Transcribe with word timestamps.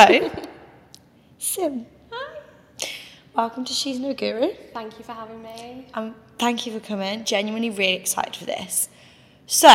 So, 0.00 0.30
Sim. 1.38 1.86
Hi. 2.10 2.38
Welcome 3.36 3.66
to 3.66 3.72
She's 3.74 3.98
No 3.98 4.14
Guru. 4.14 4.54
Thank 4.72 4.98
you 4.98 5.04
for 5.04 5.12
having 5.12 5.42
me. 5.42 5.88
Um, 5.92 6.14
thank 6.38 6.64
you 6.64 6.72
for 6.72 6.80
coming. 6.80 7.22
Genuinely 7.24 7.68
really 7.68 7.96
excited 7.96 8.34
for 8.34 8.46
this. 8.46 8.88
So, 9.46 9.68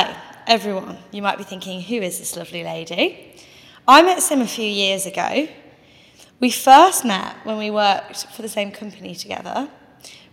everyone, 0.48 0.98
you 1.12 1.22
might 1.22 1.38
be 1.38 1.44
thinking, 1.44 1.80
who 1.80 1.98
is 1.98 2.18
this 2.18 2.36
lovely 2.36 2.64
lady? 2.64 3.36
I 3.88 4.02
met 4.02 4.24
Sim 4.24 4.42
a 4.42 4.48
few 4.48 4.66
years 4.66 5.06
ago. 5.06 5.48
We 6.40 6.50
first 6.50 7.06
met 7.06 7.36
when 7.44 7.60
we 7.60 7.70
worked 7.70 8.26
for 8.34 8.42
the 8.42 8.50
same 8.50 8.72
company 8.72 9.14
together. 9.14 9.70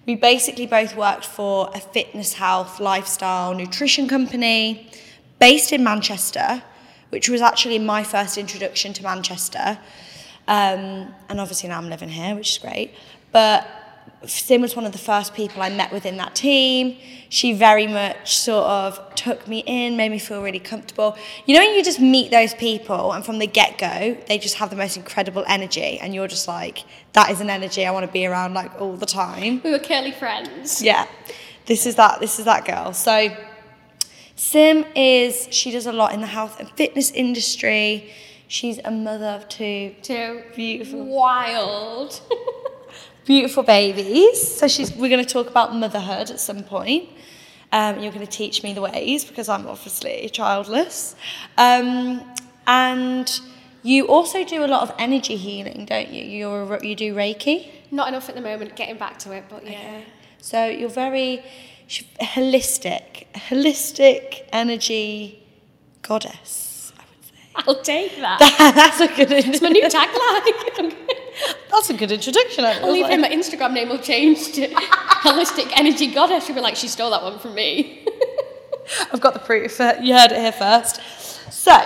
We 0.07 0.15
basically 0.15 0.67
both 0.67 0.97
worked 0.97 1.27
for 1.27 1.71
a 1.75 1.81
fitness, 1.81 2.33
health, 2.33 2.81
lifestyle, 2.81 3.53
nutrition 3.53 4.09
company 4.09 4.89
based 5.39 5.71
in 5.71 5.85
Manchester, 5.85 6.63
which 7.13 7.29
was 7.29 7.43
actually 7.43 7.79
my 7.79 8.03
first 8.03 8.39
introduction 8.39 8.95
to 8.95 9.03
Manchester. 9.03 9.79
Um, 10.49 11.15
and 11.29 11.39
obviously 11.39 11.69
now 11.69 11.77
I'm 11.77 11.91
living 11.91 12.09
here, 12.09 12.35
which 12.35 12.53
is 12.53 12.59
great. 12.59 12.95
But 13.33 13.69
Sim 14.25 14.63
was 14.63 14.75
one 14.75 14.87
of 14.87 14.93
the 14.93 14.99
first 14.99 15.35
people 15.35 15.61
I 15.61 15.69
met 15.69 15.93
within 15.93 16.17
that 16.17 16.35
team. 16.35 16.97
She 17.29 17.53
very 17.53 17.87
much 17.87 18.39
sort 18.39 18.65
of 18.65 19.15
took 19.15 19.47
me 19.47 19.63
in, 19.67 19.99
made 19.99 20.11
me 20.11 20.19
feel 20.19 20.43
really 20.43 20.59
comfortable. 20.59 21.15
You 21.45 21.55
know, 21.55 21.61
when 21.61 21.75
you 21.75 21.85
just 21.85 22.01
meet 22.01 22.31
those 22.31 22.55
people 22.55 23.13
and 23.13 23.23
from 23.23 23.39
the 23.39 23.47
get 23.47 23.77
go, 23.77 24.17
they 24.27 24.39
just 24.39 24.55
have 24.55 24.71
the 24.71 24.77
most 24.77 24.97
incredible 24.97 25.45
energy, 25.47 25.99
and 25.99 26.15
you're 26.15 26.29
just 26.29 26.49
like, 26.49 26.85
that 27.13 27.31
is 27.31 27.43
an 27.43 27.51
energy 27.51 27.85
I 27.85 27.91
want 27.91 28.07
to 28.07 28.13
be 28.13 28.25
around 28.25 28.55
like 28.55 28.81
all 28.81 28.97
the 28.97 29.07
time. 29.07 29.61
We 29.63 29.71
were 29.71 29.79
curly 29.79 30.13
friends. 30.13 30.83
Yeah, 30.83 31.07
this 31.67 31.85
is 31.85 31.97
that. 31.97 32.21
This 32.21 32.39
is 32.39 32.47
that 32.47 32.65
girl. 32.65 32.95
So, 32.95 33.35
Sim 34.43 34.85
is 34.97 35.47
she 35.53 35.71
does 35.71 35.87
a 35.87 35.93
lot 35.93 36.13
in 36.13 36.21
the 36.21 36.27
health 36.27 36.59
and 36.59 36.69
fitness 36.71 37.13
industry. 37.13 38.11
She's 38.49 38.81
a 38.85 38.91
mother 38.91 39.27
of 39.39 39.49
two 39.49 39.95
Two 40.03 40.43
beautiful 40.57 41.05
wild. 41.05 42.21
beautiful 43.25 43.63
babies. 43.63 44.57
So 44.59 44.67
she's 44.67 44.91
we're 44.97 45.09
going 45.09 45.25
to 45.25 45.33
talk 45.33 45.49
about 45.49 45.77
motherhood 45.77 46.33
at 46.33 46.41
some 46.41 46.65
point. 46.65 47.09
Um, 47.71 48.01
you're 48.01 48.11
going 48.11 48.27
to 48.27 48.37
teach 48.43 48.65
me 48.65 48.75
the 48.75 48.83
ways 48.83 49.25
because 49.25 49.49
I'm 49.49 49.69
obviously 49.69 50.29
childless. 50.31 51.15
Um, 51.57 52.29
and 52.67 53.41
you 53.85 54.09
also 54.09 54.45
do 54.45 54.65
a 54.65 54.67
lot 54.67 54.83
of 54.83 54.93
energy 54.99 55.37
healing, 55.37 55.85
don't 55.85 56.09
you? 56.09 56.25
You're 56.25 56.75
a, 56.75 56.85
you 56.85 56.97
do 56.97 57.15
Reiki. 57.15 57.71
Not 57.93 58.09
enough 58.09 58.29
at 58.31 58.35
the 58.35 58.41
moment, 58.41 58.75
getting 58.75 58.97
back 58.97 59.19
to 59.21 59.33
it, 59.33 59.45
but 59.51 59.67
yeah. 59.67 60.01
So 60.39 60.67
you're 60.67 60.89
very 60.89 61.45
holistic, 62.21 63.27
holistic 63.35 64.47
energy 64.51 65.45
goddess. 66.01 66.93
I 66.99 67.03
would 67.05 67.25
say. 67.27 67.35
I'll 67.69 67.83
take 67.83 68.17
that. 68.17 68.39
That's 68.75 69.01
a 69.01 69.09
good. 69.09 69.31
It's 69.31 69.61
my 69.61 69.69
new 69.69 69.85
tagline. 69.85 70.97
That's 71.71 71.91
a 71.91 71.95
good 71.95 72.11
introduction. 72.11 72.65
I 72.65 72.81
I'll 72.81 72.91
leave 72.91 73.03
like- 73.03 73.13
him. 73.13 73.21
My 73.21 73.29
Instagram 73.29 73.75
name 73.75 73.91
will 73.91 73.99
change 73.99 74.53
to 74.55 74.69
Holistic 74.69 75.71
Energy 75.79 76.07
Goddess. 76.07 76.47
She'll 76.47 76.55
be 76.55 76.63
like, 76.63 76.77
she 76.77 76.89
stole 76.89 77.11
that 77.11 77.23
one 77.23 77.39
from 77.39 77.55
me. 77.55 78.07
I've 79.13 79.21
got 79.21 79.35
the 79.35 79.41
proof. 79.41 79.79
You 79.79 80.15
heard 80.15 80.33
it 80.33 80.39
here 80.41 80.53
first. 80.53 81.01
So, 81.51 81.79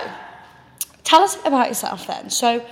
tell 1.03 1.21
us 1.21 1.37
about 1.45 1.67
yourself 1.67 2.07
then. 2.07 2.29
So, 2.29 2.65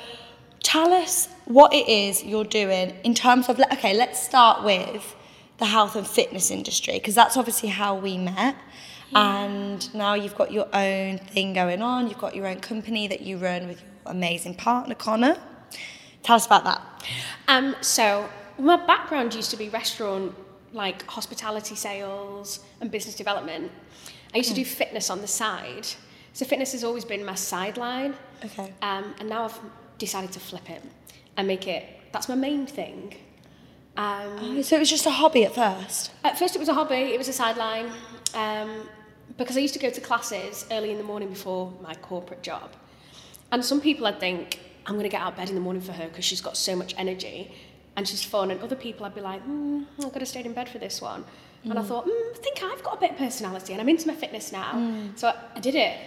tell 0.64 0.94
us 0.94 1.28
what 1.46 1.74
it 1.74 1.88
is 1.88 2.24
you're 2.24 2.44
doing 2.44 2.96
in 3.04 3.14
terms 3.14 3.50
of. 3.50 3.60
Okay, 3.60 3.96
let's 3.96 4.22
start 4.22 4.64
with 4.64 5.16
the 5.58 5.66
health 5.66 5.96
and 5.96 6.06
fitness 6.06 6.52
industry 6.52 6.96
because 6.96 7.16
that's 7.16 7.38
obviously 7.38 7.70
how 7.70 7.96
we 7.96 8.18
met. 8.18 8.56
And 9.14 9.94
now 9.94 10.14
you've 10.16 10.36
got 10.36 10.52
your 10.52 10.68
own 10.74 11.20
thing 11.20 11.54
going 11.54 11.82
on. 11.82 12.10
You've 12.10 12.18
got 12.18 12.36
your 12.36 12.48
own 12.48 12.60
company 12.60 13.08
that 13.08 13.22
you 13.22 13.38
run 13.38 13.68
with 13.68 13.82
your 13.82 13.90
amazing 14.08 14.56
partner 14.56 14.96
Connor. 14.96 15.38
Tell 16.24 16.36
us 16.36 16.46
about 16.46 16.64
that. 16.66 16.82
Um, 17.48 17.76
so 17.82 18.28
my 18.58 18.76
background 18.76 19.34
used 19.34 19.52
to 19.52 19.58
be 19.58 19.70
restaurant, 19.70 20.36
like 20.74 21.06
hospitality 21.06 21.76
sales 21.76 22.60
and 22.82 22.92
business 22.92 23.16
development. 23.16 23.72
I 24.34 24.38
used 24.38 24.50
to 24.50 24.56
do 24.56 24.66
fitness 24.66 25.10
on 25.10 25.22
the 25.22 25.28
side. 25.28 25.88
So 26.34 26.44
fitness 26.44 26.74
has 26.74 26.84
always 26.84 27.06
been 27.06 27.24
my 27.24 27.36
sideline. 27.36 28.16
Okay. 28.44 28.74
Um, 28.82 29.16
and 29.20 29.30
now 29.30 29.46
I've 29.46 29.60
decided 29.98 30.34
to 30.34 30.40
flip 30.42 30.70
it 30.70 30.82
and 31.38 31.48
make 31.48 31.68
it, 31.68 31.84
that's 32.12 32.30
my 32.30 32.36
main 32.36 32.66
thing. 32.66 33.16
Um, 33.98 34.62
So 34.64 34.76
it 34.76 34.80
was 34.80 34.90
just 34.90 35.06
a 35.06 35.12
hobby 35.12 35.46
at 35.46 35.56
first. 35.56 36.12
at 36.24 36.38
first 36.38 36.56
it 36.56 36.60
was 36.60 36.70
a 36.70 36.74
hobby, 36.74 36.96
it 36.96 37.18
was 37.18 37.28
a 37.28 37.34
sideline. 37.34 37.92
Um, 38.34 38.90
because 39.38 39.58
I 39.58 39.60
used 39.60 39.74
to 39.74 39.80
go 39.80 39.90
to 39.90 40.02
classes 40.02 40.66
early 40.72 40.92
in 40.92 40.98
the 40.98 41.04
morning 41.04 41.30
before 41.30 41.74
my 41.82 41.94
corporate 41.96 42.42
job. 42.44 42.72
And 43.52 43.64
some 43.64 43.82
people 43.82 44.06
I'd 44.08 44.20
think, 44.20 44.60
I'm 44.86 44.94
going 44.94 45.04
to 45.04 45.10
get 45.10 45.22
out 45.22 45.32
of 45.34 45.38
bed 45.38 45.50
in 45.50 45.56
the 45.56 45.62
morning 45.62 45.82
for 45.82 45.94
her 45.94 46.08
because 46.08 46.26
she's 46.26 46.42
got 46.42 46.56
so 46.58 46.76
much 46.76 46.94
energy 46.98 47.52
and 47.96 48.08
she's 48.08 48.24
fun. 48.24 48.52
And 48.52 48.62
other 48.62 48.76
people 48.76 49.06
I'd 49.06 49.16
be 49.16 49.22
like, 49.22 49.42
hmm, 49.42 49.84
I 50.00 50.10
could 50.10 50.22
have 50.22 50.28
stayed 50.28 50.46
in 50.46 50.54
bed 50.54 50.70
for 50.70 50.78
this 50.78 51.02
one. 51.02 51.26
And 51.64 51.80
I 51.80 51.82
thought, 51.82 52.06
mm, 52.06 52.12
I 52.36 52.38
think 52.38 52.62
I've 52.64 52.84
got 52.84 52.98
a 52.98 53.00
bit 53.00 53.12
of 53.12 53.18
personality 53.18 53.74
and 53.74 53.82
I'm 53.82 53.90
into 53.90 54.08
my 54.08 54.14
fitness 54.14 54.52
now. 54.52 55.10
So 55.16 55.30
I, 55.30 55.36
I 55.56 55.60
did 55.60 55.74
it. 55.76 55.98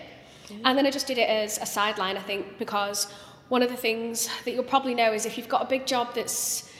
And 0.64 0.78
then 0.78 0.86
I 0.86 0.90
just 0.90 1.06
did 1.08 1.18
it 1.18 1.28
as 1.28 1.58
a 1.58 1.66
sideline, 1.66 2.16
I 2.16 2.22
think, 2.22 2.58
because 2.58 3.12
one 3.48 3.62
of 3.62 3.70
the 3.70 3.76
things 3.76 4.28
that 4.44 4.52
you'll 4.52 4.62
probably 4.64 4.94
know 4.94 5.12
is 5.12 5.26
if 5.26 5.36
you've 5.38 5.48
got 5.48 5.62
a 5.62 5.68
big 5.68 5.86
job 5.86 6.14
that's 6.14 6.70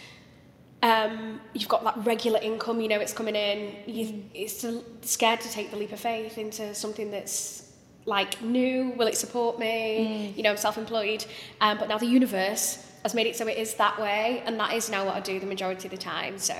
um, 0.82 1.40
you've 1.54 1.68
got 1.68 1.82
that 1.84 1.96
regular 2.06 2.38
income, 2.40 2.80
you 2.80 2.88
know 2.88 3.00
it's 3.00 3.12
coming 3.12 3.34
in. 3.34 3.74
You, 3.86 4.24
it's 4.32 4.62
a- 4.64 4.82
scared 5.02 5.40
to 5.40 5.50
take 5.50 5.70
the 5.70 5.76
leap 5.76 5.92
of 5.92 5.98
faith 6.00 6.38
into 6.38 6.74
something 6.74 7.10
that's 7.10 7.72
like 8.04 8.40
new. 8.42 8.90
Will 8.96 9.08
it 9.08 9.16
support 9.16 9.58
me? 9.58 10.32
You 10.36 10.42
know, 10.44 10.50
I'm 10.50 10.56
self-employed, 10.56 11.24
um, 11.60 11.78
but 11.78 11.88
now 11.88 11.98
the 11.98 12.06
universe 12.06 12.84
has 13.02 13.14
made 13.14 13.26
it 13.26 13.36
so 13.36 13.46
it 13.48 13.56
is 13.58 13.74
that 13.74 14.00
way, 14.00 14.42
and 14.46 14.58
that 14.60 14.72
is 14.72 14.88
now 14.88 15.04
what 15.04 15.16
I 15.16 15.20
do 15.20 15.40
the 15.40 15.46
majority 15.46 15.88
of 15.88 15.90
the 15.90 15.96
time. 15.98 16.38
So, 16.38 16.54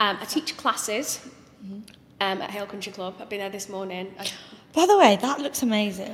um, 0.00 0.18
I 0.20 0.24
teach 0.24 0.56
classes 0.56 1.24
um, 2.20 2.42
at 2.42 2.50
Hale 2.50 2.66
Country 2.66 2.92
Club. 2.92 3.14
I've 3.20 3.28
been 3.28 3.38
there 3.40 3.50
this 3.50 3.68
morning. 3.68 4.12
I, 4.18 4.26
By 4.72 4.86
the 4.86 4.98
way, 4.98 5.16
that 5.20 5.38
looks 5.40 5.62
amazing. 5.62 6.12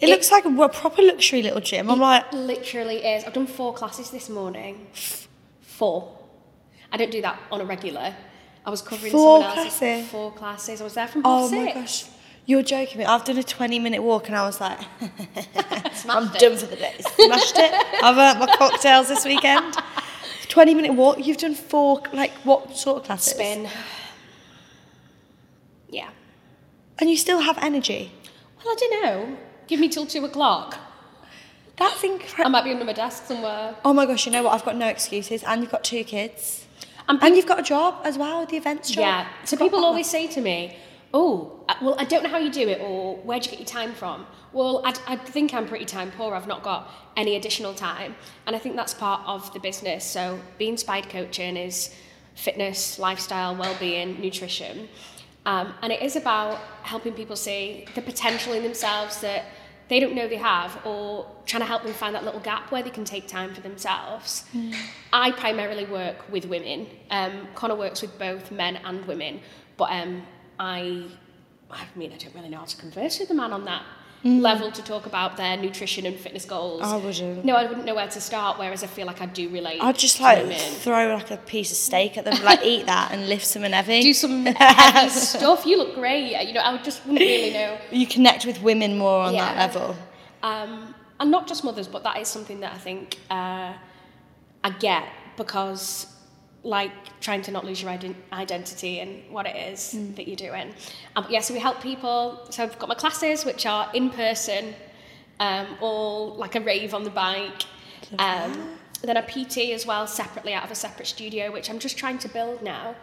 It, 0.00 0.08
It- 0.08 0.10
looks 0.12 0.30
like 0.30 0.44
a, 0.44 0.68
proper 0.68 1.02
luxury 1.02 1.42
little 1.42 1.60
gym. 1.60 1.90
I'm 1.90 2.00
like, 2.00 2.32
literally 2.32 2.96
is. 2.96 3.24
I've 3.24 3.32
done 3.32 3.46
four 3.46 3.72
classes 3.74 4.10
this 4.10 4.28
morning. 4.28 4.86
Four. 5.62 6.18
I 6.92 6.96
don't 6.96 7.10
do 7.10 7.22
that 7.22 7.38
on 7.50 7.60
a 7.60 7.64
regular. 7.64 8.14
I 8.66 8.70
was 8.70 8.80
covering 8.82 9.12
Four 9.12 9.40
someone 9.42 9.58
else's 9.58 9.78
classes? 9.78 10.08
four 10.08 10.32
classes. 10.32 10.80
I 10.80 10.84
was 10.84 10.94
there 10.94 11.06
from 11.08 11.22
oh 11.24 11.42
half 11.42 11.44
Oh 11.46 11.48
six. 11.50 11.74
my 11.74 11.80
gosh. 11.80 12.04
You're 12.46 12.62
joking 12.62 12.98
me. 12.98 13.04
I've 13.04 13.24
done 13.24 13.38
a 13.38 13.42
20 13.42 13.78
minute 13.78 14.02
walk 14.02 14.26
and 14.28 14.36
I 14.36 14.44
was 14.44 14.60
like, 14.60 14.78
I'm 16.08 16.26
it. 16.34 16.38
done 16.38 16.56
for 16.56 16.66
the 16.66 16.76
day. 16.76 16.94
Smashed 17.00 17.54
it. 17.56 18.02
I've 18.04 18.16
earned 18.18 18.38
my 18.40 18.54
cocktails 18.56 19.08
this 19.08 19.24
weekend. 19.24 19.76
20 20.48 20.74
minute 20.74 20.92
walk. 20.94 21.24
You've 21.26 21.36
done 21.38 21.54
four, 21.54 22.02
like, 22.12 22.32
what 22.44 22.76
sort 22.76 22.98
of 22.98 23.04
classes? 23.04 23.32
Spin. 23.34 23.68
Yeah. 25.88 26.10
And 26.98 27.10
you 27.10 27.16
still 27.16 27.40
have 27.40 27.58
energy. 27.58 28.12
Well, 28.64 28.72
I 28.74 28.76
don't 28.78 29.02
know. 29.02 29.36
Give 29.66 29.80
me 29.80 29.88
till 29.88 30.06
two 30.06 30.24
o'clock. 30.24 30.78
That's 31.76 32.02
incredible. 32.04 32.46
I 32.46 32.48
might 32.48 32.64
be 32.64 32.70
under 32.70 32.84
my 32.84 32.92
desk 32.92 33.26
somewhere. 33.26 33.74
Oh 33.84 33.92
my 33.92 34.06
gosh, 34.06 34.26
you 34.26 34.32
know 34.32 34.42
what? 34.44 34.52
I've 34.54 34.64
got 34.64 34.76
no 34.76 34.86
excuses. 34.86 35.42
And 35.42 35.60
you've 35.62 35.72
got 35.72 35.82
two 35.82 36.04
kids. 36.04 36.66
And 37.08 37.22
And 37.22 37.36
you've 37.36 37.46
got 37.46 37.58
a 37.58 37.62
job 37.62 38.00
as 38.04 38.16
well, 38.16 38.46
the 38.46 38.56
events 38.56 38.90
job. 38.90 39.00
Yeah. 39.00 39.28
So 39.44 39.56
people 39.56 39.84
always 39.84 40.08
say 40.08 40.26
to 40.28 40.40
me, 40.40 40.76
"Oh, 41.12 41.60
uh, 41.68 41.74
well, 41.82 41.96
I 41.98 42.04
don't 42.04 42.22
know 42.22 42.30
how 42.30 42.38
you 42.38 42.50
do 42.50 42.68
it, 42.68 42.80
or 42.80 43.16
where 43.16 43.38
do 43.38 43.44
you 43.46 43.50
get 43.50 43.58
your 43.60 43.66
time 43.66 43.92
from?" 43.92 44.26
Well, 44.52 44.82
I, 44.84 44.94
I 45.06 45.16
think 45.16 45.52
I'm 45.52 45.66
pretty 45.66 45.84
time 45.84 46.12
poor. 46.12 46.34
I've 46.34 46.46
not 46.46 46.62
got 46.62 46.90
any 47.16 47.34
additional 47.36 47.74
time, 47.74 48.14
and 48.46 48.54
I 48.56 48.58
think 48.58 48.76
that's 48.76 48.94
part 48.94 49.20
of 49.26 49.52
the 49.52 49.58
business. 49.60 50.04
So, 50.04 50.38
being 50.58 50.76
Spide 50.76 51.10
Coaching 51.10 51.56
is 51.56 51.90
fitness, 52.36 52.98
lifestyle, 52.98 53.54
well-being, 53.56 54.20
nutrition, 54.20 54.88
um, 55.46 55.74
and 55.82 55.92
it 55.92 56.02
is 56.02 56.16
about 56.16 56.58
helping 56.82 57.12
people 57.12 57.36
see 57.36 57.86
the 57.94 58.02
potential 58.02 58.52
in 58.52 58.62
themselves 58.62 59.20
that 59.20 59.44
they 59.88 60.00
don't 60.00 60.14
know 60.14 60.26
they 60.26 60.36
have, 60.36 60.78
or 60.86 61.26
trying 61.44 61.60
to 61.60 61.66
help 61.66 61.82
them 61.82 61.92
find 61.92 62.14
that 62.14 62.24
little 62.24 62.40
gap 62.40 62.72
where 62.72 62.82
they 62.82 62.90
can 62.90 63.04
take 63.04 63.28
time 63.28 63.52
for 63.54 63.60
themselves. 63.60 64.44
I 65.12 65.30
primarily 65.32 65.84
work 65.84 66.16
with 66.30 66.46
women. 66.46 66.86
Um, 67.10 67.48
Connor 67.54 67.74
works 67.74 68.00
with 68.00 68.18
both 68.18 68.50
men 68.50 68.76
and 68.76 69.04
women, 69.04 69.40
but 69.76 69.90
um, 69.92 70.22
I, 70.58 71.06
I 71.70 71.84
mean, 71.96 72.12
I 72.12 72.16
don't 72.16 72.34
really 72.34 72.48
know 72.48 72.58
how 72.58 72.64
to 72.64 72.76
converse 72.78 73.20
with 73.20 73.30
a 73.30 73.34
man 73.34 73.52
on 73.52 73.66
that 73.66 73.82
level 74.24 74.72
to 74.72 74.82
talk 74.82 75.04
about 75.06 75.36
their 75.36 75.56
nutrition 75.56 76.06
and 76.06 76.16
fitness 76.16 76.44
goals. 76.46 76.82
I 76.82 76.96
wouldn't. 76.96 77.44
No, 77.44 77.54
I 77.54 77.66
wouldn't 77.66 77.84
know 77.84 77.94
where 77.94 78.08
to 78.08 78.20
start. 78.20 78.58
Whereas 78.58 78.82
I 78.82 78.86
feel 78.86 79.06
like 79.06 79.20
I 79.20 79.26
do 79.26 79.48
relate. 79.50 79.82
I'd 79.82 79.98
just 79.98 80.20
like 80.20 80.38
women. 80.42 80.58
throw 80.58 81.14
like 81.14 81.30
a 81.30 81.36
piece 81.36 81.70
of 81.70 81.76
steak 81.76 82.16
at 82.16 82.24
them, 82.24 82.42
like 82.42 82.64
eat 82.64 82.86
that 82.94 83.12
and 83.12 83.28
lift 83.28 83.46
some 83.46 83.64
and 83.64 83.74
heavy. 83.74 84.00
do 84.00 84.14
some 84.14 84.46
heavy 84.56 85.10
stuff. 85.10 85.66
You 85.66 85.76
look 85.78 85.94
great. 85.94 86.46
You 86.46 86.54
know, 86.54 86.60
I 86.60 86.72
would 86.72 86.84
just 86.84 87.04
wouldn't 87.04 87.20
really 87.20 87.52
know. 87.52 87.78
you 87.90 88.06
connect 88.06 88.46
with 88.46 88.62
women 88.62 88.96
more 88.98 89.20
on 89.24 89.34
that 89.34 89.56
level. 89.56 89.94
Um, 90.42 90.94
and 91.20 91.30
not 91.30 91.46
just 91.46 91.62
mothers, 91.64 91.86
but 91.88 92.02
that 92.04 92.18
is 92.18 92.28
something 92.28 92.60
that 92.60 92.74
I 92.74 92.78
think 92.78 93.18
uh, 93.30 93.72
I 94.64 94.70
get 94.78 95.06
because, 95.36 96.06
like, 96.64 97.20
trying 97.20 97.42
to 97.42 97.52
not 97.52 97.64
lose 97.64 97.80
your 97.82 97.90
ident- 97.90 98.16
identity 98.32 99.00
and 99.00 99.30
what 99.30 99.46
it 99.46 99.54
is 99.54 99.96
that 100.16 100.26
you're 100.26 100.36
doing. 100.36 100.74
Um, 101.14 101.26
yeah, 101.28 101.40
so 101.40 101.54
we 101.54 101.60
help 101.60 101.80
people. 101.80 102.46
So 102.50 102.62
I've 102.64 102.78
got 102.78 102.88
my 102.88 102.94
classes, 102.94 103.44
which 103.44 103.66
are 103.66 103.90
in 103.94 104.10
person, 104.10 104.74
um, 105.40 105.66
all 105.80 106.34
like 106.34 106.54
a 106.54 106.60
rave 106.60 106.94
on 106.94 107.04
the 107.04 107.10
bike. 107.10 107.62
Um, 108.18 108.78
then 109.02 109.16
a 109.16 109.22
PT 109.22 109.72
as 109.72 109.86
well, 109.86 110.06
separately 110.06 110.54
out 110.54 110.64
of 110.64 110.70
a 110.70 110.74
separate 110.74 111.06
studio, 111.06 111.52
which 111.52 111.68
I'm 111.70 111.78
just 111.78 111.98
trying 111.98 112.18
to 112.18 112.28
build 112.28 112.62
now. 112.62 112.94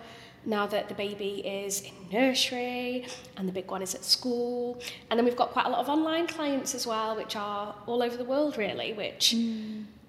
Now 0.44 0.66
that 0.68 0.90
the 0.90 0.96
baby 0.96 1.46
is 1.46 1.82
in 1.82 1.94
nursery 2.12 3.06
and 3.38 3.48
the 3.48 3.52
big 3.52 3.70
one 3.70 3.84
is 3.84 3.94
at 3.94 4.04
school. 4.04 4.82
And 5.10 5.18
then 5.20 5.26
we've 5.26 5.36
got 5.36 5.52
quite 5.52 5.68
a 5.68 5.70
lot 5.70 5.80
of 5.80 5.90
online 5.90 6.26
clients 6.26 6.74
as 6.74 6.88
well, 6.88 7.16
which 7.16 7.36
are 7.36 7.76
all 7.86 8.02
over 8.02 8.18
the 8.18 8.24
world, 8.24 8.58
really, 8.58 8.94
which 8.94 9.36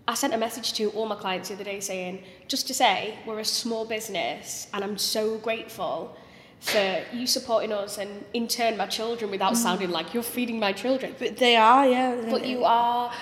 I 0.06 0.14
sent 0.14 0.34
a 0.34 0.36
message 0.36 0.72
to 0.74 0.90
all 0.90 1.06
my 1.06 1.14
clients 1.14 1.48
the 1.48 1.54
other 1.54 1.64
day 1.64 1.80
saying, 1.80 2.24
just 2.48 2.66
to 2.66 2.74
say, 2.74 3.18
we're 3.26 3.38
a 3.38 3.44
small 3.44 3.84
business 3.84 4.66
and 4.72 4.82
I'm 4.82 4.98
so 4.98 5.38
grateful 5.38 6.16
for 6.58 7.02
you 7.12 7.26
supporting 7.26 7.72
us 7.72 7.98
and 7.98 8.24
in 8.34 8.46
turn 8.46 8.76
my 8.76 8.86
children 8.86 9.30
without 9.30 9.56
sounding 9.56 9.90
like 9.90 10.14
you're 10.14 10.22
feeding 10.22 10.58
my 10.60 10.72
children. 10.72 11.14
But 11.18 11.36
they 11.36 11.56
are, 11.56 11.86
yeah. 11.86 12.20
But 12.30 12.46
you 12.46 12.64
are. 12.64 13.12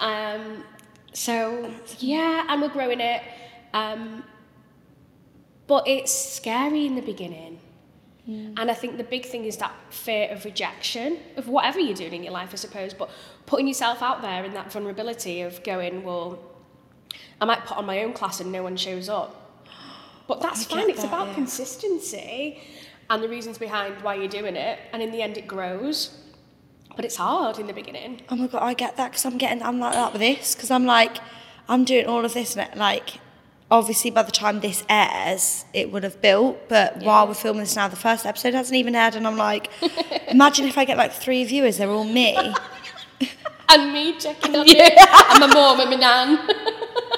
Um, 0.00 0.64
so, 1.12 1.70
yeah, 1.98 2.46
and 2.48 2.62
we're 2.62 2.68
growing 2.68 3.00
it. 3.00 3.22
Um, 3.74 4.24
but 5.66 5.86
it's 5.86 6.12
scary 6.12 6.86
in 6.86 6.94
the 6.94 7.02
beginning. 7.02 7.60
Mm. 8.28 8.54
And 8.58 8.70
I 8.70 8.74
think 8.74 8.98
the 8.98 9.04
big 9.04 9.24
thing 9.24 9.44
is 9.46 9.56
that 9.56 9.74
fear 9.90 10.28
of 10.30 10.44
rejection 10.44 11.18
of 11.36 11.48
whatever 11.48 11.80
you're 11.80 11.96
doing 11.96 12.14
in 12.14 12.22
your 12.24 12.32
life, 12.32 12.50
I 12.52 12.56
suppose, 12.56 12.92
but 12.92 13.10
putting 13.46 13.66
yourself 13.66 14.02
out 14.02 14.20
there 14.20 14.44
in 14.44 14.52
that 14.54 14.70
vulnerability 14.70 15.40
of 15.40 15.62
going, 15.64 16.02
well, 16.02 16.38
I 17.40 17.46
might 17.46 17.64
put 17.64 17.78
on 17.78 17.86
my 17.86 18.02
own 18.02 18.12
class 18.12 18.40
and 18.40 18.52
no 18.52 18.62
one 18.62 18.76
shows 18.76 19.08
up. 19.08 19.66
But 20.26 20.42
that's 20.42 20.70
I 20.70 20.76
fine, 20.76 20.90
it's 20.90 21.00
that, 21.00 21.08
about 21.08 21.28
yeah. 21.28 21.34
consistency 21.34 22.60
and 23.08 23.22
the 23.22 23.28
reasons 23.28 23.56
behind 23.56 24.02
why 24.02 24.16
you're 24.16 24.28
doing 24.28 24.56
it. 24.56 24.78
And 24.92 25.02
in 25.02 25.10
the 25.10 25.22
end, 25.22 25.38
it 25.38 25.48
grows. 25.48 26.22
But 26.94 27.06
it's 27.06 27.16
hard 27.16 27.58
in 27.58 27.66
the 27.66 27.72
beginning. 27.72 28.22
Oh 28.28 28.36
my 28.36 28.48
god, 28.48 28.62
I 28.62 28.74
get 28.74 28.96
that 28.96 29.12
because 29.12 29.24
I'm 29.24 29.38
getting, 29.38 29.62
I'm 29.62 29.78
like 29.78 29.94
that 29.94 30.12
with 30.12 30.20
this 30.20 30.54
because 30.54 30.70
I'm 30.70 30.84
like, 30.84 31.18
I'm 31.68 31.84
doing 31.84 32.06
all 32.06 32.24
of 32.24 32.34
this 32.34 32.56
and 32.56 32.68
it, 32.68 32.76
like, 32.76 33.20
obviously 33.70 34.10
by 34.10 34.22
the 34.22 34.32
time 34.32 34.60
this 34.60 34.84
airs, 34.88 35.64
it 35.72 35.92
would 35.92 36.02
have 36.02 36.20
built. 36.20 36.68
But 36.68 36.98
while 36.98 37.26
we're 37.26 37.34
filming 37.34 37.60
this 37.60 37.76
now, 37.76 37.88
the 37.88 37.96
first 37.96 38.26
episode 38.26 38.54
hasn't 38.54 38.76
even 38.76 38.94
aired, 38.94 39.14
and 39.14 39.26
I'm 39.26 39.36
like, 39.36 39.70
imagine 40.28 40.66
if 40.66 40.78
I 40.78 40.84
get 40.84 40.96
like 40.96 41.12
three 41.12 41.44
viewers, 41.44 41.78
they're 41.78 41.90
all 41.90 42.04
me. 42.04 42.54
And 43.70 43.92
me 43.92 44.18
checking 44.18 44.56
on 44.56 44.64
it. 44.68 44.98
And 45.30 45.40
my 45.40 45.46
mom 45.46 45.80
and 45.80 45.90
my 45.90 45.96
nan. 45.96 46.48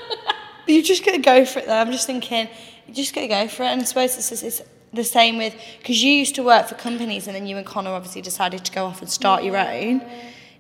you 0.67 0.83
just 0.83 1.05
gotta 1.05 1.21
go 1.21 1.45
for 1.45 1.61
it 1.61 1.67
though. 1.67 1.77
I'm 1.77 1.93
just 1.93 2.07
thinking, 2.07 2.49
you 2.89 2.95
just 2.95 3.15
gotta 3.15 3.29
go 3.29 3.47
for 3.47 3.63
it. 3.63 3.69
And 3.69 3.81
I 3.81 3.85
suppose 3.85 4.17
it's, 4.17 4.33
it's, 4.33 4.43
it's 4.43 4.63
the 4.93 5.05
same 5.05 5.39
with 5.39 5.55
because 5.79 6.03
you 6.03 6.13
used 6.13 6.35
to 6.35 6.43
work 6.43 6.67
for 6.67 6.75
companies 6.75 7.29
and 7.29 7.37
then 7.37 7.47
you 7.47 7.57
and 7.57 7.65
Connor 7.65 7.91
obviously 7.91 8.21
decided 8.21 8.65
to 8.65 8.73
go 8.73 8.85
off 8.87 9.01
and 9.01 9.09
start 9.09 9.45
your 9.45 9.57
own. 9.57 10.03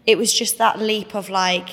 It 0.06 0.16
was 0.16 0.32
just 0.32 0.58
that 0.58 0.78
leap 0.78 1.16
of 1.16 1.28
like, 1.28 1.68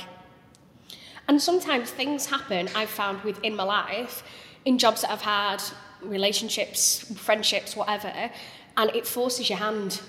And 1.28 1.42
sometimes 1.42 1.90
things 1.90 2.28
happen 2.28 2.70
I've 2.76 2.90
found 2.90 3.22
within 3.22 3.56
my 3.56 3.64
life, 3.64 4.24
in 4.66 4.78
jobs 4.78 5.02
that 5.02 5.12
I've 5.12 5.22
had, 5.22 5.62
relationships, 6.02 7.12
friendships, 7.18 7.76
whatever, 7.76 8.32
and 8.78 8.96
it 8.96 9.06
forces 9.08 9.50
your 9.50 9.60
hand. 9.60 10.02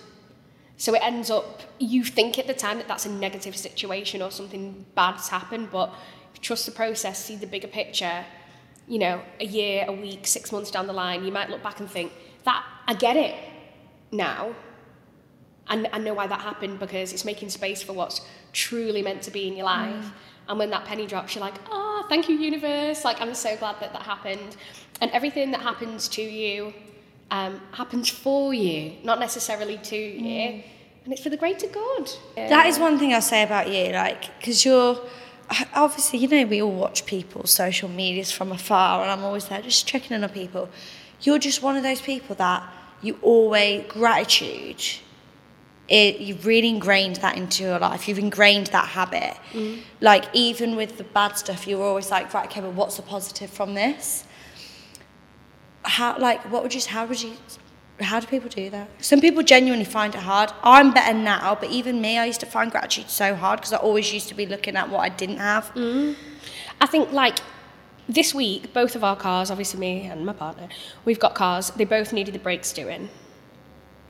So 0.76 0.94
it 0.94 1.03
ends 1.03 1.31
up, 1.31 1.62
you 1.79 2.05
think 2.05 2.38
at 2.38 2.47
the 2.47 2.55
time 2.55 2.79
that 2.79 2.87
that's 2.87 3.06
a 3.06 3.11
negative 3.11 3.56
situation 3.56 4.23
or 4.23 4.31
something 4.31 4.87
bad's 4.94 5.29
happened, 5.29 5.70
but 5.73 5.93
trust 6.41 6.67
the 6.67 6.73
process, 6.73 7.25
see 7.25 7.35
the 7.37 7.47
bigger 7.47 7.67
picture, 7.67 8.25
you 8.87 8.99
know, 8.99 9.20
a 9.41 9.44
year, 9.44 9.85
a 9.88 9.93
week, 9.93 10.26
six 10.26 10.53
months 10.53 10.70
down 10.70 10.87
the 10.87 10.93
line, 10.93 11.25
you 11.25 11.32
might 11.32 11.50
look 11.50 11.62
back 11.62 11.81
and 11.81 11.91
think, 11.91 12.12
that, 12.44 12.65
I 12.87 12.94
get 12.94 13.17
it 13.17 13.35
now. 14.12 14.55
And 15.69 15.88
I 15.93 15.99
know 15.99 16.15
why 16.15 16.26
that 16.26 16.41
happened 16.41 16.79
because 16.79 17.12
it's 17.12 17.25
making 17.25 17.50
space 17.50 17.82
for 17.82 17.93
what's 17.93 18.23
truly 18.53 19.03
meant 19.03 19.23
to 19.23 19.31
be 19.31 19.49
in 19.49 19.56
your 19.56 19.67
life. 19.67 20.11
And 20.48 20.58
when 20.58 20.70
that 20.70 20.84
penny 20.84 21.06
drops, 21.06 21.34
you're 21.34 21.44
like, 21.44 21.54
oh, 21.70 22.06
thank 22.08 22.28
you, 22.28 22.36
universe. 22.36 23.04
Like, 23.04 23.20
I'm 23.20 23.34
so 23.34 23.56
glad 23.56 23.76
that 23.80 23.92
that 23.92 24.02
happened. 24.02 24.56
And 25.00 25.10
everything 25.12 25.50
that 25.50 25.60
happens 25.60 26.08
to 26.08 26.22
you 26.22 26.72
um, 27.30 27.60
happens 27.72 28.08
for 28.08 28.54
you, 28.54 28.92
not 29.04 29.20
necessarily 29.20 29.78
to 29.78 29.96
you. 29.96 30.62
And 31.04 31.12
it's 31.12 31.22
for 31.22 31.30
the 31.30 31.36
greater 31.36 31.66
good. 31.66 32.10
That 32.36 32.66
is 32.66 32.78
one 32.78 32.98
thing 32.98 33.12
I'll 33.14 33.22
say 33.22 33.42
about 33.42 33.68
you, 33.68 33.92
like, 33.92 34.36
because 34.38 34.64
you're 34.64 34.98
obviously, 35.74 36.18
you 36.18 36.28
know, 36.28 36.44
we 36.44 36.60
all 36.60 36.72
watch 36.72 37.06
people's 37.06 37.50
social 37.50 37.88
medias 37.88 38.30
from 38.30 38.52
afar, 38.52 39.02
and 39.02 39.10
I'm 39.10 39.24
always 39.24 39.48
there 39.48 39.62
just 39.62 39.86
checking 39.86 40.14
in 40.14 40.24
on 40.24 40.30
people. 40.30 40.68
You're 41.22 41.38
just 41.38 41.62
one 41.62 41.76
of 41.76 41.82
those 41.82 42.00
people 42.00 42.36
that 42.36 42.62
you 43.02 43.18
always 43.22 43.84
gratitude. 43.88 44.82
It, 45.88 46.20
you've 46.20 46.44
really 46.44 46.69
ingrained 46.69 47.17
that 47.17 47.37
into 47.37 47.62
your 47.62 47.79
life. 47.79 48.08
You've 48.08 48.19
ingrained 48.19 48.69
that 48.69 48.88
habit. 48.88 49.37
Mm. 49.52 49.81
Like 50.00 50.25
even 50.35 50.76
with 50.76 50.99
the 50.99 51.05
bad 51.05 51.38
stuff, 51.38 51.67
you're 51.67 51.82
always 51.82 52.11
like, 52.11 52.32
right, 52.35 52.46
okay, 52.46 52.61
but 52.61 52.75
what's 52.75 52.96
the 52.96 53.02
positive 53.02 53.49
from 53.50 53.75
this? 53.75 54.25
How, 55.85 56.19
like, 56.19 56.40
what 56.52 56.62
would 56.62 56.75
you? 56.75 56.82
How 56.87 57.06
would 57.06 57.23
you? 57.23 57.32
How 58.00 58.20
do 58.20 58.26
people 58.26 58.50
do 58.50 58.69
that? 58.70 58.88
Some 59.02 59.20
people 59.20 59.43
genuinely 59.43 59.87
find 59.87 60.14
it 60.14 60.20
hard. 60.20 60.52
I'm 60.62 60.93
better 60.93 61.17
now, 61.17 61.56
but 61.58 61.70
even 61.70 62.00
me, 62.00 62.19
I 62.19 62.26
used 62.26 62.41
to 62.41 62.46
find 62.46 62.70
gratitude 62.70 63.08
so 63.11 63.34
hard 63.34 63.61
because 63.61 63.73
I 63.73 63.79
always 63.79 64.12
used 64.12 64.29
to 64.29 64.34
be 64.34 64.46
looking 64.46 64.76
at 64.76 64.88
what 64.88 65.00
I 65.00 65.08
didn't 65.08 65.38
have. 65.38 65.73
Mm. 65.75 66.14
I 66.81 66.87
think 66.87 67.11
like 67.12 67.38
this 68.08 68.34
week, 68.34 68.73
both 68.73 68.94
of 68.94 69.02
our 69.02 69.17
cars, 69.17 69.50
obviously 69.50 69.81
me 69.81 70.06
and 70.06 70.25
my 70.25 70.32
partner, 70.32 70.69
we've 71.05 71.19
got 71.19 71.34
cars. 71.34 71.70
They 71.70 71.84
both 71.84 72.12
needed 72.12 72.34
the 72.34 72.38
brakes 72.38 72.73
doing. 72.73 73.08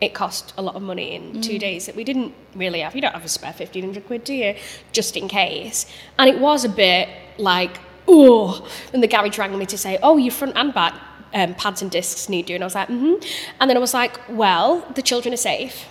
It 0.00 0.14
cost 0.14 0.54
a 0.56 0.62
lot 0.62 0.76
of 0.76 0.82
money 0.82 1.14
in 1.16 1.42
two 1.42 1.58
days 1.58 1.86
that 1.86 1.96
we 1.96 2.04
didn't 2.04 2.32
really 2.54 2.80
have. 2.80 2.94
You 2.94 3.02
don't 3.02 3.14
have 3.14 3.24
a 3.24 3.28
spare 3.28 3.52
fifteen 3.52 3.84
hundred 3.84 4.06
quid, 4.06 4.24
do 4.24 4.34
you? 4.34 4.54
Just 4.92 5.16
in 5.16 5.26
case. 5.28 5.86
And 6.18 6.30
it 6.30 6.38
was 6.38 6.64
a 6.64 6.68
bit 6.68 7.08
like, 7.36 7.78
oh. 8.06 8.68
And 8.92 9.02
the 9.02 9.08
garage 9.08 9.38
rang 9.38 9.58
me 9.58 9.66
to 9.66 9.78
say, 9.78 9.98
oh, 10.02 10.16
your 10.16 10.32
front 10.32 10.56
and 10.56 10.72
back 10.72 10.94
um, 11.34 11.54
pads 11.54 11.82
and 11.82 11.90
discs 11.90 12.28
need 12.28 12.46
doing. 12.46 12.62
I 12.62 12.66
was 12.66 12.74
like, 12.74 12.88
mm-hmm. 12.88 13.22
And 13.60 13.68
then 13.68 13.76
I 13.76 13.80
was 13.80 13.92
like, 13.92 14.20
well, 14.28 14.86
the 14.94 15.02
children 15.02 15.34
are 15.34 15.38
safe. 15.38 15.86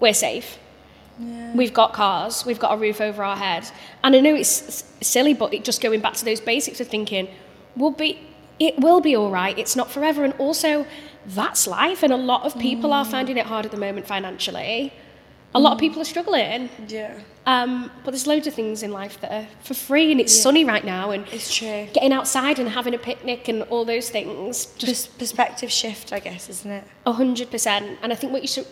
We're 0.00 0.14
safe. 0.14 0.58
We've 1.54 1.74
got 1.74 1.94
cars, 1.94 2.44
we've 2.46 2.60
got 2.60 2.74
a 2.74 2.76
roof 2.76 3.00
over 3.00 3.24
our 3.24 3.36
head. 3.36 3.68
And 4.04 4.14
I 4.14 4.20
know 4.20 4.36
it's 4.36 4.62
s- 4.68 4.84
silly, 5.00 5.34
but 5.34 5.52
it 5.52 5.64
just 5.64 5.80
going 5.80 6.00
back 6.00 6.14
to 6.14 6.24
those 6.24 6.40
basics 6.40 6.80
of 6.80 6.86
thinking, 6.86 7.26
we'll 7.74 7.90
be, 7.90 8.20
it 8.60 8.78
will 8.78 9.00
be 9.00 9.16
all 9.16 9.28
right. 9.28 9.58
It's 9.58 9.74
not 9.74 9.90
forever. 9.90 10.22
And 10.22 10.32
also, 10.34 10.86
that's 11.28 11.66
life. 11.66 12.02
And 12.02 12.12
a 12.12 12.16
lot 12.16 12.44
of 12.44 12.58
people 12.58 12.92
are 12.92 13.04
mm. 13.04 13.10
finding 13.10 13.36
it 13.36 13.46
hard 13.46 13.64
at 13.64 13.70
the 13.70 13.76
moment 13.76 14.06
financially. 14.06 14.92
A 15.54 15.60
lot 15.60 15.72
of 15.72 15.78
mm. 15.78 15.80
people 15.80 16.02
are 16.02 16.06
struggling. 16.06 16.68
Yeah, 16.86 17.18
Um, 17.46 17.90
but 18.04 18.10
there's 18.10 18.26
loads 18.26 18.46
of 18.46 18.54
things 18.54 18.82
in 18.82 18.92
life 18.92 19.20
that 19.22 19.32
are 19.32 19.46
for 19.62 19.74
free, 19.74 20.12
and 20.12 20.20
it's 20.20 20.38
sunny 20.38 20.64
right 20.64 20.84
now. 20.84 21.10
And 21.10 21.26
it's 21.32 21.54
true. 21.54 21.88
getting 21.92 22.12
outside 22.12 22.58
and 22.58 22.68
having 22.68 22.94
a 22.94 22.98
picnic 22.98 23.48
and 23.48 23.62
all 23.64 23.84
those 23.84 24.10
things, 24.10 24.66
just 24.76 25.08
Pers- 25.08 25.16
perspective 25.18 25.72
shift, 25.72 26.12
I 26.12 26.18
guess, 26.18 26.48
isn't 26.50 26.70
it? 26.70 26.84
a 27.06 27.12
hundred 27.12 27.50
percent. 27.50 27.98
And 28.02 28.12
I 28.12 28.16
think 28.16 28.32
what 28.32 28.42
you 28.42 28.48
sur- 28.48 28.66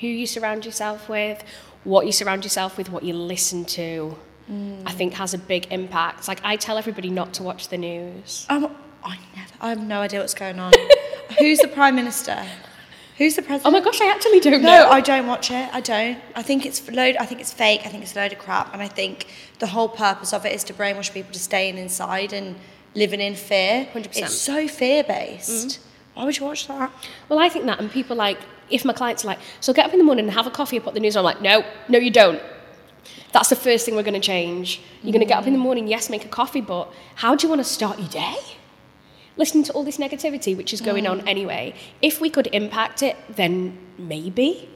who 0.00 0.06
you 0.06 0.26
surround 0.26 0.66
yourself 0.66 1.08
with, 1.08 1.42
what 1.84 2.04
you 2.04 2.12
surround 2.12 2.44
yourself 2.44 2.76
with, 2.76 2.90
what 2.90 3.02
you 3.02 3.14
listen 3.14 3.64
to, 3.64 4.16
I 4.48 4.52
mm. 4.52 4.92
think 4.92 5.14
has 5.14 5.32
a 5.32 5.38
big 5.38 5.66
impact. 5.70 6.28
Like 6.28 6.40
I 6.44 6.56
tell 6.56 6.76
everybody 6.76 7.08
not 7.08 7.32
to 7.34 7.42
watch 7.42 7.68
the 7.68 7.78
news. 7.78 8.46
I'm, 8.50 8.66
I 9.02 9.18
never. 9.34 9.54
I 9.60 9.68
have 9.70 9.82
no 9.82 10.00
idea 10.00 10.20
what's 10.20 10.34
going 10.34 10.58
on. 10.58 10.72
Who's 11.38 11.58
the 11.58 11.68
prime 11.68 11.94
minister? 11.94 12.44
Who's 13.18 13.34
the 13.34 13.42
president? 13.42 13.66
Oh 13.66 13.70
my 13.76 13.84
gosh, 13.84 14.00
I 14.00 14.10
actually 14.12 14.38
don't 14.38 14.62
No, 14.62 14.68
know. 14.68 14.90
I 14.90 15.00
don't 15.00 15.26
watch 15.26 15.50
it. 15.50 15.68
I 15.72 15.80
don't. 15.80 16.18
I 16.36 16.42
think 16.42 16.64
it's 16.64 16.88
load. 16.88 17.16
I 17.16 17.26
think 17.26 17.40
it's 17.40 17.52
fake. 17.52 17.82
I 17.84 17.88
think 17.88 18.04
it's 18.04 18.14
a 18.14 18.20
load 18.20 18.32
of 18.32 18.38
crap. 18.38 18.72
And 18.72 18.80
I 18.80 18.86
think 18.86 19.26
the 19.58 19.66
whole 19.66 19.88
purpose 19.88 20.32
of 20.32 20.46
it 20.46 20.52
is 20.52 20.62
to 20.64 20.72
brainwash 20.72 21.12
people 21.12 21.32
to 21.32 21.38
staying 21.40 21.78
inside 21.78 22.32
and 22.32 22.54
living 22.94 23.20
in 23.20 23.34
fear. 23.34 23.88
100%. 23.92 24.16
It's 24.16 24.34
so 24.34 24.68
fear 24.68 25.02
based. 25.02 25.50
Mm. 25.50 25.78
Why 26.14 26.24
would 26.24 26.38
you 26.38 26.46
watch 26.46 26.68
that? 26.68 26.92
Well, 27.28 27.40
I 27.40 27.48
think 27.48 27.66
that, 27.66 27.80
and 27.80 27.90
people 27.90 28.16
like, 28.16 28.38
if 28.70 28.84
my 28.84 28.92
clients 28.92 29.24
are 29.24 29.28
like, 29.28 29.40
so 29.60 29.72
get 29.72 29.86
up 29.86 29.92
in 29.92 29.98
the 29.98 30.04
morning 30.04 30.26
and 30.26 30.34
have 30.34 30.46
a 30.46 30.50
coffee 30.50 30.76
and 30.76 30.84
put 30.84 30.94
the 30.94 31.00
news 31.00 31.16
on, 31.16 31.20
I'm 31.20 31.24
like, 31.24 31.42
no, 31.42 31.64
no, 31.88 31.98
you 31.98 32.10
don't. 32.10 32.40
That's 33.32 33.48
the 33.48 33.56
first 33.56 33.84
thing 33.84 33.96
we're 33.96 34.02
going 34.04 34.14
to 34.14 34.20
change. 34.20 34.80
You're 35.02 35.12
going 35.12 35.20
to 35.20 35.26
get 35.26 35.38
up 35.38 35.46
in 35.46 35.52
the 35.54 35.58
mm. 35.58 35.62
morning, 35.62 35.88
yes, 35.88 36.08
make 36.08 36.24
a 36.24 36.28
coffee, 36.28 36.60
but 36.60 36.92
how 37.16 37.34
do 37.34 37.46
you 37.46 37.48
want 37.48 37.60
to 37.60 37.68
start 37.68 37.98
your 37.98 38.08
day? 38.08 38.36
Listening 39.38 39.64
to 39.64 39.72
all 39.72 39.84
this 39.84 39.96
negativity, 39.98 40.56
which 40.56 40.72
is 40.74 40.80
going 40.80 41.06
on 41.06 41.26
anyway. 41.28 41.74
If 42.02 42.20
we 42.20 42.28
could 42.28 42.48
impact 42.52 43.02
it, 43.02 43.16
then 43.40 43.78
maybe. 43.96 44.68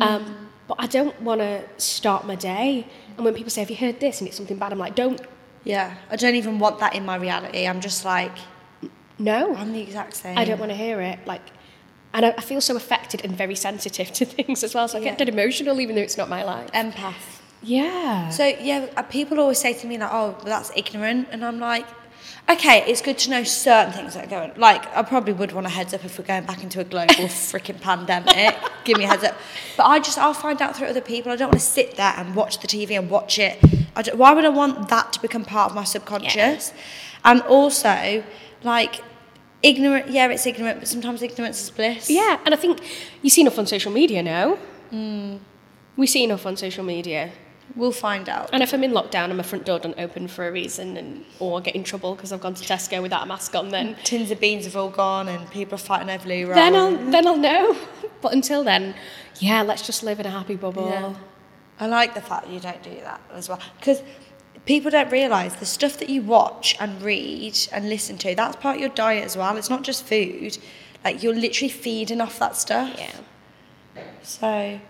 Um, 0.00 0.22
but 0.68 0.76
I 0.78 0.86
don't 0.86 1.18
want 1.22 1.40
to 1.40 1.64
start 1.78 2.26
my 2.26 2.34
day. 2.36 2.86
And 3.16 3.24
when 3.24 3.34
people 3.34 3.50
say, 3.50 3.62
have 3.62 3.70
you 3.70 3.76
heard 3.76 3.98
this? 3.98 4.20
And 4.20 4.28
it's 4.28 4.36
something 4.36 4.58
bad, 4.58 4.72
I'm 4.72 4.78
like, 4.78 4.94
don't. 4.94 5.20
Yeah, 5.64 5.96
I 6.10 6.16
don't 6.16 6.34
even 6.36 6.58
want 6.58 6.78
that 6.80 6.94
in 6.94 7.04
my 7.04 7.16
reality. 7.16 7.66
I'm 7.66 7.80
just 7.80 8.04
like, 8.04 8.32
No. 9.18 9.54
I'm 9.56 9.72
the 9.72 9.80
exact 9.80 10.14
same. 10.14 10.38
I 10.38 10.44
don't 10.44 10.60
want 10.60 10.70
to 10.70 10.76
hear 10.76 11.00
it. 11.00 11.18
Like, 11.26 11.42
and 12.14 12.24
I, 12.26 12.30
I 12.38 12.40
feel 12.42 12.60
so 12.60 12.76
affected 12.76 13.24
and 13.24 13.36
very 13.36 13.54
sensitive 13.56 14.12
to 14.18 14.24
things 14.24 14.62
as 14.62 14.74
well. 14.74 14.86
So 14.88 14.98
I 14.98 15.00
Yeah. 15.00 15.08
get 15.10 15.18
dead 15.18 15.28
emotional, 15.28 15.80
even 15.80 15.96
though 15.96 16.02
it's 16.02 16.16
not 16.16 16.28
my 16.28 16.44
life. 16.44 16.70
empath. 16.72 17.40
Yeah. 17.62 18.28
So 18.30 18.44
yeah, 18.46 18.86
uh, 18.96 19.02
people 19.02 19.40
always 19.40 19.58
say 19.58 19.72
to 19.72 19.86
me 19.88 19.98
like, 19.98 20.10
"Oh, 20.12 20.36
that's 20.44 20.70
ignorant," 20.76 21.26
and 21.32 21.44
I'm 21.44 21.58
like, 21.58 21.86
"Okay, 22.48 22.84
it's 22.86 23.02
good 23.02 23.18
to 23.18 23.30
know 23.30 23.44
certain 23.44 23.92
things 23.92 24.14
that 24.14 24.24
are 24.26 24.30
going. 24.30 24.52
Like, 24.56 24.86
I 24.96 25.02
probably 25.02 25.32
would 25.32 25.52
want 25.52 25.66
a 25.66 25.70
heads 25.70 25.92
up 25.92 26.04
if 26.04 26.18
we're 26.18 26.24
going 26.24 26.44
back 26.44 26.62
into 26.62 26.80
a 26.80 26.84
global 26.84 27.14
freaking 27.50 27.80
pandemic. 27.80 28.56
Give 28.84 28.96
me 28.98 29.04
a 29.04 29.08
heads 29.08 29.24
up. 29.24 29.36
But 29.76 29.84
I 29.84 29.98
just, 29.98 30.18
I'll 30.18 30.34
find 30.34 30.60
out 30.62 30.76
through 30.76 30.88
other 30.88 31.00
people. 31.00 31.30
I 31.32 31.36
don't 31.36 31.48
want 31.48 31.60
to 31.60 31.66
sit 31.66 31.96
there 31.96 32.14
and 32.16 32.34
watch 32.34 32.60
the 32.60 32.66
TV 32.66 32.98
and 32.98 33.10
watch 33.10 33.38
it. 33.38 33.58
I 33.94 34.02
don't, 34.02 34.16
why 34.16 34.32
would 34.32 34.44
I 34.44 34.48
want 34.50 34.88
that 34.88 35.12
to 35.14 35.20
become 35.20 35.44
part 35.44 35.70
of 35.70 35.76
my 35.76 35.84
subconscious? 35.84 36.72
And 37.24 37.42
also, 37.42 38.24
like, 38.62 39.02
ignorant, 39.62 40.10
yeah, 40.10 40.28
it's 40.28 40.46
ignorant, 40.46 40.80
but 40.80 40.88
sometimes 40.88 41.22
ignorance 41.22 41.62
is 41.62 41.70
bliss. 41.70 42.10
Yeah, 42.10 42.38
and 42.44 42.54
I 42.54 42.56
think 42.56 42.80
you 43.22 43.30
see 43.30 43.42
enough 43.42 43.58
on 43.58 43.66
social 43.66 43.92
media 43.92 44.22
now. 44.22 44.56
Hmm. 44.90 45.36
We 45.96 46.06
see 46.06 46.24
enough 46.24 46.46
on 46.46 46.56
social 46.56 46.84
media. 46.84 47.32
We'll 47.76 47.92
find 47.92 48.28
out. 48.28 48.50
And 48.52 48.62
if 48.62 48.72
I'm 48.72 48.82
in 48.82 48.92
lockdown 48.92 49.24
and 49.26 49.36
my 49.36 49.42
front 49.42 49.64
door 49.64 49.78
doesn't 49.78 49.98
open 50.00 50.26
for 50.28 50.48
a 50.48 50.52
reason 50.52 50.96
and 50.96 51.24
or 51.38 51.58
I 51.58 51.62
get 51.62 51.74
in 51.76 51.84
trouble 51.84 52.14
because 52.14 52.32
I've 52.32 52.40
gone 52.40 52.54
to 52.54 52.64
Tesco 52.64 53.00
without 53.02 53.22
a 53.22 53.26
mask 53.26 53.54
on, 53.54 53.68
then 53.68 53.96
Tins 54.04 54.30
of 54.30 54.40
beans 54.40 54.64
have 54.64 54.76
all 54.76 54.90
gone 54.90 55.28
and 55.28 55.48
people 55.50 55.74
are 55.74 55.78
fighting 55.78 56.10
over 56.10 56.28
loo 56.28 56.46
roll. 56.46 56.54
then 56.54 56.74
I'll 56.74 56.96
then 57.10 57.26
I'll 57.26 57.36
know. 57.36 57.76
But 58.20 58.32
until 58.32 58.64
then, 58.64 58.96
yeah, 59.38 59.62
let's 59.62 59.86
just 59.86 60.02
live 60.02 60.18
in 60.18 60.26
a 60.26 60.30
happy 60.30 60.56
bubble. 60.56 60.88
Yeah. 60.88 61.14
I 61.78 61.86
like 61.86 62.14
the 62.14 62.20
fact 62.20 62.46
that 62.46 62.52
you 62.52 62.58
don't 62.58 62.82
do 62.82 62.96
that 63.02 63.20
as 63.32 63.48
well. 63.48 63.60
Because 63.78 64.02
people 64.64 64.90
don't 64.90 65.12
realise 65.12 65.54
the 65.54 65.66
stuff 65.66 65.98
that 65.98 66.10
you 66.10 66.22
watch 66.22 66.76
and 66.80 67.00
read 67.00 67.56
and 67.70 67.88
listen 67.88 68.18
to, 68.18 68.34
that's 68.34 68.56
part 68.56 68.74
of 68.74 68.80
your 68.80 68.90
diet 68.90 69.24
as 69.24 69.36
well. 69.36 69.56
It's 69.56 69.70
not 69.70 69.84
just 69.84 70.02
food. 70.04 70.58
Like 71.04 71.22
you're 71.22 71.32
literally 71.32 71.68
feeding 71.68 72.20
off 72.20 72.40
that 72.40 72.56
stuff. 72.56 72.92
Yeah. 72.98 73.12
So 74.24 74.80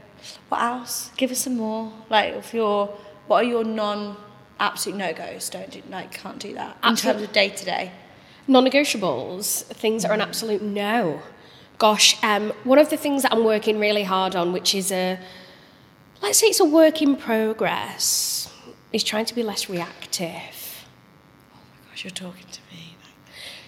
what 0.48 0.62
else? 0.62 1.10
Give 1.16 1.30
us 1.30 1.38
some 1.40 1.56
more. 1.56 1.92
Like 2.10 2.34
if 2.34 2.52
you're 2.54 2.87
what 3.26 3.44
are 3.44 3.48
your 3.48 3.64
non 3.64 4.16
absolute 4.58 4.96
no 4.98 5.12
goes? 5.12 5.48
Don't 5.50 5.70
do 5.70 5.82
like 5.90 6.12
can't 6.12 6.38
do 6.38 6.54
that. 6.54 6.76
In 6.84 6.96
terms 6.96 7.22
of 7.22 7.32
day 7.32 7.48
to 7.50 7.64
day. 7.64 7.92
non-negotiables 8.46 9.64
things 9.64 10.02
that 10.02 10.10
are 10.10 10.14
an 10.14 10.22
absolute 10.22 10.62
no 10.62 11.20
gosh 11.76 12.16
um, 12.25 12.50
one 12.64 12.78
of 12.78 12.88
the 12.88 12.96
things 12.96 13.22
that 13.22 13.30
i'm 13.30 13.44
working 13.44 13.78
really 13.78 14.04
hard 14.04 14.34
on 14.34 14.52
which 14.54 14.75
is 14.75 14.90
a 14.90 15.18
let's 16.22 16.38
say 16.38 16.46
it's 16.46 16.58
a 16.58 16.64
work 16.64 17.02
in 17.02 17.14
progress 17.14 18.50
is 18.90 19.04
trying 19.04 19.26
to 19.26 19.34
be 19.34 19.42
less 19.42 19.68
reactive 19.68 20.87
Oh 21.52 21.58
my 21.84 21.90
Gosh, 21.90 22.04
you're 22.04 22.10
talking 22.10 22.46
to 22.50 22.60
me. 22.72 22.96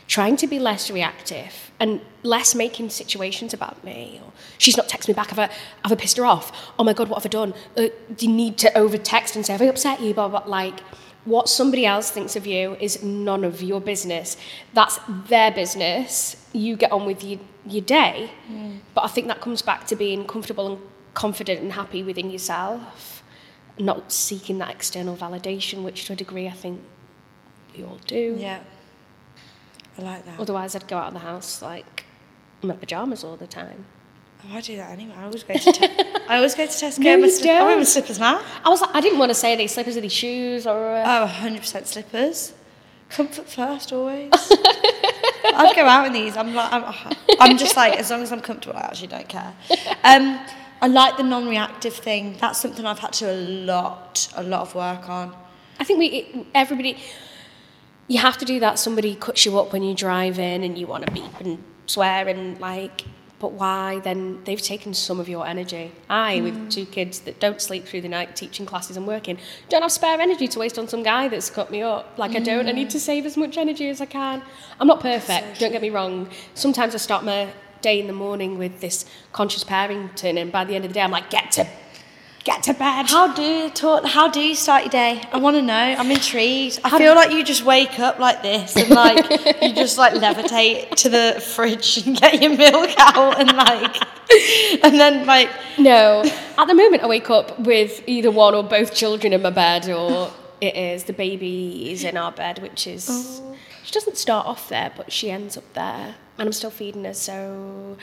trying 0.09 0.37
to 0.37 0.47
be 0.47 0.59
less 0.59 0.90
reactive 0.90 1.70
and 1.81 2.01
less 2.23 2.55
making 2.55 2.91
situations 2.91 3.53
about 3.53 3.83
me. 3.83 4.21
Or 4.23 4.33
she's 4.59 4.77
not 4.77 4.89
texted 4.89 5.09
me 5.09 5.15
back 5.15 5.31
have 5.31 5.39
I, 5.39 5.51
have 5.83 5.93
I 5.93 5.95
pissed 5.97 6.17
her 6.19 6.27
off. 6.27 6.53
Oh 6.79 6.85
my 6.85 6.93
god 6.93 7.09
what 7.09 7.23
have 7.23 7.27
I 7.27 7.31
done? 7.31 7.55
Uh, 7.77 7.89
do 8.15 8.27
you 8.27 8.33
need 8.33 8.59
to 8.59 8.77
over 8.79 8.99
text 8.99 9.35
and 9.35 9.45
say 9.45 9.53
have 9.53 9.63
I 9.63 9.67
upset 9.67 10.01
you? 10.01 10.15
Blah, 10.15 10.29
blah, 10.29 10.41
blah. 10.41 10.51
like 10.51 10.81
what 11.25 11.49
somebody 11.49 11.85
else 11.85 12.11
thinks 12.11 12.37
of 12.37 12.47
you 12.47 12.77
is 12.81 13.03
none 13.03 13.45
of 13.45 13.63
your 13.63 13.81
business. 13.81 14.37
That's 14.73 14.99
their 15.09 15.51
business. 15.51 16.37
You 16.53 16.77
get 16.77 16.93
on 16.93 17.05
with 17.05 17.23
your, 17.23 17.41
your 17.67 17.83
day. 17.83 18.31
But 18.95 19.05
I 19.05 19.09
think 19.09 19.27
that 19.27 19.41
comes 19.41 19.61
back 19.61 19.87
to 19.89 19.97
being 19.97 20.27
comfortable 20.27 20.67
and 20.67 20.79
confident 21.13 21.61
and 21.61 21.73
happy 21.73 22.03
within 22.03 22.31
yourself 22.31 23.23
not 23.81 24.13
seeking 24.13 24.59
that 24.59 24.71
external 24.71 25.17
validation 25.17 25.83
which 25.83 26.05
to 26.07 26.13
a 26.13 26.17
degree 26.17 26.47
I 26.47 26.53
think 26.53 26.81
we 27.77 27.85
all 27.85 27.99
do. 28.07 28.37
Yeah. 28.39 28.61
I 30.00 30.04
like 30.04 30.25
that. 30.26 30.40
Otherwise, 30.40 30.75
I'd 30.75 30.88
go 30.88 30.97
out 30.99 31.09
of 31.09 31.14
the 31.14 31.21
house 31.21 31.62
like 31.62 32.04
in 32.62 32.69
my 32.69 32.76
pajamas 32.76 33.25
all 33.25 33.37
the 33.37 33.47
time. 33.47 33.85
Oh, 34.45 34.57
I 34.57 34.61
do 34.62 34.76
that 34.76 34.90
anyway. 34.92 35.14
I 35.19 35.25
always 35.25 35.42
go 35.45 35.54
to 35.54 35.73
te- 35.73 35.88
I 36.28 36.37
always 36.37 36.54
go 36.54 36.64
to 36.64 36.73
Tesco. 36.73 36.99
No, 37.00 37.16
my 37.19 37.25
you 37.26 37.30
slip- 37.30 37.50
I 37.50 37.64
wear 37.64 37.76
my 37.76 37.85
slippers 37.85 38.19
now. 38.19 38.42
I 38.64 38.69
was 38.71 38.80
like, 38.80 38.95
I 38.95 39.00
didn't 39.00 39.19
want 39.19 39.30
to 39.30 39.35
say 39.35 39.54
these 39.57 39.73
slippers 39.75 39.97
are 39.97 40.00
these 40.00 40.12
shoes 40.12 40.66
or. 40.66 40.95
Uh, 40.97 41.04
Oh, 41.25 41.26
100% 41.28 41.87
slippers. 41.87 42.54
Comfort 43.11 43.49
first, 43.49 43.92
always. 43.92 44.30
I'd 45.45 45.73
go 45.76 45.85
out 45.85 46.07
in 46.07 46.12
these. 46.12 46.37
I'm 46.37 46.54
like, 46.54 46.73
I'm, 46.73 46.95
I'm 47.40 47.59
just 47.59 47.76
like, 47.76 47.99
as 47.99 48.11
long 48.11 48.23
as 48.23 48.33
I'm 48.33 48.40
comfortable, 48.40 48.76
I 48.78 48.83
actually 48.83 49.09
don't 49.09 49.28
care. 49.28 49.52
Um, 50.04 50.38
I 50.80 50.87
like 50.87 51.16
the 51.16 51.23
non-reactive 51.25 51.95
thing. 51.95 52.37
That's 52.40 52.61
something 52.61 52.87
I've 52.87 53.00
had 53.00 53.12
to 53.14 53.30
a 53.30 53.35
lot, 53.37 54.28
a 54.37 54.42
lot 54.42 54.62
of 54.62 54.75
work 54.75 55.09
on. 55.09 55.35
I 55.78 55.85
think 55.85 55.99
we 55.99 56.47
everybody. 56.54 56.97
You 58.11 58.19
have 58.19 58.38
to 58.38 58.45
do 58.45 58.59
that. 58.59 58.81
Somebody 58.81 59.14
cuts 59.14 59.47
you 59.47 59.57
up 59.57 59.73
when 59.73 59.85
you 59.85 59.95
drive 59.95 60.40
in 60.40 60.64
and 60.64 60.76
you 60.76 60.88
want 60.88 61.07
to 61.07 61.12
beep 61.12 61.40
and 61.40 61.62
swear 61.87 62.26
and 62.26 62.59
like. 62.59 63.02
But 63.38 63.52
why? 63.52 64.00
Then 64.00 64.43
they've 64.45 64.61
taken 64.61 64.95
some 64.95 65.21
of 65.21 65.29
your 65.29 65.47
energy. 65.47 65.93
I, 66.09 66.40
with 66.40 66.57
mm. 66.57 66.71
two 66.71 66.87
kids 66.87 67.21
that 67.21 67.38
don't 67.38 67.62
sleep 67.62 67.87
through 67.87 68.00
the 68.00 68.09
night, 68.09 68.35
teaching 68.35 68.67
classes 68.67 68.97
and 68.97 69.07
working, 69.07 69.38
don't 69.69 69.83
have 69.83 69.93
spare 69.93 70.21
energy 70.21 70.49
to 70.49 70.59
waste 70.59 70.76
on 70.76 70.88
some 70.88 71.05
guy 71.05 71.29
that's 71.29 71.50
cut 71.50 71.71
me 71.71 71.83
up. 71.83 72.19
Like 72.19 72.35
I 72.35 72.40
don't. 72.40 72.67
I 72.69 72.73
need 72.73 72.90
to 72.90 72.99
mm. 72.99 73.00
save 73.00 73.26
as 73.26 73.37
much 73.37 73.57
energy 73.57 73.88
as 73.88 74.00
I 74.00 74.07
can. 74.07 74.43
I'm 74.81 74.88
not 74.88 74.99
perfect. 74.99 75.61
don't 75.61 75.71
get 75.71 75.81
me 75.81 75.90
wrong. 75.90 76.29
Sometimes 76.55 76.97
I 76.97 76.99
start 76.99 77.25
my 77.25 77.49
day 77.81 78.00
in 78.00 78.09
the 78.09 78.12
morning 78.12 78.59
with 78.59 78.81
this 78.81 79.07
conscious 79.33 79.62
parenting, 79.62 80.37
and 80.37 80.50
by 80.50 80.64
the 80.64 80.75
end 80.75 80.85
of 80.85 80.90
the 80.90 80.95
day, 80.95 81.02
I'm 81.02 81.12
like, 81.12 81.31
get 81.31 81.52
to, 81.52 81.67
get 82.44 82.62
to 82.64 82.75
bed. 82.75 83.06
How 83.09 83.32
do 83.32 83.42
you 83.42 83.70
talk, 83.70 84.04
How 84.04 84.28
do 84.28 84.40
you 84.40 84.54
start 84.54 84.85
your 84.85 84.90
day? 84.90 85.23
I 85.32 85.38
want 85.38 85.56
to 85.56 85.62
know. 85.62 85.75
I'm 85.75 86.11
intrigued. 86.11 86.80
I 86.85 86.99
feel 86.99 87.14
like 87.14 87.32
you 87.32 87.44
just 87.44 87.64
wake 87.64 87.99
up 87.99 88.18
like 88.18 88.42
this 88.42 88.76
and 88.76 88.90
like 88.90 89.30
you 89.62 89.75
just 89.75 89.99
like 89.99 90.14
levitate 90.14 90.90
to 90.97 91.09
the 91.09 91.42
fridge 91.54 92.06
and 92.06 92.16
get 92.16 92.42
your 92.42 92.56
milk 92.56 92.90
out 92.99 93.38
and 93.40 93.56
like, 93.56 93.97
and 94.85 94.94
then 94.99 95.26
like 95.26 95.50
No. 95.78 96.25
At 96.59 96.66
the 96.66 96.75
moment, 96.75 97.02
I 97.02 97.06
wake 97.06 97.30
up 97.30 97.59
with 97.61 98.02
either 98.06 98.30
one 98.30 98.54
or 98.54 98.62
both 98.62 98.94
children 98.94 99.32
in 99.32 99.42
my 99.42 99.50
bed, 99.50 99.88
or 99.88 100.30
it 100.61 100.76
is 100.76 101.04
the 101.04 101.12
baby 101.12 101.90
is 101.90 102.04
in 102.04 102.16
our 102.16 102.32
bed, 102.32 102.61
which 102.61 102.87
is. 102.87 103.09
Oh. 103.11 103.56
She 103.82 103.92
doesn't 103.92 104.18
start 104.18 104.47
off 104.47 104.68
there, 104.68 104.92
but 104.97 105.11
she 105.11 105.30
ends 105.30 105.56
up 105.56 105.73
there. 105.73 106.14
And 106.38 106.47
I'm 106.47 106.52
still 106.52 106.70
feeding 106.70 107.04
her, 107.04 107.14
so. 107.14 107.97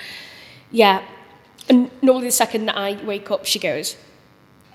Yeah. 0.72 1.04
And 1.70 1.92
normally, 2.02 2.28
the 2.28 2.32
second 2.32 2.66
that 2.66 2.78
I 2.78 3.02
wake 3.04 3.30
up, 3.32 3.46
she 3.46 3.60
goes. 3.60 3.96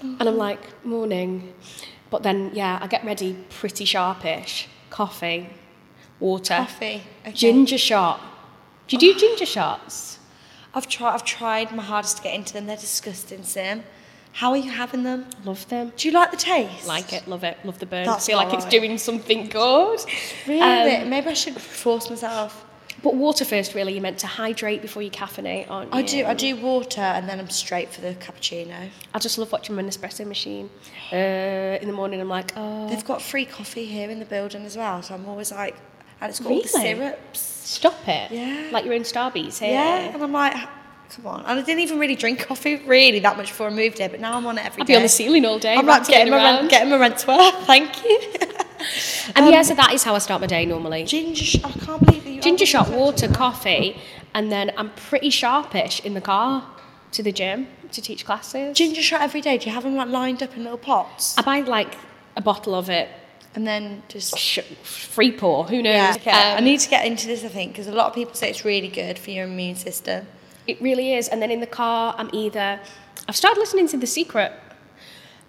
And 0.02 0.22
I'm 0.28 0.36
like, 0.36 0.84
morning. 0.84 1.54
But 2.10 2.22
then, 2.22 2.50
yeah, 2.52 2.78
I 2.82 2.86
get 2.86 3.04
ready 3.04 3.36
pretty 3.48 3.84
sharpish. 3.84 4.68
Coffee, 4.90 5.48
water, 6.20 6.56
coffee. 6.56 7.02
Okay. 7.22 7.32
ginger 7.32 7.78
shot. 7.78 8.20
Do 8.88 8.96
you 8.96 9.00
do 9.14 9.18
ginger 9.18 9.46
shots? 9.46 10.18
I've 10.74 10.88
tried. 10.88 11.14
I've 11.14 11.24
tried 11.24 11.72
my 11.74 11.82
hardest 11.82 12.18
to 12.18 12.22
get 12.22 12.34
into 12.34 12.52
them. 12.52 12.66
They're 12.66 12.76
disgusting, 12.76 13.42
Sim. 13.42 13.84
How 14.34 14.50
are 14.50 14.56
you 14.56 14.70
having 14.70 15.02
them? 15.02 15.26
Love 15.44 15.68
them. 15.68 15.92
Do 15.96 16.08
you 16.08 16.14
like 16.14 16.30
the 16.30 16.38
taste? 16.38 16.86
Like 16.86 17.12
it, 17.12 17.28
love 17.28 17.44
it, 17.44 17.58
love 17.64 17.78
the 17.78 17.84
burn. 17.86 18.06
That's 18.06 18.26
feel 18.26 18.38
like 18.38 18.52
it's 18.54 18.64
doing 18.64 18.96
something 18.96 19.48
good. 19.48 20.00
Really? 20.46 20.96
Um, 20.96 21.10
Maybe 21.10 21.28
I 21.28 21.34
should 21.34 21.54
force 21.60 22.08
myself. 22.08 22.64
But 23.02 23.14
water 23.16 23.44
first, 23.44 23.74
really. 23.74 23.92
You're 23.94 24.02
meant 24.02 24.18
to 24.18 24.26
hydrate 24.28 24.80
before 24.80 25.02
you 25.02 25.10
caffeinate, 25.10 25.68
aren't 25.68 25.92
you? 25.92 25.98
I 25.98 26.02
do. 26.02 26.24
I 26.24 26.34
do 26.34 26.56
water, 26.56 27.00
and 27.00 27.28
then 27.28 27.40
I'm 27.40 27.50
straight 27.50 27.88
for 27.88 28.00
the 28.00 28.14
cappuccino. 28.14 28.88
I 29.12 29.18
just 29.18 29.38
love 29.38 29.50
watching 29.50 29.74
my 29.74 29.82
Nespresso 29.82 30.26
machine. 30.26 30.70
Uh, 31.12 31.76
in 31.82 31.88
the 31.88 31.92
morning, 31.92 32.22
I'm 32.22 32.28
like, 32.30 32.52
oh, 32.56 32.88
They've 32.88 33.04
got 33.04 33.20
free 33.20 33.44
coffee 33.44 33.84
here 33.84 34.08
in 34.08 34.18
the 34.18 34.24
building 34.24 34.64
as 34.64 34.78
well, 34.78 35.02
so 35.02 35.12
I'm 35.14 35.28
always 35.28 35.52
like, 35.52 35.76
and 36.22 36.30
it's 36.30 36.40
got 36.40 36.50
all 36.52 36.62
the 36.62 36.68
syrups. 36.68 37.38
stop 37.38 38.08
it. 38.08 38.30
Yeah. 38.30 38.70
Like 38.72 38.86
your 38.86 38.94
own 38.94 39.02
Starbies 39.02 39.58
here. 39.58 39.72
Yeah, 39.72 40.14
and 40.14 40.22
I'm 40.22 40.32
like, 40.32 40.54
come 41.10 41.26
on. 41.26 41.40
And 41.40 41.58
I 41.58 41.62
didn't 41.62 41.80
even 41.80 41.98
really 41.98 42.16
drink 42.16 42.46
coffee 42.46 42.76
really 42.86 43.18
that 43.18 43.36
much 43.36 43.48
before 43.48 43.66
I 43.66 43.70
moved 43.70 43.98
here, 43.98 44.08
but 44.08 44.20
now 44.20 44.38
I'm 44.38 44.46
on 44.46 44.56
it 44.56 44.64
every 44.64 44.80
I'll 44.80 44.86
day. 44.86 44.94
be 44.94 44.96
on 44.96 45.02
the 45.02 45.08
ceiling 45.10 45.44
all 45.44 45.58
day. 45.58 45.74
I'm 45.74 45.84
like 45.84 46.06
getting 46.06 46.30
my, 46.30 46.38
rent, 46.38 46.70
getting 46.70 46.88
my 46.88 46.96
rent's 46.96 47.26
worth. 47.28 47.54
Thank 47.66 48.02
you. 48.04 48.20
And 49.36 49.46
yeah, 49.50 49.62
so 49.62 49.74
that 49.74 49.92
is 49.92 50.04
how 50.04 50.14
I 50.14 50.18
start 50.18 50.40
my 50.40 50.46
day 50.46 50.64
normally. 50.66 51.04
Ginger, 51.04 51.44
sh- 51.44 51.64
I 51.64 51.70
can't 51.72 52.04
believe 52.04 52.24
that 52.24 52.30
you. 52.30 52.40
Ginger 52.40 52.66
shot, 52.66 52.90
water, 52.90 53.28
coffee, 53.28 54.00
and 54.34 54.50
then 54.50 54.72
I'm 54.76 54.90
pretty 54.90 55.30
sharpish 55.30 56.00
in 56.04 56.14
the 56.14 56.20
car 56.20 56.66
to 57.12 57.22
the 57.22 57.32
gym 57.32 57.66
to 57.92 58.00
teach 58.00 58.24
classes. 58.24 58.76
Ginger 58.76 59.02
shot 59.02 59.20
every 59.20 59.40
day. 59.40 59.58
Do 59.58 59.66
you 59.66 59.72
have 59.74 59.82
them 59.84 59.96
like 59.96 60.08
lined 60.08 60.42
up 60.42 60.56
in 60.56 60.62
little 60.64 60.78
pots, 60.78 61.36
I 61.38 61.42
buy 61.42 61.60
like 61.60 61.94
a 62.36 62.40
bottle 62.40 62.74
of 62.74 62.88
it, 62.88 63.08
and 63.54 63.66
then 63.66 64.02
just 64.08 64.38
sh- 64.38 64.60
free 64.82 65.30
pour. 65.32 65.64
Who 65.64 65.82
knows? 65.82 65.94
Yeah, 65.94 66.14
okay. 66.16 66.30
I 66.30 66.56
Um, 66.58 66.64
need 66.64 66.80
to 66.80 66.88
get 66.88 67.04
into 67.04 67.26
this, 67.26 67.44
I 67.44 67.48
think, 67.48 67.72
because 67.72 67.86
a 67.86 67.92
lot 67.92 68.06
of 68.06 68.14
people 68.14 68.34
say 68.34 68.48
it's 68.48 68.64
really 68.64 68.88
good 68.88 69.18
for 69.18 69.30
your 69.30 69.44
immune 69.44 69.76
system. 69.76 70.26
It 70.66 70.80
really 70.80 71.12
is. 71.14 71.28
And 71.28 71.42
then 71.42 71.50
in 71.50 71.60
the 71.60 71.66
car, 71.66 72.14
I'm 72.16 72.30
either. 72.32 72.80
I've 73.28 73.36
started 73.36 73.60
listening 73.60 73.88
to 73.88 73.96
The 73.98 74.06
Secret. 74.06 74.52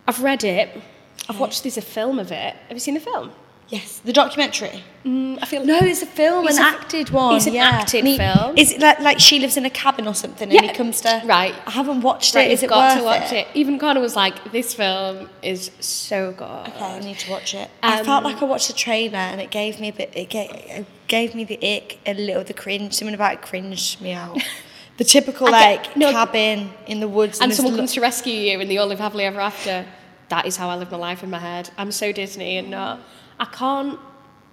I've 0.08 0.22
read 0.22 0.44
it. 0.44 0.82
I've 1.30 1.40
watched. 1.40 1.64
There's 1.64 1.78
a 1.78 1.82
film 1.82 2.20
of 2.20 2.32
it. 2.32 2.56
Have 2.68 2.72
you 2.74 2.80
seen 2.80 2.94
the 2.96 3.00
film? 3.00 3.32
Yes, 3.70 4.00
the 4.04 4.14
documentary. 4.14 4.84
Mm, 5.06 5.40
I 5.42 5.46
feel. 5.46 5.66
No, 5.66 5.80
it's 5.80 6.02
a 6.04 6.06
film, 6.06 6.46
It's 6.48 6.58
an 6.58 6.64
a- 6.64 6.68
acted 6.68 7.10
one. 7.10 7.36
it's 7.38 7.48
an 7.48 7.54
yeah. 7.54 7.70
acted 7.82 8.06
he- 8.06 8.18
film. 8.18 8.58
Is 8.58 8.74
it 8.74 8.82
like, 8.82 9.00
like 9.00 9.20
she 9.20 9.40
lives 9.40 9.56
in 9.58 9.66
a 9.66 9.70
cabin 9.70 10.06
or 10.06 10.14
something, 10.14 10.50
and 10.52 10.54
Yeah, 10.54 10.70
he 10.72 10.78
comes 10.78 11.02
to? 11.02 11.22
right. 11.26 11.56
I 11.66 11.72
haven't 11.72 12.02
watched 12.02 12.36
Right, 12.36 12.52
it. 12.52 12.54
Is 12.54 12.62
it 12.62 12.70
got 12.70 12.90
worth 12.92 13.00
to 13.00 13.04
watch 13.06 13.32
it. 13.32 13.48
Even 13.56 13.80
Connor 13.80 14.02
was 14.02 14.16
like, 14.18 14.52
"This 14.52 14.74
film 14.76 15.30
is 15.42 15.72
so 15.80 16.34
good." 16.34 16.68
Okay, 16.68 16.86
I 16.98 17.00
need 17.00 17.18
to 17.20 17.32
watch 17.32 17.56
it. 17.56 17.70
I 17.82 18.04
felt 18.04 18.24
like 18.26 18.42
I 18.42 18.46
watched 18.46 18.68
the 18.68 18.74
trailer, 18.74 19.18
and 19.18 19.40
it 19.42 19.50
gave 19.50 19.80
me 19.80 19.88
a 19.88 19.94
bit. 19.94 20.12
It 20.16 20.30
gave, 20.30 20.50
it 20.52 20.86
gave 21.08 21.34
me 21.34 21.44
the 21.46 21.58
ick, 21.76 22.00
a 22.06 22.14
little 22.14 22.44
the 22.44 22.54
cringe. 22.54 22.94
Something 22.94 23.16
about 23.16 23.34
it 23.36 23.42
cringed 23.42 24.02
me 24.02 24.12
out. 24.14 24.38
The 24.96 25.04
typical 25.04 25.48
I 25.48 25.52
like 25.52 25.98
no. 25.98 26.12
cabin 26.12 26.70
in 26.86 27.00
the 27.00 27.08
woods, 27.08 27.40
and 27.42 27.50
this 27.50 27.58
someone 27.58 27.74
lo- 27.74 27.80
comes 27.80 27.94
to 27.94 28.02
rescue 28.02 28.32
you 28.36 28.60
and 28.60 28.70
they 28.70 28.78
all 28.78 28.86
live 28.86 29.00
happily 29.00 29.24
ever 29.24 29.40
after. 29.40 29.88
That 30.34 30.48
is 30.48 30.58
how 30.58 30.68
I 30.68 30.78
live 30.78 30.90
my 30.90 30.98
life 30.98 31.22
in 31.22 31.30
my 31.30 31.38
head. 31.38 31.70
I'm 31.78 31.92
so 31.92 32.12
Disney 32.12 32.58
and 32.58 32.72
not. 32.72 33.00
I 33.40 33.46
can't 33.46 34.00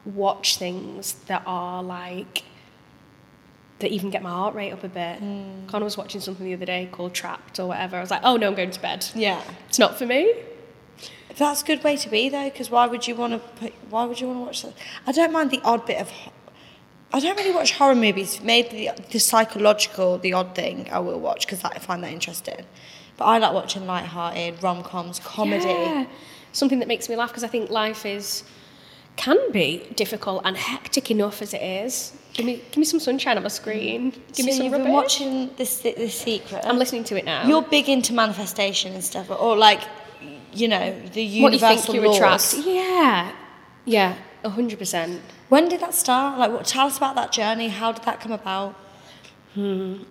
watch 0.04 0.58
things 0.58 1.14
that 1.26 1.42
are 1.46 1.82
like 1.82 2.44
that 3.78 3.90
even 3.90 4.10
get 4.10 4.22
my 4.22 4.28
heart 4.28 4.54
rate 4.54 4.72
up 4.72 4.84
a 4.84 4.88
bit. 4.88 5.22
Mm. 5.22 5.68
Connor 5.68 5.86
was 5.86 5.96
watching 5.96 6.20
something 6.20 6.44
the 6.44 6.52
other 6.52 6.66
day 6.66 6.86
called 6.92 7.14
Trapped 7.14 7.58
or 7.58 7.68
whatever. 7.68 7.96
I 7.96 8.00
was 8.00 8.10
like, 8.10 8.20
oh 8.24 8.36
no, 8.36 8.48
I'm 8.48 8.54
going 8.54 8.72
to 8.72 8.82
bed. 8.82 9.06
Yeah. 9.14 9.42
It's 9.70 9.78
not 9.78 9.96
for 9.96 10.04
me. 10.04 10.34
That's 11.38 11.62
a 11.62 11.64
good 11.64 11.82
way 11.82 11.96
to 11.96 12.10
be 12.10 12.28
though, 12.28 12.50
because 12.50 12.70
why 12.70 12.86
would 12.86 13.08
you 13.08 13.14
want 13.14 13.32
to 13.32 13.38
put? 13.38 13.72
Why 13.88 14.04
would 14.04 14.20
you 14.20 14.26
want 14.26 14.40
to 14.40 14.44
watch 14.44 14.62
that? 14.64 14.74
I 15.06 15.12
don't 15.12 15.32
mind 15.32 15.50
the 15.50 15.62
odd 15.64 15.86
bit 15.86 15.98
of. 15.98 16.12
I 17.10 17.20
don't 17.20 17.38
really 17.38 17.54
watch 17.54 17.72
horror 17.72 17.94
movies. 17.94 18.42
Maybe 18.42 18.68
the, 18.68 19.02
the 19.12 19.18
psychological, 19.18 20.18
the 20.18 20.34
odd 20.34 20.54
thing, 20.54 20.90
I 20.92 20.98
will 20.98 21.18
watch 21.18 21.46
because 21.46 21.64
I 21.64 21.78
find 21.78 22.04
that 22.04 22.12
interesting. 22.12 22.66
But 23.20 23.26
I 23.26 23.36
like 23.36 23.52
watching 23.52 23.86
light-hearted 23.86 24.62
rom 24.62 24.82
coms, 24.82 25.20
comedy. 25.20 25.66
Yeah. 25.66 26.06
Something 26.52 26.78
that 26.78 26.88
makes 26.88 27.06
me 27.06 27.16
laugh 27.16 27.28
because 27.28 27.44
I 27.44 27.48
think 27.48 27.68
life 27.68 28.06
is 28.06 28.44
can 29.16 29.38
be 29.52 29.86
difficult 29.94 30.40
and 30.46 30.56
hectic 30.56 31.10
enough 31.10 31.42
as 31.42 31.52
it 31.52 31.60
is. 31.60 32.16
Give 32.32 32.46
me 32.46 32.62
give 32.70 32.78
me 32.78 32.84
some 32.84 32.98
sunshine 32.98 33.36
on 33.36 33.42
my 33.42 33.50
screen. 33.50 34.14
Give 34.32 34.46
me 34.46 34.52
some 34.52 34.64
you've 34.64 34.72
rubbish. 34.72 34.86
been 34.86 34.94
watching 34.94 35.50
this, 35.56 35.80
this 35.80 36.18
secret. 36.18 36.64
I'm 36.64 36.78
listening 36.78 37.04
to 37.04 37.18
it 37.18 37.26
now. 37.26 37.46
You're 37.46 37.60
big 37.60 37.90
into 37.90 38.14
manifestation 38.14 38.94
and 38.94 39.04
stuff, 39.04 39.30
or 39.30 39.54
like, 39.54 39.82
you 40.54 40.68
know, 40.68 40.98
the 41.12 41.22
universal 41.22 41.42
what 41.42 41.50
do 41.50 41.66
you 41.66 41.76
think 41.76 41.94
you 41.94 42.24
laws. 42.24 42.54
attract? 42.54 42.66
Yeah, 42.66 43.32
yeah, 43.84 44.16
hundred 44.48 44.78
percent. 44.78 45.20
When 45.50 45.68
did 45.68 45.80
that 45.80 45.92
start? 45.92 46.38
Like, 46.38 46.52
what? 46.52 46.64
Tell 46.64 46.86
us 46.86 46.96
about 46.96 47.16
that 47.16 47.32
journey. 47.32 47.68
How 47.68 47.92
did 47.92 48.04
that 48.04 48.18
come 48.18 48.32
about? 48.32 48.74
Hmm. 49.52 50.04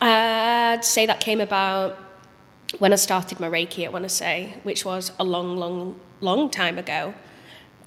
I'd 0.00 0.82
say 0.82 1.04
that 1.04 1.20
came 1.20 1.42
about 1.42 1.98
when 2.78 2.92
I 2.92 2.96
started 2.96 3.40
my 3.40 3.48
Reiki, 3.48 3.86
I 3.86 3.90
want 3.90 4.04
to 4.04 4.08
say, 4.08 4.54
which 4.62 4.84
was 4.84 5.12
a 5.18 5.24
long, 5.24 5.56
long, 5.56 5.98
long 6.20 6.50
time 6.50 6.78
ago. 6.78 7.14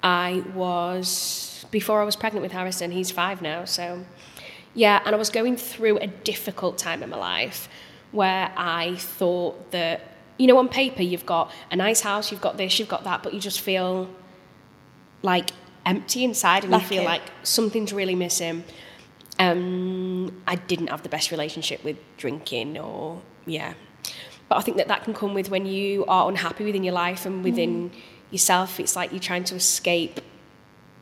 I 0.02 0.44
was, 0.54 1.66
before 1.70 2.00
I 2.00 2.04
was 2.04 2.16
pregnant 2.16 2.42
with 2.42 2.52
Harrison, 2.52 2.90
he's 2.92 3.10
five 3.10 3.42
now, 3.42 3.64
so 3.64 4.04
yeah, 4.74 5.02
and 5.04 5.14
I 5.14 5.18
was 5.18 5.30
going 5.30 5.56
through 5.56 5.98
a 5.98 6.06
difficult 6.06 6.78
time 6.78 7.02
in 7.02 7.10
my 7.10 7.16
life 7.16 7.68
where 8.12 8.52
I 8.56 8.94
thought 8.96 9.72
that, 9.72 10.00
you 10.38 10.46
know, 10.46 10.58
on 10.58 10.68
paper, 10.68 11.02
you've 11.02 11.26
got 11.26 11.52
a 11.70 11.76
nice 11.76 12.00
house, 12.00 12.30
you've 12.30 12.40
got 12.40 12.56
this, 12.56 12.78
you've 12.78 12.88
got 12.88 13.04
that, 13.04 13.22
but 13.22 13.34
you 13.34 13.40
just 13.40 13.60
feel 13.60 14.08
like 15.22 15.50
empty 15.84 16.22
inside 16.22 16.64
and 16.64 16.72
you 16.72 16.80
feel 16.80 17.04
like 17.04 17.22
something's 17.42 17.92
really 17.92 18.14
missing. 18.14 18.62
Um, 19.40 20.42
I 20.46 20.54
didn't 20.56 20.88
have 20.88 21.02
the 21.02 21.08
best 21.08 21.30
relationship 21.30 21.82
with 21.82 21.96
drinking 22.16 22.78
or, 22.78 23.20
yeah. 23.46 23.74
But 24.48 24.58
I 24.58 24.60
think 24.62 24.76
that 24.78 24.88
that 24.88 25.04
can 25.04 25.14
come 25.14 25.34
with 25.34 25.50
when 25.50 25.66
you 25.66 26.04
are 26.06 26.28
unhappy 26.28 26.64
within 26.64 26.84
your 26.84 26.94
life 26.94 27.26
and 27.26 27.44
within 27.44 27.90
yourself. 28.30 28.80
It's 28.80 28.96
like 28.96 29.12
you're 29.12 29.20
trying 29.20 29.44
to 29.44 29.54
escape 29.54 30.20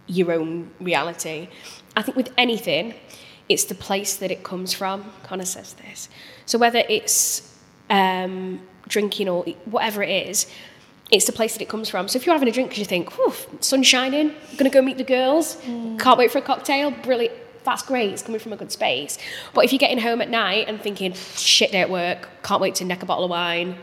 your 0.07 0.33
own 0.33 0.71
reality. 0.81 1.49
I 1.97 2.03
think 2.03 2.17
with 2.17 2.33
anything, 2.37 2.95
it's 3.49 3.65
the 3.65 3.75
place 3.75 4.17
that 4.17 4.31
it 4.31 4.43
comes 4.43 4.73
from. 4.73 5.12
Connor 5.23 5.45
says 5.45 5.75
this. 5.75 6.09
So 6.45 6.59
whether 6.59 6.83
it's 6.88 7.57
um, 7.88 8.61
drinking 8.88 9.29
or 9.29 9.45
whatever 9.67 10.03
it 10.03 10.29
is, 10.29 10.47
it's 11.11 11.26
the 11.26 11.33
place 11.33 11.53
that 11.53 11.62
it 11.62 11.69
comes 11.69 11.88
from. 11.88 12.09
So 12.09 12.17
if 12.17 12.26
you're 12.26 12.35
having 12.35 12.49
a 12.49 12.53
drink 12.53 12.71
because 12.71 12.81
you 12.81 12.85
think, 12.85 13.17
whew, 13.17 13.33
sun's 13.61 13.87
shining, 13.87 14.31
I'm 14.31 14.57
going 14.57 14.71
to 14.71 14.75
go 14.75 14.83
meet 14.83 14.99
the 14.99 15.05
girls, 15.05 15.57
can't 15.99 16.19
wait 16.19 16.33
for 16.33 16.38
a 16.38 16.43
cocktail, 16.43 16.91
brilliant, 16.91 17.33
that's 17.66 17.82
great, 17.82 18.11
it's 18.12 18.23
coming 18.23 18.40
from 18.40 18.52
a 18.54 18.56
good 18.56 18.73
space. 18.73 19.18
But 19.52 19.64
if 19.66 19.73
you're 19.73 19.78
getting 19.78 19.99
home 19.99 20.23
at 20.23 20.30
night 20.30 20.68
and 20.68 20.80
thinking, 20.80 21.12
shit 21.12 21.72
day 21.72 21.83
at 21.83 21.90
work, 21.90 22.29
can't 22.42 22.62
wait 22.62 22.74
to 22.76 22.85
neck 22.85 23.02
a 23.02 23.07
bottle 23.07 23.24
of 23.24 23.31
wine, 23.31 23.76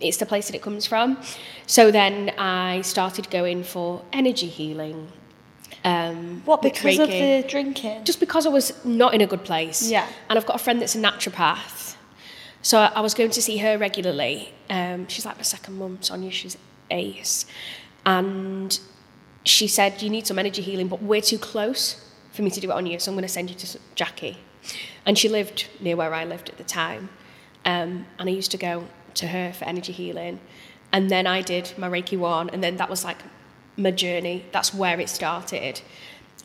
it's 0.00 0.18
the 0.18 0.26
place 0.26 0.46
that 0.46 0.54
it 0.54 0.62
comes 0.62 0.86
from. 0.86 1.18
So 1.66 1.90
then 1.90 2.30
I 2.38 2.82
started 2.82 3.30
going 3.30 3.64
for 3.64 4.02
energy 4.12 4.46
healing. 4.46 5.10
Um, 5.84 6.42
What? 6.44 6.62
Because 6.62 6.98
of 6.98 7.08
the 7.08 7.44
drinking? 7.48 8.04
Just 8.04 8.20
because 8.20 8.46
I 8.46 8.50
was 8.50 8.72
not 8.84 9.14
in 9.14 9.20
a 9.20 9.26
good 9.26 9.44
place. 9.44 9.90
Yeah. 9.90 10.06
And 10.28 10.38
I've 10.38 10.46
got 10.46 10.56
a 10.56 10.62
friend 10.62 10.80
that's 10.80 10.94
a 10.94 10.98
naturopath. 11.00 11.96
So 12.62 12.78
I 12.78 12.86
I 12.94 13.00
was 13.00 13.14
going 13.14 13.30
to 13.30 13.42
see 13.42 13.58
her 13.58 13.76
regularly. 13.76 14.52
Um, 14.70 15.06
she's 15.08 15.26
like 15.26 15.36
my 15.36 15.42
second 15.42 15.78
mum, 15.78 15.98
Sonia, 16.00 16.30
she's 16.30 16.56
ace. 16.90 17.44
And 18.06 18.78
she 19.44 19.66
said, 19.68 20.00
You 20.02 20.10
need 20.10 20.26
some 20.26 20.38
energy 20.38 20.62
healing, 20.62 20.88
but 20.88 21.02
we're 21.02 21.20
too 21.20 21.38
close 21.38 21.82
for 22.34 22.42
me 22.42 22.50
to 22.50 22.60
do 22.60 22.70
it 22.70 22.74
on 22.74 22.84
you, 22.84 22.98
so 22.98 23.10
I'm 23.10 23.14
going 23.14 23.22
to 23.22 23.28
send 23.28 23.48
you 23.48 23.56
to 23.56 23.78
Jackie. 23.94 24.38
And 25.06 25.16
she 25.16 25.28
lived 25.28 25.68
near 25.80 25.96
where 25.96 26.12
I 26.12 26.24
lived 26.24 26.48
at 26.48 26.58
the 26.58 26.64
time. 26.64 27.08
Um, 27.64 28.06
and 28.18 28.28
I 28.28 28.32
used 28.32 28.50
to 28.50 28.56
go 28.56 28.86
to 29.14 29.28
her 29.28 29.52
for 29.52 29.64
energy 29.64 29.92
healing. 29.92 30.40
And 30.92 31.10
then 31.10 31.26
I 31.26 31.42
did 31.42 31.72
my 31.78 31.88
Reiki 31.88 32.18
1, 32.18 32.50
and 32.50 32.62
then 32.62 32.76
that 32.76 32.90
was 32.90 33.04
like 33.04 33.18
my 33.76 33.92
journey. 33.92 34.44
That's 34.52 34.74
where 34.74 34.98
it 35.00 35.08
started. 35.08 35.80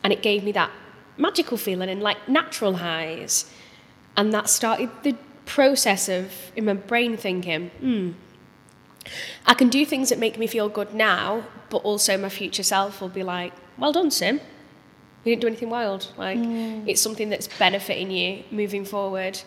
And 0.04 0.12
it 0.12 0.22
gave 0.22 0.44
me 0.44 0.52
that 0.52 0.70
magical 1.16 1.56
feeling 1.56 1.88
and 1.88 2.00
like 2.00 2.28
natural 2.28 2.74
highs. 2.74 3.52
And 4.16 4.32
that 4.32 4.48
started 4.48 4.90
the 5.02 5.16
process 5.44 6.08
of, 6.08 6.32
in 6.54 6.64
my 6.66 6.74
brain, 6.74 7.16
thinking, 7.16 7.70
hmm, 7.80 8.12
I 9.46 9.54
can 9.54 9.68
do 9.68 9.84
things 9.84 10.08
that 10.10 10.18
make 10.18 10.38
me 10.38 10.46
feel 10.46 10.68
good 10.68 10.94
now, 10.94 11.44
but 11.68 11.78
also 11.78 12.16
my 12.16 12.28
future 12.28 12.62
self 12.62 13.00
will 13.00 13.08
be 13.08 13.22
like, 13.22 13.52
well 13.76 13.92
done, 13.92 14.10
Sim. 14.10 14.40
You 15.24 15.32
didn't 15.32 15.42
do 15.42 15.46
anything 15.48 15.70
wild. 15.70 16.12
Like, 16.16 16.38
it's 16.88 17.00
something 17.00 17.28
that's 17.28 17.48
benefiting 17.58 18.10
you 18.10 18.42
moving 18.50 18.84
forward. 18.84 19.40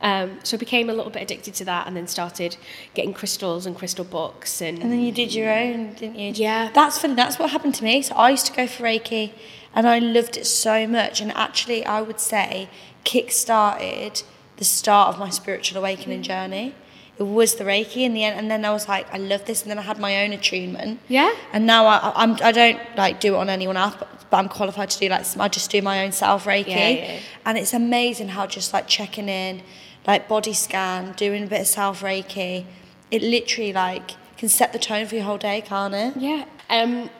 Um, 0.00 0.38
so 0.42 0.56
I 0.56 0.60
became 0.60 0.90
a 0.90 0.92
little 0.92 1.10
bit 1.10 1.22
addicted 1.22 1.54
to 1.54 1.64
that 1.64 1.86
and 1.86 1.96
then 1.96 2.06
started 2.06 2.56
getting 2.94 3.14
crystals 3.14 3.64
and 3.66 3.74
crystal 3.74 4.04
books 4.04 4.60
and, 4.60 4.82
And 4.82 4.92
then 4.92 5.00
you 5.00 5.10
did 5.10 5.34
your 5.34 5.50
own, 5.50 5.94
didn't 5.94 6.16
you? 6.16 6.32
Yeah. 6.34 6.70
That's 6.74 6.98
funny. 6.98 7.14
That's 7.14 7.38
what 7.38 7.50
happened 7.50 7.74
to 7.76 7.84
me. 7.84 8.02
So 8.02 8.14
I 8.14 8.30
used 8.30 8.46
to 8.46 8.52
go 8.52 8.66
for 8.66 8.82
Reiki 8.84 9.32
and 9.74 9.88
I 9.88 9.98
loved 9.98 10.36
it 10.36 10.46
so 10.46 10.86
much. 10.86 11.20
And 11.20 11.32
actually, 11.32 11.84
I 11.86 12.02
would 12.02 12.20
say 12.20 12.68
kick 13.04 13.30
started 13.32 14.22
the 14.58 14.64
start 14.64 15.14
of 15.14 15.18
my 15.18 15.30
spiritual 15.30 15.78
awakening 15.78 16.22
journey. 16.22 16.74
It 17.18 17.22
was 17.22 17.54
the 17.54 17.64
Reiki 17.64 18.02
in 18.02 18.12
the 18.12 18.24
end. 18.24 18.38
And 18.38 18.50
then 18.50 18.64
I 18.64 18.72
was 18.72 18.88
like, 18.88 19.12
I 19.12 19.18
love 19.18 19.46
this. 19.46 19.62
And 19.62 19.70
then 19.70 19.78
I 19.78 19.82
had 19.82 19.98
my 19.98 20.24
own 20.24 20.32
attunement. 20.32 21.00
Yeah. 21.08 21.34
And 21.52 21.66
now 21.66 21.86
I, 21.86 22.12
I'm, 22.14 22.32
I 22.42 22.52
don't 22.52 22.78
like 22.96 23.20
do 23.20 23.34
it 23.34 23.38
on 23.38 23.48
anyone 23.48 23.76
else, 23.76 23.96
but, 23.98 24.08
but 24.30 24.36
I'm 24.36 24.48
qualified 24.48 24.90
to 24.90 24.98
do 24.98 25.08
like, 25.08 25.24
I 25.38 25.48
just 25.48 25.70
do 25.70 25.80
my 25.80 26.04
own 26.04 26.12
self 26.12 26.44
Reiki. 26.44 26.68
Yeah, 26.68 26.88
yeah. 26.88 27.20
And 27.46 27.56
it's 27.56 27.72
amazing 27.72 28.28
how 28.28 28.46
just 28.46 28.72
like 28.72 28.86
checking 28.86 29.28
in, 29.28 29.62
like 30.06 30.28
body 30.28 30.52
scan, 30.52 31.12
doing 31.12 31.44
a 31.44 31.46
bit 31.46 31.62
of 31.62 31.66
self 31.66 32.02
Reiki, 32.02 32.66
it 33.10 33.22
literally 33.22 33.72
like 33.72 34.12
can 34.36 34.48
set 34.48 34.72
the 34.72 34.78
tone 34.78 35.06
for 35.06 35.14
your 35.14 35.24
whole 35.24 35.38
day, 35.38 35.62
can't 35.62 35.94
it? 35.94 36.16
Yeah. 36.16 36.44
Um, 36.68 37.10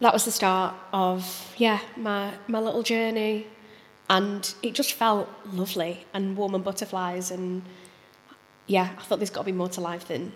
that 0.00 0.12
was 0.12 0.24
the 0.24 0.30
start 0.30 0.74
of 0.92 1.54
yeah 1.56 1.80
my 1.96 2.32
my 2.48 2.60
little 2.60 2.82
journey, 2.82 3.46
and 4.10 4.54
it 4.62 4.74
just 4.74 4.92
felt 4.92 5.28
lovely 5.52 6.04
and 6.12 6.36
warm 6.36 6.54
and 6.54 6.64
butterflies 6.64 7.30
and 7.30 7.62
yeah 8.66 8.90
I 8.98 9.02
thought 9.02 9.18
there's 9.18 9.30
got 9.30 9.42
to 9.42 9.46
be 9.46 9.52
more 9.52 9.68
to 9.70 9.80
life 9.80 10.08
than 10.08 10.32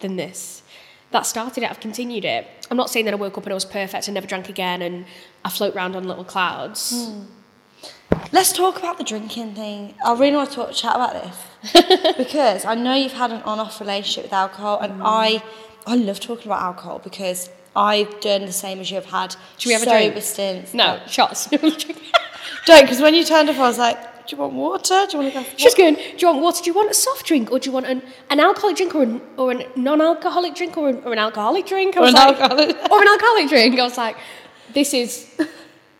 than 0.00 0.16
this. 0.16 0.62
That 1.10 1.26
started 1.26 1.62
it. 1.62 1.70
I've 1.70 1.80
continued 1.80 2.24
it. 2.24 2.46
I'm 2.70 2.76
not 2.76 2.90
saying 2.90 3.04
that 3.04 3.14
I 3.14 3.16
woke 3.16 3.38
up 3.38 3.44
and 3.44 3.52
I 3.52 3.54
was 3.54 3.64
perfect 3.64 4.08
and 4.08 4.14
never 4.14 4.26
drank 4.26 4.48
again 4.48 4.82
and 4.82 5.06
I 5.44 5.50
float 5.50 5.76
around 5.76 5.94
on 5.94 6.04
little 6.04 6.24
clouds. 6.24 7.08
Hmm. 7.08 7.26
Let's 8.32 8.52
talk 8.52 8.78
about 8.78 8.98
the 8.98 9.04
drinking 9.04 9.54
thing. 9.54 9.94
I 10.04 10.12
really 10.14 10.34
want 10.34 10.50
to 10.50 10.56
talk, 10.56 10.72
chat 10.72 10.94
about 10.96 11.12
this 11.12 12.16
because 12.16 12.64
I 12.64 12.74
know 12.74 12.94
you've 12.94 13.12
had 13.12 13.30
an 13.30 13.42
on-off 13.42 13.80
relationship 13.80 14.24
with 14.24 14.32
alcohol, 14.32 14.80
and 14.80 14.94
hmm. 14.94 15.02
I, 15.04 15.42
I 15.86 15.96
love 15.96 16.20
talking 16.20 16.46
about 16.46 16.62
alcohol 16.62 17.00
because 17.02 17.48
I've 17.76 18.20
done 18.20 18.46
the 18.46 18.52
same 18.52 18.80
as 18.80 18.90
you 18.90 18.96
have 18.96 19.06
had. 19.06 19.36
Should 19.58 19.68
we 19.68 19.72
have 19.74 19.82
a 19.82 19.86
drink? 19.86 20.22
stints. 20.22 20.74
No 20.74 21.00
shots. 21.06 21.46
don't 22.66 22.82
because 22.82 23.00
when 23.00 23.14
you 23.14 23.24
turned 23.24 23.50
up, 23.50 23.56
I 23.56 23.68
was 23.68 23.78
like, 23.78 23.98
"Do 24.26 24.36
you 24.36 24.42
want 24.42 24.52
water? 24.54 25.06
Do 25.10 25.16
you 25.16 25.22
want 25.22 25.32
to 25.34 25.38
go?" 25.40 25.44
For 25.44 25.58
She's 25.58 25.74
going, 25.74 25.94
do 25.94 26.02
you 26.18 26.26
want 26.28 26.40
water? 26.42 26.62
Do 26.62 26.70
you 26.70 26.74
want 26.74 26.90
a 26.90 26.94
soft 26.94 27.26
drink? 27.26 27.50
Or 27.52 27.58
do 27.58 27.68
you 27.68 27.72
want 27.74 27.86
an, 27.86 28.02
an 28.30 28.40
alcoholic 28.40 28.76
drink 28.76 28.94
or 28.94 29.02
an, 29.02 29.20
or 29.36 29.52
a 29.52 29.66
non-alcoholic 29.78 30.54
drink 30.54 30.76
or 30.76 30.88
an, 30.88 31.02
or 31.04 31.12
an 31.12 31.18
alcoholic 31.18 31.66
drink? 31.66 31.96
I 31.96 32.00
Or 32.00 32.02
was 32.02 32.14
an 32.14 32.20
like, 32.20 32.40
alcoholic- 32.40 32.76
or 32.90 33.02
an 33.02 33.08
alcoholic 33.08 33.48
drink. 33.48 33.78
I 33.78 33.82
was 33.84 33.96
like, 33.98 34.16
this 34.72 34.94
is, 34.94 35.28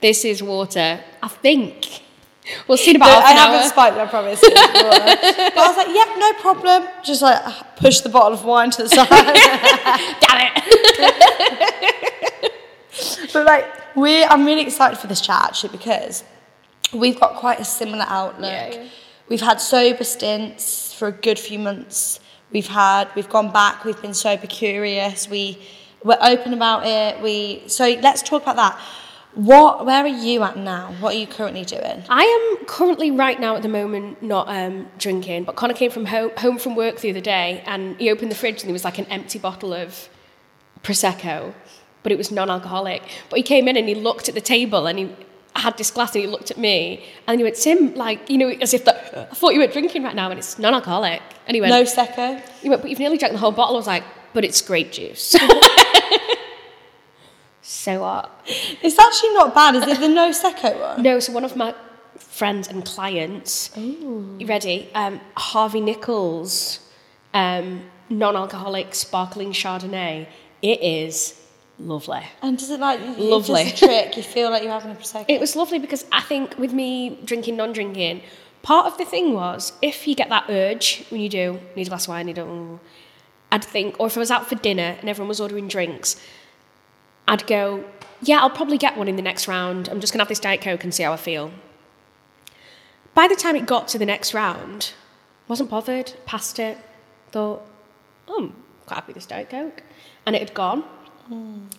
this 0.00 0.24
is 0.24 0.42
water. 0.42 1.00
I 1.22 1.28
think. 1.28 2.00
We'll 2.68 2.76
see 2.76 2.90
in 2.90 2.96
about 2.96 3.06
No, 3.06 3.12
half 3.14 3.24
I 3.24 3.30
an 3.30 3.36
haven't 3.38 3.60
hour. 3.60 3.68
spiked, 3.68 3.96
I 3.96 4.06
promise. 4.06 4.40
but 4.42 4.52
I 4.52 5.66
was 5.66 5.76
like, 5.78 5.88
yep, 5.94 6.08
no 6.18 6.32
problem. 6.42 6.88
Just 7.02 7.22
like 7.22 7.76
push 7.76 8.00
the 8.00 8.10
bottle 8.10 8.34
of 8.34 8.44
wine 8.44 8.70
to 8.72 8.82
the 8.82 8.88
side. 8.90 9.08
Damn 10.20 10.52
it. 10.56 12.52
but 13.32 13.46
like, 13.46 13.96
we, 13.96 14.24
I'm 14.24 14.44
really 14.44 14.62
excited 14.62 14.98
for 14.98 15.06
this 15.06 15.20
chat 15.22 15.42
actually 15.44 15.70
because 15.70 16.22
we've 16.94 17.18
got 17.18 17.34
quite 17.34 17.60
a 17.60 17.64
similar 17.64 18.04
outlook. 18.08 18.74
Yeah. 18.74 18.88
We've 19.28 19.40
had 19.40 19.60
sober 19.60 20.04
stints 20.04 20.92
for 20.92 21.08
a 21.08 21.12
good 21.12 21.38
few 21.38 21.58
months. 21.58 22.20
We've 22.52 22.66
had, 22.66 23.08
we've 23.14 23.28
gone 23.28 23.52
back. 23.52 23.84
We've 23.84 24.00
been 24.00 24.14
sober 24.14 24.46
curious. 24.46 25.28
We, 25.28 25.58
we're 26.04 26.18
open 26.20 26.52
about 26.52 26.86
it. 26.86 27.22
We, 27.22 27.62
so 27.66 27.88
let's 28.02 28.22
talk 28.22 28.42
about 28.42 28.56
that. 28.56 28.78
What, 29.34 29.84
where 29.84 30.04
are 30.04 30.06
you 30.06 30.44
at 30.44 30.56
now? 30.56 30.94
What 31.00 31.14
are 31.14 31.18
you 31.18 31.26
currently 31.26 31.64
doing? 31.64 32.04
I 32.08 32.22
am 32.22 32.66
currently 32.66 33.10
right 33.10 33.40
now 33.40 33.56
at 33.56 33.62
the 33.62 33.68
moment 33.68 34.22
not 34.22 34.48
um, 34.48 34.88
drinking, 34.98 35.44
but 35.44 35.56
Connor 35.56 35.74
came 35.74 35.90
from 35.90 36.06
home, 36.06 36.30
home 36.36 36.58
from 36.58 36.76
work 36.76 37.00
the 37.00 37.10
other 37.10 37.20
day 37.20 37.64
and 37.66 37.96
he 37.96 38.10
opened 38.10 38.30
the 38.30 38.36
fridge 38.36 38.60
and 38.60 38.68
there 38.68 38.72
was 38.72 38.84
like 38.84 38.98
an 38.98 39.06
empty 39.06 39.40
bottle 39.40 39.72
of 39.72 40.08
prosecco, 40.84 41.52
but 42.04 42.12
it 42.12 42.18
was 42.18 42.30
non-alcoholic. 42.30 43.02
But 43.28 43.38
he 43.38 43.42
came 43.42 43.66
in 43.66 43.76
and 43.76 43.88
he 43.88 43.96
looked 43.96 44.28
at 44.28 44.36
the 44.36 44.40
table 44.40 44.86
and 44.86 44.98
he 45.00 45.16
had 45.56 45.78
this 45.78 45.90
glass 45.90 46.14
and 46.14 46.24
he 46.24 46.28
looked 46.28 46.50
at 46.50 46.58
me 46.58 47.04
and 47.26 47.38
he 47.38 47.44
went, 47.44 47.56
Sim, 47.56 47.94
like, 47.94 48.28
you 48.28 48.38
know, 48.38 48.48
as 48.48 48.74
if 48.74 48.84
that, 48.84 49.28
I 49.30 49.34
thought 49.34 49.54
you 49.54 49.60
were 49.60 49.66
drinking 49.66 50.02
right 50.02 50.14
now 50.14 50.30
and 50.30 50.38
it's 50.38 50.58
non 50.58 50.74
alcoholic. 50.74 51.22
And 51.46 51.54
he 51.54 51.60
went, 51.60 51.72
Nosecco. 51.72 52.40
he 52.60 52.68
went, 52.68 52.82
but 52.82 52.90
you've 52.90 52.98
nearly 52.98 53.18
drank 53.18 53.32
the 53.32 53.38
whole 53.38 53.52
bottle. 53.52 53.76
I 53.76 53.78
was 53.78 53.86
like, 53.86 54.04
but 54.32 54.44
it's 54.44 54.60
grape 54.60 54.92
juice. 54.92 55.36
so 57.62 58.00
what? 58.00 58.42
It's 58.46 58.98
actually 58.98 59.34
not 59.34 59.54
bad. 59.54 59.76
Is 59.76 59.84
it 59.86 60.00
the 60.00 60.06
Nosecco 60.06 60.80
one? 60.80 61.02
No, 61.02 61.20
so 61.20 61.32
one 61.32 61.44
of 61.44 61.54
my 61.54 61.74
friends 62.16 62.68
and 62.68 62.84
clients, 62.84 63.70
you 63.76 64.44
ready? 64.46 64.90
Um, 64.94 65.20
Harvey 65.36 65.80
Nichols, 65.80 66.80
um, 67.32 67.82
non 68.10 68.36
alcoholic 68.36 68.94
sparkling 68.94 69.52
Chardonnay. 69.52 70.26
It 70.62 70.82
is 70.82 71.40
lovely. 71.78 72.22
And 72.42 72.58
does 72.58 72.70
it 72.70 72.80
like 72.80 73.00
Lovely. 73.18 73.62
It's 73.62 73.70
just 73.72 73.82
a 73.82 73.86
trick? 73.86 74.16
You 74.16 74.22
feel 74.22 74.50
like 74.50 74.62
you're 74.62 74.72
having 74.72 74.92
a 74.92 74.94
prosecco. 74.94 75.26
It 75.28 75.40
was 75.40 75.56
lovely 75.56 75.78
because 75.78 76.04
I 76.12 76.20
think 76.20 76.58
with 76.58 76.72
me 76.72 77.18
drinking, 77.24 77.56
non 77.56 77.72
drinking, 77.72 78.22
part 78.62 78.86
of 78.86 78.98
the 78.98 79.04
thing 79.04 79.34
was 79.34 79.72
if 79.82 80.06
you 80.06 80.14
get 80.14 80.28
that 80.30 80.46
urge 80.48 81.06
when 81.10 81.20
you 81.20 81.28
do, 81.28 81.60
need 81.76 81.86
a 81.86 81.90
glass 81.90 82.04
of 82.04 82.10
wine, 82.10 82.28
you 82.28 82.34
don't, 82.34 82.80
I'd 83.52 83.64
think, 83.64 83.96
or 83.98 84.06
if 84.06 84.16
I 84.16 84.20
was 84.20 84.30
out 84.30 84.48
for 84.48 84.54
dinner 84.56 84.96
and 85.00 85.08
everyone 85.08 85.28
was 85.28 85.40
ordering 85.40 85.68
drinks, 85.68 86.20
I'd 87.28 87.46
go, 87.46 87.84
yeah, 88.22 88.40
I'll 88.40 88.50
probably 88.50 88.78
get 88.78 88.96
one 88.96 89.08
in 89.08 89.16
the 89.16 89.22
next 89.22 89.48
round. 89.48 89.88
I'm 89.88 90.00
just 90.00 90.12
going 90.12 90.18
to 90.18 90.22
have 90.22 90.28
this 90.28 90.40
Diet 90.40 90.60
Coke 90.60 90.84
and 90.84 90.94
see 90.94 91.02
how 91.02 91.12
I 91.12 91.16
feel. 91.16 91.52
By 93.14 93.28
the 93.28 93.36
time 93.36 93.54
it 93.54 93.66
got 93.66 93.86
to 93.88 93.98
the 93.98 94.06
next 94.06 94.34
round, 94.34 94.92
wasn't 95.46 95.70
bothered, 95.70 96.14
passed 96.26 96.58
it, 96.58 96.78
thought, 97.30 97.64
oh, 98.28 98.38
I'm 98.38 98.54
quite 98.86 98.96
happy 98.96 99.08
with 99.08 99.16
this 99.16 99.26
Diet 99.26 99.50
Coke. 99.50 99.82
And 100.26 100.34
it 100.34 100.40
had 100.40 100.54
gone. 100.54 100.84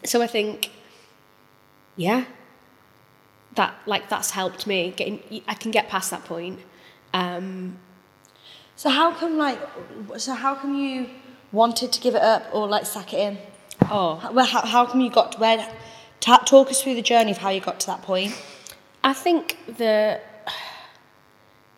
So 0.03 0.21
I 0.21 0.27
think, 0.27 0.71
yeah, 1.95 2.25
that 3.55 3.73
like 3.85 4.09
that's 4.09 4.31
helped 4.31 4.67
me 4.67 4.91
getting. 4.95 5.19
I 5.47 5.53
can 5.53 5.71
get 5.71 5.87
past 5.89 6.11
that 6.11 6.25
point. 6.25 6.59
Um, 7.13 7.77
So 8.75 8.89
how 8.89 9.13
come 9.13 9.37
like? 9.37 9.59
So 10.17 10.33
how 10.33 10.55
come 10.55 10.75
you 10.75 11.09
wanted 11.51 11.91
to 11.93 12.01
give 12.01 12.15
it 12.15 12.21
up 12.21 12.43
or 12.53 12.67
like 12.67 12.85
sack 12.85 13.13
it 13.13 13.19
in? 13.19 13.37
oh, 13.89 14.15
How, 14.15 14.31
well, 14.31 14.45
how, 14.45 14.61
how 14.65 14.85
come 14.85 15.01
you 15.01 15.09
got 15.09 15.31
to 15.33 15.37
where? 15.39 15.65
Ta- 16.19 16.43
talk 16.45 16.69
us 16.69 16.81
through 16.81 16.95
the 16.95 17.01
journey 17.03 17.31
of 17.31 17.37
how 17.37 17.49
you 17.49 17.61
got 17.61 17.79
to 17.81 17.87
that 17.87 18.01
point. 18.01 18.33
I 19.03 19.13
think 19.13 19.57
the 19.77 20.19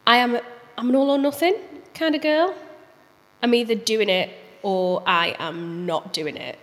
I 0.05 0.17
am 0.17 0.39
I'm 0.77 0.89
an 0.89 0.95
all 0.95 1.09
or 1.11 1.17
nothing 1.17 1.55
kind 1.93 2.15
of 2.15 2.21
girl. 2.21 2.55
I'm 3.43 3.53
either 3.53 3.75
doing 3.75 4.09
it 4.09 4.29
or 4.63 5.03
I 5.05 5.35
am 5.37 5.85
not 5.85 6.13
doing 6.13 6.37
it. 6.37 6.57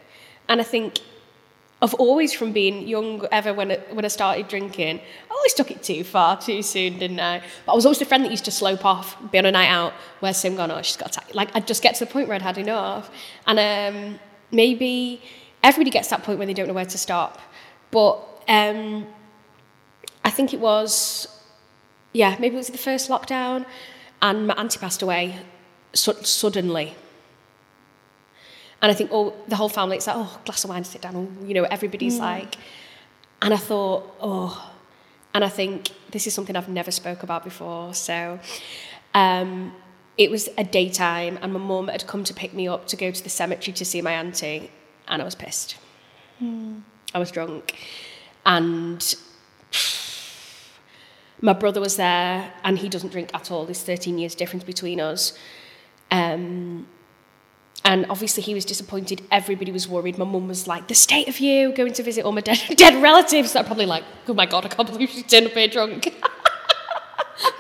And 0.48 0.60
I 0.60 0.64
think 0.64 1.00
I've 1.82 1.94
always 1.94 2.32
from 2.32 2.52
being 2.52 2.86
young 2.88 3.26
ever 3.30 3.52
when 3.52 3.72
I, 3.72 3.76
when 3.92 4.04
I 4.04 4.08
started 4.08 4.48
drinking, 4.48 5.00
I 5.30 5.34
always 5.34 5.52
took 5.54 5.70
it 5.70 5.82
too 5.82 6.02
far 6.04 6.40
too 6.40 6.62
soon, 6.62 6.98
didn't 6.98 7.20
I? 7.20 7.42
But 7.66 7.72
I 7.72 7.74
was 7.74 7.84
always 7.84 7.98
the 7.98 8.04
friend 8.04 8.24
that 8.24 8.30
used 8.30 8.46
to 8.46 8.50
slope 8.50 8.84
off, 8.84 9.16
be 9.30 9.38
on 9.38 9.46
a 9.46 9.52
night 9.52 9.68
out 9.68 9.92
where 10.20 10.32
Sim 10.32 10.56
gone, 10.56 10.70
oh, 10.70 10.80
she's 10.82 10.96
got 10.96 11.12
to, 11.12 11.20
like 11.34 11.54
I'd 11.54 11.66
just 11.66 11.82
get 11.82 11.94
to 11.96 12.04
the 12.04 12.10
point 12.10 12.28
where 12.28 12.36
I'd 12.36 12.42
had 12.42 12.58
enough. 12.58 13.10
And 13.46 13.58
um, 13.58 14.20
maybe 14.50 15.20
everybody 15.62 15.90
gets 15.90 16.08
that 16.08 16.22
point 16.22 16.38
where 16.38 16.46
they 16.46 16.54
don't 16.54 16.68
know 16.68 16.74
where 16.74 16.86
to 16.86 16.98
stop. 16.98 17.38
But 17.90 18.14
um, 18.48 19.06
I 20.24 20.30
think 20.30 20.54
it 20.54 20.60
was, 20.60 21.28
yeah, 22.12 22.36
maybe 22.38 22.54
it 22.54 22.58
was 22.58 22.68
the 22.68 22.78
first 22.78 23.10
lockdown, 23.10 23.66
and 24.22 24.46
my 24.46 24.54
auntie 24.54 24.78
passed 24.78 25.02
away 25.02 25.38
su- 25.92 26.22
suddenly. 26.22 26.94
And 28.84 28.90
I 28.90 28.94
think 28.94 29.12
all 29.12 29.34
the 29.48 29.56
whole 29.56 29.70
family, 29.70 29.96
it's 29.96 30.06
like, 30.06 30.16
oh, 30.18 30.38
glass 30.44 30.62
of 30.62 30.68
wine, 30.68 30.84
sit 30.84 31.00
down. 31.00 31.16
Oh, 31.16 31.46
you 31.46 31.54
know, 31.54 31.62
everybody's 31.62 32.18
like, 32.18 32.58
and 33.40 33.54
I 33.54 33.56
thought, 33.56 34.14
oh, 34.20 34.72
and 35.32 35.42
I 35.42 35.48
think 35.48 35.88
this 36.10 36.26
is 36.26 36.34
something 36.34 36.54
I've 36.54 36.68
never 36.68 36.90
spoke 36.90 37.22
about 37.22 37.44
before. 37.44 37.94
So 37.94 38.38
um, 39.14 39.72
it 40.18 40.30
was 40.30 40.50
a 40.58 40.64
daytime, 40.64 41.38
and 41.40 41.54
my 41.54 41.58
mum 41.58 41.88
had 41.88 42.06
come 42.06 42.24
to 42.24 42.34
pick 42.34 42.52
me 42.52 42.68
up 42.68 42.86
to 42.88 42.96
go 42.96 43.10
to 43.10 43.24
the 43.24 43.30
cemetery 43.30 43.72
to 43.72 43.86
see 43.86 44.02
my 44.02 44.12
auntie, 44.12 44.70
and 45.08 45.22
I 45.22 45.24
was 45.24 45.34
pissed. 45.34 45.78
I 47.14 47.18
was 47.18 47.30
drunk, 47.30 47.78
and 48.44 49.14
my 51.40 51.54
brother 51.54 51.80
was 51.80 51.96
there, 51.96 52.52
and 52.62 52.78
he 52.78 52.90
doesn't 52.90 53.12
drink 53.12 53.30
at 53.32 53.50
all. 53.50 53.64
There's 53.64 53.82
13 53.82 54.18
years 54.18 54.34
difference 54.34 54.64
between 54.64 55.00
us. 55.00 55.32
Um, 56.10 56.86
and 57.84 58.06
obviously 58.08 58.42
he 58.42 58.54
was 58.54 58.64
disappointed. 58.64 59.22
Everybody 59.30 59.72
was 59.72 59.88
worried. 59.88 60.18
My 60.18 60.24
mum 60.24 60.48
was 60.48 60.66
like, 60.66 60.88
"The 60.88 60.94
state 60.94 61.28
of 61.28 61.38
you 61.40 61.72
going 61.72 61.92
to 61.94 62.02
visit 62.02 62.24
all 62.24 62.32
my 62.32 62.40
dead, 62.40 62.60
dead 62.76 63.02
relatives." 63.02 63.52
They're 63.52 63.64
probably 63.64 63.86
like, 63.86 64.04
"Oh 64.28 64.34
my 64.34 64.46
god, 64.46 64.64
I 64.64 64.68
can't 64.68 64.90
believe 64.90 65.10
she's 65.10 65.24
turned 65.24 65.46
up 65.46 65.52
here 65.52 65.68
drunk." 65.68 66.14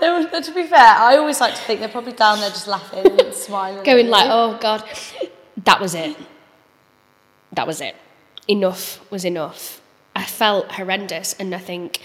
They 0.00 0.08
were, 0.08 0.24
to 0.40 0.54
be 0.54 0.64
fair, 0.64 0.78
I 0.78 1.16
always 1.16 1.40
like 1.40 1.54
to 1.54 1.60
think 1.60 1.80
they're 1.80 1.88
probably 1.88 2.12
down 2.12 2.38
there 2.38 2.48
just 2.48 2.68
laughing 2.68 3.20
and 3.20 3.34
smiling. 3.46 3.84
Going 3.84 4.08
like, 4.08 4.28
"Oh 4.30 4.56
god, 4.60 4.84
that 5.64 5.80
was 5.80 5.94
it. 5.94 6.16
That 7.52 7.66
was 7.66 7.80
it. 7.80 7.96
Enough 8.48 9.00
was 9.10 9.24
enough." 9.24 9.80
I 10.16 10.24
felt 10.24 10.72
horrendous, 10.72 11.34
and 11.40 11.54
I 11.54 11.58
think 11.58 12.00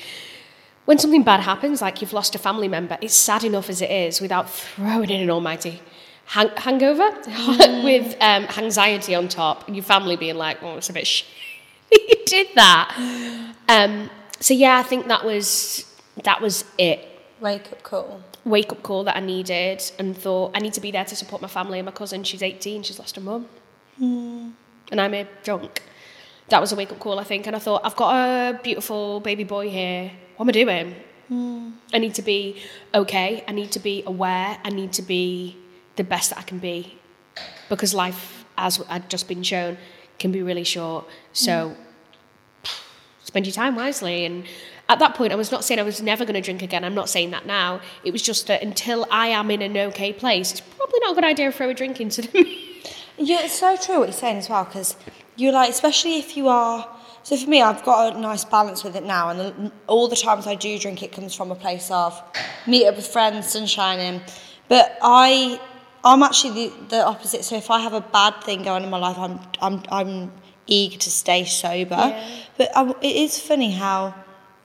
when 0.85 0.97
something 0.97 1.23
bad 1.23 1.41
happens, 1.41 1.81
like 1.81 2.01
you've 2.01 2.13
lost 2.13 2.33
a 2.33 2.39
family 2.39 2.67
member, 2.67 2.97
it's 3.01 3.15
sad 3.15 3.43
enough 3.43 3.69
as 3.69 3.81
it 3.81 3.91
is 3.91 4.19
without 4.19 4.49
throwing 4.49 5.11
in 5.11 5.21
an 5.21 5.29
almighty 5.29 5.81
hang- 6.29 6.55
hangover 6.55 7.09
with 7.83 8.15
um, 8.21 8.45
anxiety 8.57 9.15
on 9.15 9.27
top, 9.27 9.67
and 9.67 9.75
your 9.75 9.83
family 9.83 10.15
being 10.15 10.35
like, 10.37 10.57
"Oh, 10.63 10.77
it's 10.77 10.89
a 10.89 10.93
bit 10.93 11.07
sh- 11.07 11.25
you 11.91 12.15
did 12.25 12.47
that." 12.55 12.87
Um, 13.67 14.09
so 14.39 14.53
yeah, 14.53 14.77
I 14.77 14.83
think 14.83 15.07
that 15.07 15.25
was 15.25 15.85
that 16.23 16.41
was 16.41 16.65
it. 16.77 16.99
Wake 17.41 17.71
up 17.71 17.83
call. 17.83 18.21
Wake 18.45 18.71
up 18.71 18.81
call 18.83 19.03
that 19.03 19.15
I 19.17 19.19
needed, 19.21 19.79
and 19.99 20.17
thought 20.17 20.51
I 20.55 20.59
need 20.59 20.73
to 20.73 20.81
be 20.81 20.91
there 20.91 21.05
to 21.05 21.15
support 21.15 21.41
my 21.41 21.47
family 21.47 21.79
and 21.79 21.85
my 21.85 21.91
cousin. 21.91 22.23
She's 22.23 22.41
18, 22.43 22.83
she's 22.83 22.99
lost 22.99 23.15
her 23.15 23.21
mum, 23.21 23.47
and 24.91 25.01
I'm 25.01 25.13
a 25.13 25.27
drunk. 25.43 25.83
That 26.49 26.61
was 26.61 26.71
a 26.71 26.75
wake 26.75 26.91
up 26.91 26.99
call, 26.99 27.19
I 27.19 27.23
think, 27.23 27.45
and 27.47 27.55
I 27.55 27.59
thought 27.59 27.81
I've 27.85 27.95
got 27.95 28.11
a 28.15 28.59
beautiful 28.63 29.19
baby 29.19 29.43
boy 29.43 29.69
here. 29.69 30.11
What 30.37 30.45
am 30.45 30.49
I 30.49 30.51
doing? 30.53 30.95
I 31.93 31.99
need 31.99 32.15
to 32.15 32.23
be 32.23 32.59
okay. 32.93 33.43
I 33.47 33.51
need 33.51 33.71
to 33.73 33.79
be 33.79 34.03
aware. 34.07 34.57
I 34.63 34.69
need 34.71 34.93
to 34.93 35.03
be 35.03 35.55
the 35.99 36.03
best 36.05 36.29
that 36.31 36.39
I 36.39 36.43
can 36.43 36.59
be 36.59 36.97
because 37.67 37.93
life, 37.93 38.45
as 38.57 38.81
I'd 38.89 39.09
just 39.09 39.27
been 39.27 39.43
shown, 39.43 39.77
can 40.17 40.31
be 40.31 40.41
really 40.41 40.63
short. 40.63 41.05
So 41.33 41.75
mm. 42.63 42.71
spend 43.21 43.45
your 43.45 43.53
time 43.53 43.75
wisely. 43.75 44.25
And 44.25 44.45
at 44.87 44.99
that 44.99 45.13
point, 45.13 45.33
I 45.33 45.35
was 45.35 45.51
not 45.51 45.63
saying 45.65 45.79
I 45.79 45.83
was 45.83 46.01
never 46.01 46.23
going 46.23 46.35
to 46.35 46.41
drink 46.41 46.61
again. 46.61 46.83
I'm 46.85 46.95
not 46.95 47.09
saying 47.09 47.31
that 47.31 47.45
now. 47.45 47.81
It 48.05 48.11
was 48.11 48.21
just 48.21 48.47
that 48.47 48.63
until 48.63 49.05
I 49.11 49.27
am 49.27 49.51
in 49.51 49.61
an 49.61 49.77
okay 49.89 50.13
place, 50.13 50.51
it's 50.53 50.61
probably 50.61 50.99
not 51.01 51.11
a 51.11 51.15
good 51.15 51.25
idea 51.25 51.51
to 51.51 51.57
throw 51.57 51.69
a 51.69 51.73
drink 51.73 51.99
into 51.99 52.21
them. 52.23 52.45
Yeah, 53.17 53.43
it's 53.43 53.59
so 53.59 53.75
true 53.75 53.99
what 53.99 54.07
you're 54.07 54.13
saying 54.13 54.37
as 54.37 54.49
well, 54.49 54.63
because 54.63 54.95
you're 55.35 55.51
like, 55.51 55.69
especially 55.69 56.17
if 56.17 56.37
you 56.37 56.47
are. 56.47 56.87
So 57.23 57.35
for 57.35 57.49
me, 57.49 57.61
I've 57.61 57.83
got 57.83 58.15
a 58.15 58.19
nice 58.19 58.45
balance 58.45 58.85
with 58.85 58.95
it 58.95 59.03
now, 59.03 59.27
and 59.29 59.39
the, 59.39 59.71
all 59.87 60.07
the 60.07 60.15
times 60.15 60.47
I 60.47 60.55
do 60.55 60.79
drink, 60.79 61.03
it 61.03 61.11
comes 61.11 61.35
from 61.35 61.51
a 61.51 61.55
place 61.55 61.91
of 61.91 62.19
meet 62.65 62.87
up 62.87 62.95
with 62.95 63.05
friends, 63.05 63.49
sun 63.49 63.65
shining. 63.65 64.21
But 64.69 64.97
I, 65.01 65.59
I'm 66.03 66.23
actually 66.23 66.69
the, 66.69 66.73
the 66.89 67.05
opposite. 67.05 67.43
So 67.43 67.55
if 67.55 67.69
I 67.69 67.79
have 67.79 67.93
a 67.93 68.01
bad 68.01 68.43
thing 68.43 68.63
going 68.63 68.77
on 68.77 68.83
in 68.83 68.89
my 68.89 68.97
life, 68.97 69.17
I'm 69.17 69.39
I'm 69.61 69.83
I'm 69.91 70.31
eager 70.67 70.97
to 70.97 71.09
stay 71.09 71.45
sober. 71.45 71.95
Yeah. 71.95 72.43
But 72.57 72.71
I, 72.75 72.89
it 73.01 73.15
is 73.15 73.39
funny 73.39 73.71
how 73.71 74.13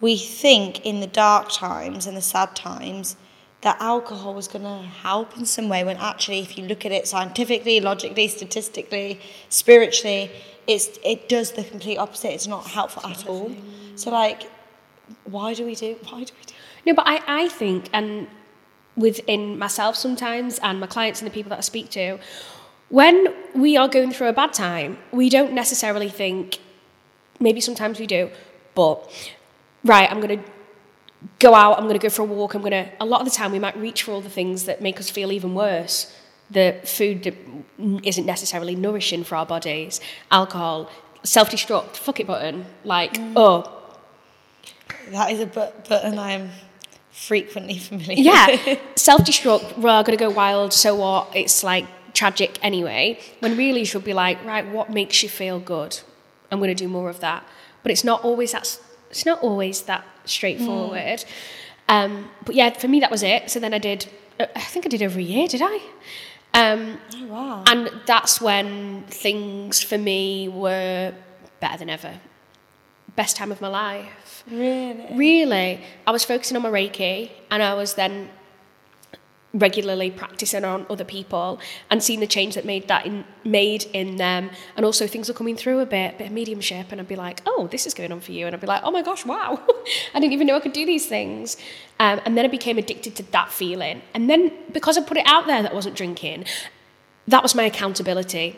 we 0.01 0.16
think 0.16 0.85
in 0.85 1.01
the 1.01 1.07
dark 1.07 1.51
times 1.51 2.07
and 2.07 2.16
the 2.16 2.23
sad 2.23 2.55
times 2.55 3.16
that 3.62 3.81
alcohol 3.81 4.35
was 4.35 4.47
going 4.47 4.64
to 4.64 4.87
help 4.87 5.38
in 5.38 5.47
some 5.47 5.70
way 5.70 5.83
when 5.83 5.97
actually 5.97 6.40
if 6.40 6.59
you 6.59 6.66
look 6.66 6.85
at 6.85 6.92
it 6.92 7.09
scientifically 7.09 7.81
logically 7.81 8.29
statistically 8.29 9.18
spiritually 9.49 10.31
it's 10.66 10.99
it 11.03 11.31
does 11.31 11.53
the 11.53 11.64
complete 11.64 11.97
opposite 11.97 12.33
it's 12.35 12.47
not 12.47 12.66
helpful 12.66 13.07
at 13.07 13.27
all 13.27 13.51
so 13.97 14.11
like 14.11 14.42
why 15.25 15.55
do 15.55 15.64
we 15.64 15.75
do 15.75 15.97
why 16.11 16.23
do 16.25 16.33
we 16.38 16.44
do 16.44 16.55
No, 16.87 16.94
but 16.94 17.07
I, 17.07 17.23
I 17.27 17.49
think, 17.49 17.88
and 17.92 18.27
within 18.96 19.59
myself 19.59 19.96
sometimes, 19.96 20.59
and 20.61 20.80
my 20.80 20.87
clients 20.87 21.20
and 21.20 21.30
the 21.30 21.35
people 21.35 21.50
that 21.50 21.59
I 21.59 21.62
speak 21.62 21.90
to, 21.90 22.18
when 22.88 23.35
we 23.54 23.76
are 23.76 23.88
going 23.88 24.12
through 24.12 24.28
a 24.28 24.33
bad 24.33 24.52
time, 24.52 24.98
we 25.11 25.28
don't 25.28 25.52
necessarily 25.52 26.09
think, 26.09 26.59
maybe 27.40 27.61
sometimes 27.61 27.98
we 27.98 28.07
do, 28.07 28.30
but 28.74 29.11
right, 29.85 30.11
I'm 30.11 30.20
going 30.20 30.38
to 30.38 30.50
go 31.38 31.54
out, 31.54 31.78
I'm 31.78 31.85
going 31.85 31.98
to 31.98 32.02
go 32.02 32.11
for 32.11 32.22
a 32.22 32.26
walk, 32.26 32.54
I'm 32.54 32.61
going 32.61 32.72
to, 32.72 32.90
a 33.00 33.04
lot 33.04 33.20
of 33.20 33.26
the 33.26 33.35
time 33.35 33.52
we 33.52 33.59
might 33.59 33.76
reach 33.76 34.02
for 34.04 34.12
all 34.12 34.20
the 34.20 34.30
things 34.30 34.64
that 34.64 34.80
make 34.80 35.00
us 35.00 35.11
feel 35.11 35.33
even 35.33 35.54
worse. 35.54 36.14
The 36.50 36.78
food 36.85 37.22
that 37.24 37.35
isn't 38.04 38.26
necessarily 38.26 38.76
nourishing 38.76 39.24
for 39.24 39.37
our 39.37 39.46
bodies, 39.46 40.00
alcohol, 40.30 40.90
self 41.22 41.50
destruct, 41.50 41.96
fuck 41.96 42.20
it 42.20 42.26
button. 42.26 42.66
Like, 42.85 43.14
mm. 43.14 43.33
oh, 43.35 43.74
that 45.11 45.30
is 45.30 45.40
a 45.40 45.46
but 45.46 45.88
button 45.88 46.18
i 46.18 46.33
am 46.33 46.50
frequently 47.14 47.79
familiar 47.88 48.22
yeah, 48.22 48.77
self 48.96 49.22
destruct, 49.22 49.79
we're 49.79 50.03
going 50.03 50.16
to 50.18 50.24
go 50.24 50.31
wild, 50.31 50.72
so 50.72 50.94
what? 50.96 51.35
It's 51.35 51.62
like 51.62 51.87
tragic 52.12 52.59
anyway. 52.62 53.18
When 53.40 53.57
really 53.57 53.81
you 53.81 53.87
should 53.87 54.05
be 54.05 54.12
like, 54.14 54.44
right, 54.44 54.66
what 54.68 54.90
makes 54.90 55.22
you 55.22 55.29
feel 55.29 55.59
good? 55.61 55.98
I'm 56.50 56.59
going 56.59 56.68
to 56.68 56.74
do 56.74 56.88
more 56.88 57.09
of 57.11 57.20
that. 57.20 57.44
But 57.83 57.92
it's 57.92 58.05
not 58.05 58.22
always 58.24 58.53
that 58.53 58.79
it's 59.11 59.24
not 59.27 59.40
always 59.42 59.83
that 59.83 60.05
straightforward. 60.24 61.24
Um, 61.88 62.31
but 62.44 62.55
yeah, 62.55 62.70
for 62.70 62.88
me 62.88 63.00
that 63.00 63.11
was 63.11 63.22
it. 63.22 63.50
So 63.50 63.61
then 63.61 63.72
I 63.74 63.79
did. 63.79 64.07
uh, 64.40 64.46
I 64.57 64.61
think 64.61 64.87
I 64.87 64.88
did 64.88 65.03
over 65.03 65.18
a 65.18 65.22
year. 65.22 65.46
Did 65.48 65.62
I? 65.62 65.81
Um, 66.55 66.98
Oh, 67.16 67.27
wow. 67.27 67.64
and 67.66 67.90
that's 68.07 68.40
when 68.40 69.03
things 69.09 69.83
for 69.83 69.98
me 69.98 70.48
were 70.48 71.12
better 71.61 71.79
than 71.79 71.90
ever. 71.90 72.20
Best 73.16 73.37
time 73.37 73.53
of 73.53 73.61
my 73.61 73.68
life. 73.68 74.44
Really? 74.50 75.07
Really, 75.12 75.85
I 76.07 76.11
was 76.11 76.24
focusing 76.24 76.57
on 76.57 76.62
my 76.62 76.70
Reiki 76.70 77.31
and 77.50 77.62
I 77.62 77.74
was 77.74 77.94
then 77.94 78.31
regularly 79.55 80.11
practicing 80.11 80.64
on 80.64 80.85
other 80.90 81.05
people 81.05 81.61
and 81.88 82.03
seeing 82.03 82.18
the 82.18 82.27
change 82.27 82.57
that 82.57 82.64
made 82.64 82.88
that 82.88 83.07
in, 83.07 83.24
made 83.44 83.85
in 83.92 84.16
them. 84.16 84.50
And 84.77 84.85
also 84.85 85.07
things 85.07 85.31
are 85.31 85.33
coming 85.33 85.57
through 85.57 85.79
a 85.79 85.87
bit 85.87 86.18
bit 86.18 86.27
of 86.27 86.33
mediumship 86.33 86.90
and 86.90 87.00
I'd 87.00 87.09
be 87.09 87.16
like 87.16 87.40
oh 87.46 87.68
this 87.68 87.87
is 87.87 87.94
going 87.94 88.12
on 88.12 88.20
for 88.20 88.33
you. 88.33 88.46
And 88.46 88.55
I'd 88.55 88.61
be 88.61 88.66
like 88.66 88.83
oh 88.85 88.90
my 88.90 89.03
gosh 89.03 89.24
wow. 89.24 89.62
I 90.14 90.20
didn't 90.20 90.33
even 90.33 90.46
know 90.46 90.57
I 90.57 90.61
could 90.61 90.72
do 90.72 90.85
these 90.85 91.07
things. 91.07 91.57
Um, 92.00 92.20
and 92.24 92.37
then 92.37 92.44
I 92.44 92.48
became 92.48 92.79
addicted 92.79 93.14
to 93.16 93.22
that 93.31 93.50
feeling. 93.53 94.03
And 94.12 94.29
then 94.29 94.53
because 94.72 94.98
I 94.98 95.03
put 95.03 95.16
it 95.16 95.27
out 95.27 95.46
there 95.46 95.62
that 95.62 95.70
I 95.70 95.74
wasn't 95.74 95.96
drinking 95.96 96.46
that 97.27 97.42
was 97.42 97.55
my 97.55 97.64
accountability. 97.64 98.55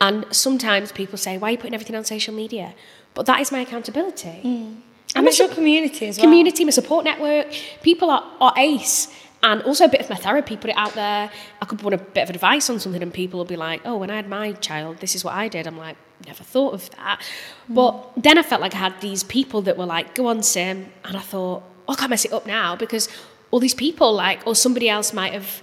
And 0.00 0.26
sometimes 0.30 0.92
people 0.92 1.16
say 1.18 1.38
why 1.38 1.48
are 1.48 1.52
you 1.52 1.58
putting 1.58 1.74
everything 1.74 1.96
on 1.96 2.04
social 2.04 2.34
media 2.34 2.74
but 3.16 3.26
that 3.26 3.40
is 3.40 3.50
my 3.50 3.60
accountability 3.66 4.40
mm. 4.44 4.76
And 5.16 5.26
it's 5.26 5.38
your 5.38 5.48
community 5.48 6.08
as 6.08 6.18
well. 6.18 6.26
community, 6.26 6.64
my 6.64 6.70
support 6.70 7.04
network. 7.04 7.46
People 7.82 8.10
are, 8.10 8.24
are 8.40 8.52
ace. 8.56 9.08
And 9.42 9.62
also 9.62 9.84
a 9.84 9.88
bit 9.88 10.00
of 10.00 10.10
my 10.10 10.16
therapy, 10.16 10.56
put 10.56 10.70
it 10.70 10.76
out 10.76 10.94
there. 10.94 11.30
I 11.62 11.64
could 11.64 11.80
want 11.82 11.94
a 11.94 11.98
bit 11.98 12.24
of 12.24 12.30
advice 12.30 12.68
on 12.68 12.80
something, 12.80 13.02
and 13.02 13.14
people 13.14 13.38
will 13.38 13.44
be 13.44 13.56
like, 13.56 13.80
oh, 13.84 13.96
when 13.96 14.10
I 14.10 14.16
had 14.16 14.28
my 14.28 14.52
child, 14.52 14.98
this 14.98 15.14
is 15.14 15.24
what 15.24 15.34
I 15.34 15.48
did. 15.48 15.66
I'm 15.66 15.78
like, 15.78 15.96
never 16.26 16.42
thought 16.42 16.74
of 16.74 16.90
that. 16.90 17.20
Mm. 17.70 17.74
But 17.74 18.22
then 18.22 18.38
I 18.38 18.42
felt 18.42 18.60
like 18.60 18.74
I 18.74 18.78
had 18.78 19.00
these 19.00 19.22
people 19.22 19.62
that 19.62 19.76
were 19.76 19.86
like, 19.86 20.14
go 20.14 20.26
on, 20.26 20.42
Sim. 20.42 20.86
And 21.04 21.16
I 21.16 21.20
thought, 21.20 21.62
oh, 21.88 21.92
I 21.92 21.96
can't 21.96 22.10
mess 22.10 22.24
it 22.24 22.32
up 22.32 22.46
now 22.46 22.76
because 22.76 23.08
all 23.50 23.60
these 23.60 23.74
people, 23.74 24.12
like, 24.12 24.44
or 24.46 24.54
somebody 24.54 24.88
else 24.88 25.12
might 25.12 25.32
have 25.32 25.62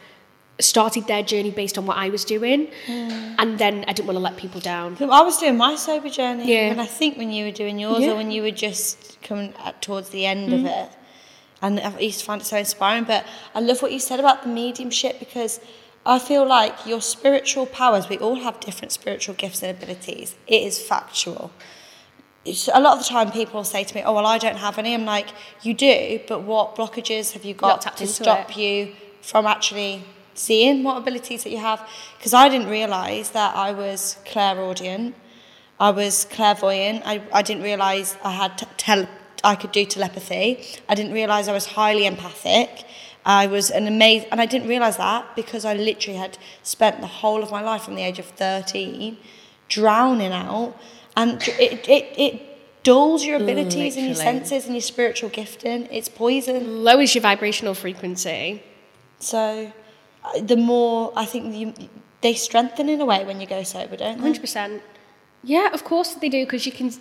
started 0.60 1.08
their 1.08 1.24
journey 1.24 1.52
based 1.52 1.78
on 1.78 1.86
what 1.86 1.98
I 1.98 2.10
was 2.10 2.24
doing. 2.26 2.68
Hmm. 2.86 3.36
And 3.40 3.58
then 3.58 3.86
I 3.88 3.94
didn't 3.94 4.08
want 4.08 4.18
to 4.18 4.24
let 4.24 4.38
people 4.38 4.62
down. 4.62 4.98
I 5.00 5.22
was 5.22 5.38
doing 5.38 5.58
my 5.58 5.76
sober 5.76 6.10
journey, 6.10 6.52
Yeah. 6.54 6.72
and 6.72 6.80
I 6.80 6.86
think 6.86 7.18
when 7.18 7.32
you 7.32 7.46
were 7.46 7.52
doing 7.52 7.80
yours, 7.80 8.02
Yeah. 8.02 8.12
or 8.12 8.16
when 8.16 8.32
you 8.32 8.42
were 8.44 8.52
just 8.52 9.22
coming 9.22 9.54
at, 9.64 9.82
towards 9.82 10.10
the 10.10 10.26
end 10.26 10.54
of 10.54 10.62
hmm. 10.62 10.68
it, 10.68 10.90
and 11.62 11.80
I 11.80 11.98
used 12.00 12.20
to 12.20 12.26
find 12.26 12.42
it 12.42 12.46
so 12.46 12.58
inspiring. 12.58 13.06
But 13.06 13.26
I 13.56 13.62
love 13.62 13.82
what 13.82 13.92
you 13.92 14.00
said 14.00 14.20
about 14.20 14.44
the 14.44 14.50
mediumship 14.50 15.18
because 15.20 15.60
I 16.06 16.20
feel 16.20 16.46
like 16.46 16.86
your 16.86 17.02
spiritual 17.02 17.66
powers. 17.66 18.10
We 18.10 18.18
all 18.18 18.36
have 18.36 18.60
different 18.60 18.92
spiritual 18.92 19.36
gifts 19.36 19.64
and 19.64 19.76
abilities. 19.76 20.36
It 20.48 20.62
is 20.64 20.82
factual. 20.82 21.52
It's, 22.46 22.68
a 22.68 22.82
lot 22.82 22.98
of 22.98 23.04
the 23.04 23.10
time, 23.10 23.32
people 23.32 23.64
say 23.64 23.86
to 23.86 23.96
me, 23.96 24.04
"Oh, 24.04 24.14
well, 24.14 24.26
I 24.26 24.38
don't 24.38 24.58
have 24.58 24.78
any." 24.78 24.94
I'm 24.94 25.06
like, 25.06 25.30
"You 25.62 25.74
do, 25.74 26.20
but 26.28 26.42
what 26.42 26.76
blockages 26.76 27.32
have 27.32 27.46
you 27.46 27.54
got 27.54 27.96
to 27.98 28.06
stop 28.06 28.50
it. 28.52 28.58
you 28.58 28.96
from 29.22 29.46
actually 29.48 30.04
seeing 30.34 30.84
what 30.84 30.98
abilities 30.98 31.44
that 31.44 31.52
you 31.52 31.60
have 31.60 31.88
because 32.18 32.34
I 32.34 32.50
didn't 32.50 32.70
realise 32.70 33.30
that 33.30 33.56
I 33.56 33.72
was 33.72 34.18
clairaudient, 34.26 35.16
I 35.80 35.92
was 35.92 36.26
clairvoyant, 36.26 37.04
I, 37.06 37.22
I 37.32 37.42
didn't 37.42 37.64
realise 37.64 38.18
I 38.24 38.32
had 38.32 38.58
t- 38.58 38.66
tele- 38.78 39.10
I 39.44 39.56
could 39.56 39.72
do 39.72 39.86
telepathy, 39.86 40.64
I 40.88 40.96
didn't 40.96 41.14
realise 41.14 41.48
I 41.48 41.54
was 41.54 41.66
highly 41.68 42.06
empathic, 42.06 42.86
I 43.26 43.48
was 43.48 43.72
an 43.72 43.88
amazing, 43.88 44.30
and 44.32 44.42
I 44.42 44.46
didn't 44.46 44.68
realise 44.68 44.98
that 44.98 45.36
because 45.36 45.66
I 45.66 45.74
literally 45.74 46.18
had 46.18 46.38
spent 46.62 47.02
the 47.02 47.08
whole 47.08 47.42
of 47.44 47.52
my 47.52 47.62
life 47.62 47.84
from 47.84 47.96
the 47.96 48.04
age 48.04 48.20
of 48.20 48.26
13 48.26 49.18
drowning 49.70 50.32
out 50.32 50.76
and 51.16 51.42
it, 51.48 51.88
it, 51.88 52.14
it 52.18 52.84
dulls 52.84 53.24
your 53.24 53.38
abilities 53.38 53.96
and 53.98 54.06
your 54.08 54.16
senses 54.16 54.66
and 54.66 54.74
your 54.76 54.82
spiritual 54.82 55.30
gifting. 55.30 55.88
It's 55.92 56.10
poison. 56.10 56.84
Lowers 56.84 57.16
your 57.16 57.22
vibrational 57.22 57.74
frequency. 57.74 58.62
So, 59.20 59.72
the 60.42 60.58
more 60.58 61.12
I 61.16 61.26
think 61.26 61.56
you, 61.56 61.74
they 62.22 62.34
strengthen 62.34 62.90
in 62.90 63.02
a 63.02 63.06
way 63.06 63.26
when 63.26 63.42
you 63.42 63.48
go 63.48 63.64
sober, 63.64 63.98
don't 63.98 64.18
they? 64.18 64.22
Hundred 64.22 64.42
percent. 64.42 64.82
Yeah, 65.44 65.74
of 65.74 65.84
course 65.84 66.14
they 66.16 66.30
do 66.30 66.46
because 66.46 66.66
you 66.66 66.72
can 66.72 66.94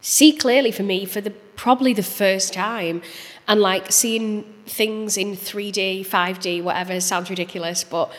see 0.00 0.32
clearly 0.32 0.70
for 0.70 0.84
me 0.84 1.04
for 1.04 1.20
the 1.20 1.30
probably 1.56 1.92
the 1.92 2.02
first 2.02 2.52
time, 2.52 3.02
and 3.48 3.60
like 3.60 3.90
seeing 3.90 4.44
things 4.66 5.16
in 5.16 5.34
three 5.34 5.72
D, 5.72 6.02
five 6.02 6.38
D, 6.38 6.60
whatever 6.60 7.00
sounds 7.00 7.30
ridiculous, 7.30 7.82
but 7.84 8.12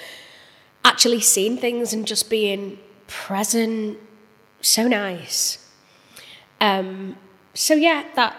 actually 0.84 1.22
seeing 1.22 1.58
things 1.58 1.94
and 1.94 2.06
just 2.06 2.30
being 2.30 2.80
present, 3.08 3.98
so 4.62 4.88
nice. 4.88 5.66
Um, 6.62 7.16
so 7.54 7.74
yeah, 7.74 8.04
that 8.16 8.36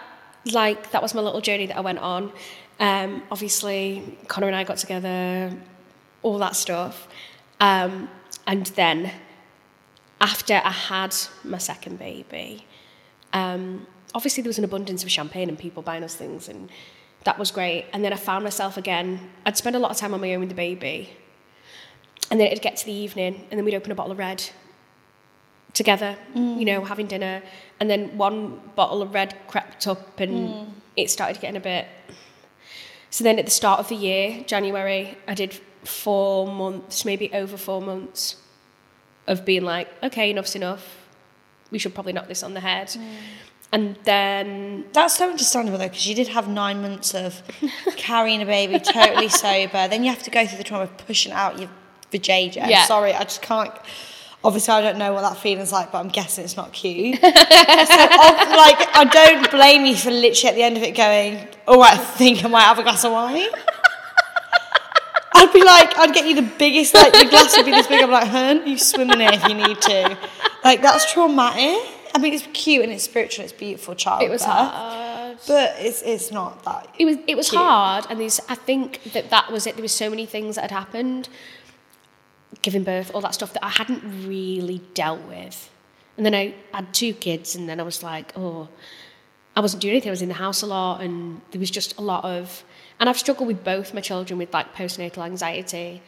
like 0.51 0.91
that 0.91 1.01
was 1.01 1.13
my 1.13 1.21
little 1.21 1.41
journey 1.41 1.65
that 1.65 1.77
I 1.77 1.81
went 1.81 1.99
on. 1.99 2.31
Um, 2.79 3.23
obviously, 3.31 4.17
Connor 4.27 4.47
and 4.47 4.55
I 4.55 4.63
got 4.63 4.77
together, 4.77 5.55
all 6.23 6.37
that 6.39 6.55
stuff, 6.55 7.07
um, 7.59 8.09
and 8.47 8.67
then 8.67 9.11
after 10.19 10.53
I 10.53 10.71
had 10.71 11.15
my 11.43 11.57
second 11.57 11.97
baby, 11.97 12.65
um, 13.33 13.87
obviously 14.13 14.43
there 14.43 14.49
was 14.49 14.57
an 14.57 14.63
abundance 14.63 15.03
of 15.03 15.11
champagne 15.11 15.49
and 15.49 15.57
people 15.57 15.81
buying 15.81 16.03
us 16.03 16.15
things, 16.15 16.47
and 16.47 16.69
that 17.23 17.39
was 17.39 17.51
great. 17.51 17.85
And 17.93 18.03
then 18.03 18.13
I 18.13 18.17
found 18.17 18.43
myself 18.43 18.77
again. 18.77 19.31
I'd 19.45 19.57
spend 19.57 19.75
a 19.75 19.79
lot 19.79 19.91
of 19.91 19.97
time 19.97 20.13
on 20.13 20.21
my 20.21 20.33
own 20.33 20.41
with 20.41 20.49
the 20.49 20.55
baby, 20.55 21.15
and 22.29 22.39
then 22.39 22.47
it'd 22.47 22.61
get 22.61 22.77
to 22.77 22.85
the 22.85 22.93
evening, 22.93 23.47
and 23.49 23.57
then 23.57 23.65
we'd 23.65 23.75
open 23.75 23.91
a 23.91 23.95
bottle 23.95 24.11
of 24.11 24.19
red 24.19 24.43
together, 25.73 26.17
you 26.35 26.65
know, 26.65 26.83
having 26.83 27.07
dinner, 27.07 27.41
and 27.79 27.89
then 27.89 28.17
one 28.17 28.59
bottle 28.75 29.01
of 29.01 29.13
red 29.13 29.35
crept 29.47 29.87
up, 29.87 30.19
and 30.19 30.73
it 30.97 31.09
started 31.09 31.41
getting 31.41 31.55
a 31.55 31.61
bit. 31.61 31.87
So 33.09 33.23
then 33.23 33.39
at 33.39 33.45
the 33.45 33.51
start 33.51 33.79
of 33.79 33.87
the 33.87 33.95
year, 33.95 34.43
January, 34.45 35.17
I 35.27 35.33
did 35.33 35.59
four 35.83 36.47
months, 36.47 37.05
maybe 37.05 37.31
over 37.33 37.57
four 37.57 37.81
months 37.81 38.37
of 39.27 39.45
being 39.45 39.63
like, 39.63 39.87
okay, 40.03 40.29
enough's 40.31 40.55
enough. 40.55 40.97
We 41.71 41.79
should 41.79 41.93
probably 41.93 42.13
knock 42.13 42.27
this 42.27 42.43
on 42.43 42.53
the 42.53 42.59
head. 42.59 42.87
Mm. 42.87 43.07
And 43.73 43.95
then, 44.03 44.85
That's 44.91 45.15
so 45.15 45.29
understandable 45.29 45.77
though, 45.77 45.87
because 45.87 46.05
you 46.05 46.15
did 46.15 46.27
have 46.27 46.47
nine 46.49 46.81
months 46.81 47.15
of 47.15 47.41
carrying 47.95 48.41
a 48.41 48.45
baby 48.45 48.79
totally 48.79 49.29
sober. 49.43 49.87
Then 49.87 50.03
you 50.03 50.09
have 50.09 50.23
to 50.23 50.31
go 50.31 50.45
through 50.45 50.57
the 50.57 50.63
trauma 50.63 50.83
of 50.83 50.97
pushing 50.97 51.31
out 51.31 51.57
your 51.59 51.69
vajayjay. 52.11 52.67
Yeah. 52.69 52.83
Sorry, 52.85 53.13
I 53.13 53.23
just 53.23 53.41
can't. 53.41 53.71
Obviously, 54.43 54.73
I 54.73 54.81
don't 54.81 54.97
know 54.97 55.13
what 55.13 55.21
that 55.21 55.37
feeling's 55.37 55.71
like, 55.71 55.91
but 55.91 55.99
I'm 55.99 56.09
guessing 56.09 56.43
it's 56.43 56.57
not 56.57 56.73
cute. 56.73 57.15
so, 57.21 57.27
of- 57.27 57.33
like, 57.33 58.87
I 58.97 59.07
don't 59.09 59.51
blame 59.51 59.85
you 59.85 59.95
for 59.95 60.11
literally 60.11 60.49
at 60.49 60.55
the 60.55 60.63
end 60.63 60.77
of 60.77 60.83
it 60.83 60.95
going, 60.95 61.47
"Oh, 61.67 61.79
I 61.81 61.95
think 61.95 62.43
I 62.43 62.47
might 62.47 62.63
have 62.63 62.79
a 62.79 62.83
glass 62.83 63.05
of 63.05 63.11
wine." 63.13 63.47
I'd 65.51 65.53
be 65.53 65.63
like, 65.65 65.97
I'd 65.97 66.13
get 66.13 66.25
you 66.27 66.35
the 66.35 66.49
biggest, 66.57 66.93
like 66.93 67.11
the 67.11 67.25
glass 67.29 67.55
would 67.57 67.65
be 67.65 67.71
this 67.71 67.87
big. 67.87 68.01
I'm 68.01 68.09
like, 68.11 68.27
hun, 68.27 68.65
you 68.65 68.77
swim 68.77 69.11
in 69.11 69.19
it 69.21 69.33
if 69.33 69.43
you 69.49 69.53
need 69.55 69.81
to. 69.81 70.17
Like 70.63 70.81
that's 70.81 71.11
traumatic. 71.11 71.77
I 72.15 72.19
mean, 72.19 72.33
it's 72.33 72.47
cute 72.53 72.83
and 72.83 72.91
it's 72.93 73.03
spiritual. 73.03 73.43
It's 73.45 73.53
beautiful, 73.53 73.95
child. 73.95 74.21
it 74.23 74.29
was 74.29 74.43
hard. 74.43 75.37
but 75.47 75.75
it's 75.79 76.01
it's 76.03 76.31
not 76.31 76.63
that. 76.63 76.87
It 76.97 77.05
was 77.05 77.17
it 77.27 77.35
was 77.35 77.49
Cute. 77.49 77.61
hard, 77.61 78.05
and 78.09 78.19
there's 78.19 78.39
I 78.49 78.55
think 78.55 79.03
that 79.13 79.29
that 79.29 79.51
was 79.51 79.67
it. 79.67 79.75
There 79.75 79.81
was 79.81 79.93
so 79.93 80.09
many 80.09 80.25
things 80.25 80.55
that 80.55 80.61
had 80.63 80.71
happened, 80.71 81.29
giving 82.61 82.83
birth, 82.83 83.11
all 83.13 83.21
that 83.21 83.33
stuff 83.33 83.53
that 83.53 83.63
I 83.65 83.69
hadn't 83.69 84.27
really 84.27 84.79
dealt 84.93 85.21
with, 85.21 85.69
and 86.17 86.25
then 86.25 86.35
I 86.35 86.53
had 86.73 86.93
two 86.93 87.13
kids, 87.13 87.55
and 87.55 87.67
then 87.69 87.79
I 87.79 87.83
was 87.83 88.03
like, 88.03 88.33
oh, 88.37 88.67
I 89.55 89.61
wasn't 89.61 89.81
doing 89.81 89.93
anything. 89.93 90.09
I 90.09 90.11
was 90.11 90.21
in 90.21 90.29
the 90.29 90.35
house 90.35 90.61
a 90.61 90.67
lot, 90.67 91.01
and 91.01 91.41
there 91.51 91.59
was 91.59 91.71
just 91.71 91.97
a 91.97 92.01
lot 92.01 92.23
of, 92.25 92.63
and 93.01 93.09
I've 93.09 93.17
struggled 93.17 93.47
with 93.47 93.63
both 93.63 93.93
my 93.95 93.99
children 93.99 94.37
with 94.37 94.53
like 94.53 94.75
postnatal 94.75 95.25
anxiety, 95.25 96.03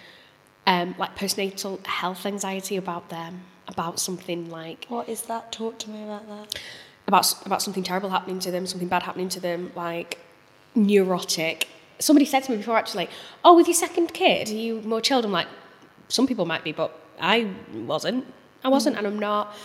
um, 0.68 0.94
like 1.00 1.18
postnatal 1.18 1.84
health 1.86 2.26
anxiety 2.26 2.78
about 2.78 3.10
them, 3.10 3.42
about 3.68 4.00
something 4.00 4.50
like 4.50 4.86
What 4.88 5.10
is 5.10 5.24
that? 5.24 5.52
Talk 5.52 5.80
to 5.80 5.90
me 5.90 6.04
about 6.04 6.28
that. 6.30 6.62
about 7.08 7.46
about 7.48 7.62
something 7.64 7.84
terrible 7.84 8.12
happening 8.12 8.40
to 8.40 8.52
them, 8.52 8.68
something 8.68 8.88
bad 8.88 9.04
happening 9.04 9.28
to 9.30 9.40
them, 9.40 9.72
like 9.76 10.20
neurotic. 10.76 11.68
Somebody 12.00 12.26
said 12.26 12.44
to 12.44 12.52
me 12.52 12.58
before, 12.58 12.78
actually, 12.78 13.10
"Oh, 13.44 13.56
with 13.56 13.68
your 13.68 13.74
second 13.76 14.14
kid, 14.14 14.50
are 14.50 14.54
you 14.54 14.82
more 14.82 15.02
chilled?" 15.02 15.26
I'm 15.26 15.32
like, 15.32 15.48
some 16.10 16.28
people 16.28 16.46
might 16.46 16.64
be, 16.64 16.74
but 16.74 16.92
I 17.20 17.50
wasn't. 17.74 18.26
I 18.64 18.68
wasn't, 18.70 18.98
and 18.98 19.08
I'm 19.08 19.18
not. 19.18 19.56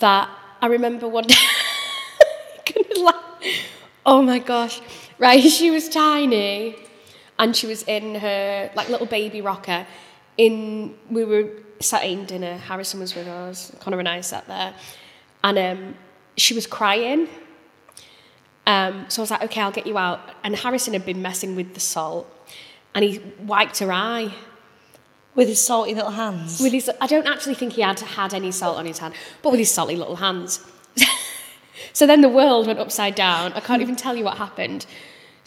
That 0.00 0.28
I 0.60 0.66
remember 0.66 1.06
one 1.08 1.24
day. 1.32 1.34
oh 4.04 4.20
my 4.22 4.38
gosh! 4.40 4.80
Right, 5.22 5.40
she 5.58 5.70
was 5.70 5.88
tiny, 5.88 6.74
and 7.38 7.54
she 7.54 7.68
was 7.68 7.84
in 7.84 8.16
her 8.16 8.72
like 8.74 8.88
little 8.88 9.06
baby 9.06 9.40
rocker. 9.40 9.86
In 10.36 10.96
we 11.10 11.24
were 11.24 11.48
sat 11.78 12.04
eating 12.04 12.24
dinner. 12.24 12.56
Harrison 12.56 12.98
was 12.98 13.14
with 13.14 13.28
us. 13.28 13.70
Connor 13.78 14.00
and 14.00 14.08
I 14.08 14.20
sat 14.20 14.48
there, 14.48 14.74
and 15.44 15.58
um, 15.58 15.94
she 16.36 16.54
was 16.54 16.66
crying. 16.66 17.28
Um, 18.66 19.06
so 19.08 19.20
I 19.20 19.22
was 19.22 19.30
like, 19.30 19.42
okay, 19.44 19.60
I'll 19.60 19.70
get 19.70 19.86
you 19.86 19.96
out. 19.96 20.20
And 20.42 20.56
Harrison 20.56 20.92
had 20.92 21.06
been 21.06 21.22
messing 21.22 21.54
with 21.54 21.74
the 21.74 21.80
salt, 21.80 22.26
and 22.92 23.04
he 23.04 23.20
wiped 23.38 23.78
her 23.78 23.92
eye 23.92 24.34
With 25.36 25.46
his 25.46 25.60
salty 25.60 25.94
little 25.94 26.10
hands. 26.10 26.60
with 26.60 26.72
his. 26.72 26.90
I 27.00 27.06
don't 27.06 27.28
actually 27.28 27.54
think 27.54 27.74
he 27.74 27.82
had 27.82 28.00
had 28.00 28.34
any 28.34 28.50
salt 28.50 28.76
on 28.76 28.86
his 28.86 28.98
hand, 28.98 29.14
but 29.40 29.50
with 29.50 29.60
his 29.60 29.70
salty 29.70 29.94
little 29.94 30.16
hands. 30.16 30.66
So 31.94 32.06
then 32.06 32.22
the 32.22 32.28
world 32.28 32.66
went 32.66 32.78
upside 32.78 33.14
down. 33.14 33.52
I 33.52 33.60
can't 33.60 33.82
even 33.82 33.96
tell 33.96 34.16
you 34.16 34.24
what 34.24 34.38
happened. 34.38 34.86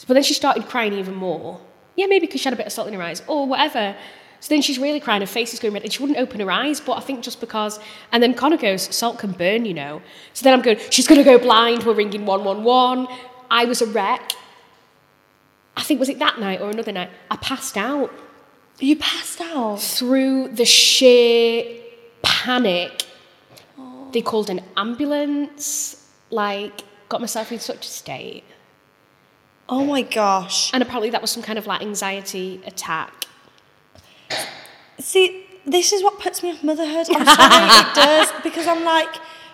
But 0.07 0.13
then 0.13 0.23
she 0.23 0.33
started 0.33 0.67
crying 0.67 0.93
even 0.93 1.15
more. 1.15 1.59
Yeah, 1.95 2.07
maybe 2.07 2.27
because 2.27 2.41
she 2.41 2.45
had 2.45 2.53
a 2.53 2.57
bit 2.57 2.65
of 2.67 2.71
salt 2.73 2.87
in 2.87 2.93
her 2.93 3.01
eyes 3.01 3.23
or 3.27 3.47
whatever. 3.47 3.95
So 4.41 4.49
then 4.49 4.61
she's 4.61 4.77
really 4.77 4.99
crying, 4.99 5.21
her 5.21 5.27
face 5.27 5.53
is 5.53 5.59
going 5.59 5.73
red, 5.73 5.83
and 5.83 5.91
she 5.91 6.03
wouldn't 6.03 6.19
open 6.19 6.39
her 6.39 6.51
eyes. 6.51 6.79
But 6.79 6.97
I 6.97 6.99
think 6.99 7.23
just 7.23 7.39
because, 7.39 7.79
and 8.11 8.21
then 8.21 8.33
Connor 8.33 8.57
goes, 8.57 8.83
salt 8.95 9.17
can 9.17 9.31
burn, 9.31 9.65
you 9.65 9.73
know. 9.73 10.01
So 10.33 10.43
then 10.43 10.53
I'm 10.53 10.61
going, 10.61 10.77
she's 10.91 11.07
going 11.07 11.17
to 11.19 11.25
go 11.25 11.39
blind, 11.39 11.83
we're 11.83 11.93
ringing 11.95 12.25
111. 12.25 13.07
I 13.49 13.65
was 13.65 13.81
a 13.81 13.87
wreck. 13.87 14.33
I 15.77 15.81
think, 15.81 15.99
was 15.99 16.09
it 16.09 16.19
that 16.19 16.39
night 16.39 16.61
or 16.61 16.69
another 16.69 16.91
night? 16.91 17.09
I 17.31 17.37
passed 17.37 17.75
out 17.75 18.13
You 18.79 18.97
passed 18.97 19.41
out. 19.41 19.81
through 19.81 20.49
the 20.49 20.65
sheer 20.65 21.81
panic. 22.21 23.05
They 24.11 24.21
called 24.21 24.49
an 24.49 24.61
ambulance, 24.77 26.07
like, 26.29 26.83
got 27.09 27.19
myself 27.19 27.51
in 27.51 27.59
such 27.59 27.85
a 27.85 27.89
state. 27.89 28.43
Oh 29.67 29.83
my 29.83 30.03
gosh. 30.03 30.71
And 30.73 30.83
apparently 30.83 31.09
that 31.09 31.21
was 31.21 31.31
some 31.31 31.41
kind 31.43 31.57
of 31.57 31.65
like 31.67 31.81
anxiety 31.81 32.61
attack. 32.65 33.25
See, 34.99 35.45
this 35.65 35.91
is 35.91 36.03
what 36.03 36.19
puts 36.19 36.41
me 36.43 36.51
off 36.51 36.63
motherhood. 36.63 37.07
I'm 37.09 37.25
sorry, 37.25 37.89
it 37.89 37.95
does 37.95 38.31
because 38.43 38.67
I'm 38.67 38.83
like, 38.83 39.09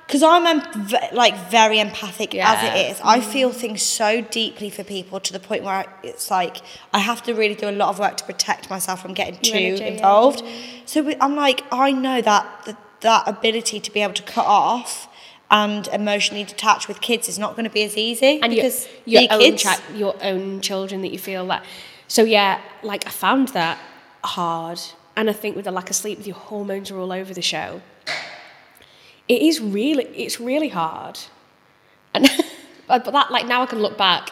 because 0.06 0.24
I'm 0.24 0.46
em- 0.46 0.88
like 1.14 1.36
very 1.50 1.80
empathic 1.80 2.34
Yeah. 2.34 2.54
as 2.54 2.64
it 2.64 2.92
is. 2.92 3.02
I 3.04 3.22
feel 3.22 3.52
things 3.52 3.82
so 3.82 4.22
deeply 4.22 4.70
for 4.70 4.84
people 4.84 5.20
to 5.22 5.32
the 5.34 5.40
point 5.40 5.64
where 5.64 5.86
it's 6.04 6.30
like 6.30 6.58
I 6.94 7.00
have 7.00 7.24
to 7.24 7.34
really 7.34 7.56
do 7.56 7.70
a 7.70 7.72
lot 7.72 7.90
of 7.90 8.00
work 8.00 8.18
to 8.18 8.26
protect 8.26 8.70
myself 8.70 9.02
from 9.02 9.14
getting 9.14 9.40
too 9.40 9.54
energy, 9.58 9.84
yeah. 9.84 9.90
involved. 9.92 10.44
So 10.86 11.02
we- 11.02 11.16
I'm 11.22 11.36
like, 11.36 11.64
I 11.72 11.92
know 11.94 12.22
that 12.22 12.46
that 12.66 12.78
that 13.02 13.28
ability 13.28 13.80
to 13.80 13.92
be 13.92 14.02
able 14.02 14.14
to 14.14 14.24
cut 14.24 14.46
off. 14.46 15.08
And 15.52 15.88
emotionally 15.90 16.46
detached 16.46 16.88
with 16.88 17.02
kids 17.02 17.28
is 17.28 17.38
not 17.38 17.52
going 17.58 17.66
to 17.66 17.70
be 17.70 17.84
as 17.84 17.98
easy 17.98 18.40
And 18.42 18.56
because 18.56 18.88
your, 19.06 19.28
they're 19.28 19.34
own 19.34 19.58
kids. 19.58 19.82
your 19.94 20.16
own 20.24 20.62
children 20.62 21.02
that 21.02 21.12
you 21.12 21.20
feel 21.20 21.46
that. 21.48 21.66
So 22.08 22.24
yeah, 22.24 22.62
like 22.84 23.06
I 23.06 23.10
found 23.10 23.50
that 23.50 23.78
hard. 24.24 24.80
And 25.18 25.30
I 25.30 25.34
think 25.34 25.58
with 25.58 25.66
the 25.66 25.72
lack 25.72 25.90
of 25.90 25.96
sleep, 25.98 26.18
with 26.20 26.28
your 26.28 26.38
hormones 26.38 26.90
are 26.90 26.98
all 26.98 27.12
over 27.12 27.34
the 27.34 27.42
show. 27.42 27.82
It 29.28 29.42
is 29.42 29.60
really, 29.60 30.06
it's 30.06 30.40
really 30.40 30.70
hard. 30.70 31.20
And 32.14 32.30
but 32.88 33.04
but 33.04 33.12
that, 33.12 33.30
like 33.32 33.46
now 33.46 33.62
I 33.62 33.66
can 33.66 33.80
look 33.80 33.98
back 33.98 34.32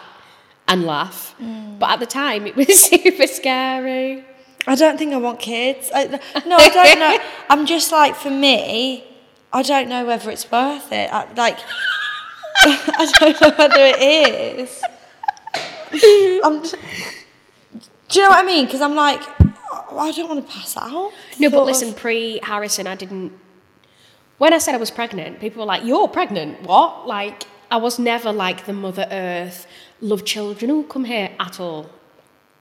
and 0.69 0.85
laugh. 0.85 1.35
Mm. 1.41 1.79
But 1.79 1.89
at 1.91 1.99
the 1.99 2.05
time, 2.05 2.47
it 2.47 2.55
was 2.55 2.81
super 2.89 3.27
scary. 3.27 4.23
I 4.67 4.75
don't 4.75 4.97
think 4.97 5.13
I 5.13 5.17
want 5.17 5.39
kids. 5.39 5.89
I, 5.93 6.05
no, 6.45 6.57
I 6.57 6.69
don't 6.69 6.99
know. 6.99 7.17
I'm 7.49 7.65
just 7.65 7.91
like, 7.91 8.15
for 8.15 8.29
me, 8.29 9.03
I 9.51 9.63
don't 9.63 9.89
know 9.89 10.05
whether 10.05 10.29
it's 10.29 10.51
worth 10.51 10.91
it. 10.91 11.11
I, 11.11 11.31
like, 11.33 11.57
I 12.61 13.11
don't 13.19 13.41
know 13.41 13.49
whether 13.57 13.79
it 13.79 14.59
is. 14.59 14.83
I'm 16.43 16.61
just, 16.61 16.75
do 18.09 18.19
you 18.19 18.25
know 18.25 18.29
what 18.29 18.43
I 18.43 18.45
mean? 18.45 18.65
Because 18.65 18.81
I'm 18.81 18.95
like, 18.95 19.21
oh, 19.71 19.97
I 19.99 20.11
don't 20.11 20.29
want 20.29 20.45
to 20.45 20.53
pass 20.53 20.77
out. 20.77 21.11
No, 21.39 21.49
but 21.49 21.65
listen, 21.65 21.93
pre 21.93 22.39
Harrison, 22.43 22.87
I 22.87 22.95
didn't. 22.95 23.33
When 24.37 24.53
I 24.53 24.57
said 24.59 24.75
I 24.75 24.77
was 24.77 24.91
pregnant, 24.91 25.39
people 25.39 25.59
were 25.61 25.65
like, 25.65 25.83
"You're 25.83 26.07
pregnant? 26.07 26.61
What?" 26.63 27.07
Like, 27.07 27.43
I 27.71 27.77
was 27.77 27.99
never 27.99 28.31
like 28.31 28.65
the 28.65 28.73
Mother 28.73 29.07
Earth, 29.11 29.67
love 30.01 30.25
children, 30.25 30.71
oh, 30.71 30.83
come 30.83 31.05
here 31.05 31.31
at 31.39 31.59
all, 31.59 31.89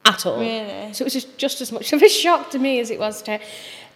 at 0.08 0.26
all. 0.26 0.40
Really? 0.40 0.92
So 0.94 1.02
it 1.02 1.06
was 1.06 1.12
just, 1.14 1.38
just 1.38 1.60
as 1.60 1.70
much 1.72 1.92
of 1.92 2.02
a 2.02 2.08
shock 2.08 2.50
to 2.50 2.58
me 2.58 2.80
as 2.80 2.90
it 2.90 2.98
was 2.98 3.22
to 3.22 3.38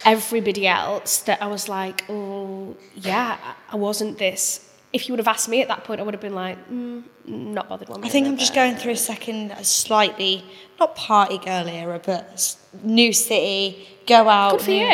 everybody 0.05 0.67
else 0.67 1.11
that 1.21 1.41
I 1.41 1.47
was 1.47 1.67
like, 1.69 2.05
"Oh, 2.09 2.75
yeah, 2.95 3.37
I 3.71 3.75
wasn't 3.75 4.17
this." 4.17 4.69
If 4.91 5.07
you 5.07 5.13
would 5.13 5.19
have 5.19 5.27
asked 5.35 5.49
me 5.49 5.59
at 5.61 5.67
that 5.69 5.83
point, 5.85 5.99
I 5.99 6.03
would 6.03 6.13
have 6.13 6.21
been 6.21 6.35
like, 6.35 6.57
mm, 6.69 7.03
"Not 7.25 7.67
bothered 7.69 7.89
one 7.89 8.03
I 8.05 8.09
think 8.09 8.27
I'm 8.27 8.37
just 8.37 8.51
it." 8.53 8.55
going 8.61 8.75
through 8.75 8.91
a 8.91 8.97
second, 9.13 9.51
a 9.51 9.63
slightly, 9.63 10.43
not 10.79 10.95
party 10.95 11.39
girl 11.39 11.67
era, 11.67 11.99
but 12.11 12.55
new 12.83 13.11
city, 13.13 13.87
go 14.05 14.29
out. 14.29 14.51
Good 14.57 14.61
for 14.65 14.71
new- 14.71 14.77
you. 14.85 14.91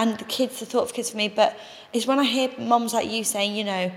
And 0.00 0.18
the 0.18 0.24
kids, 0.24 0.60
the 0.60 0.66
thought 0.66 0.84
of 0.84 0.92
kids 0.92 1.10
for 1.10 1.16
me. 1.16 1.28
But 1.28 1.58
it's 1.92 2.06
when 2.06 2.18
I 2.20 2.24
hear 2.24 2.50
mums 2.58 2.94
like 2.94 3.10
you 3.10 3.24
saying, 3.24 3.56
you 3.56 3.64
know, 3.64 3.90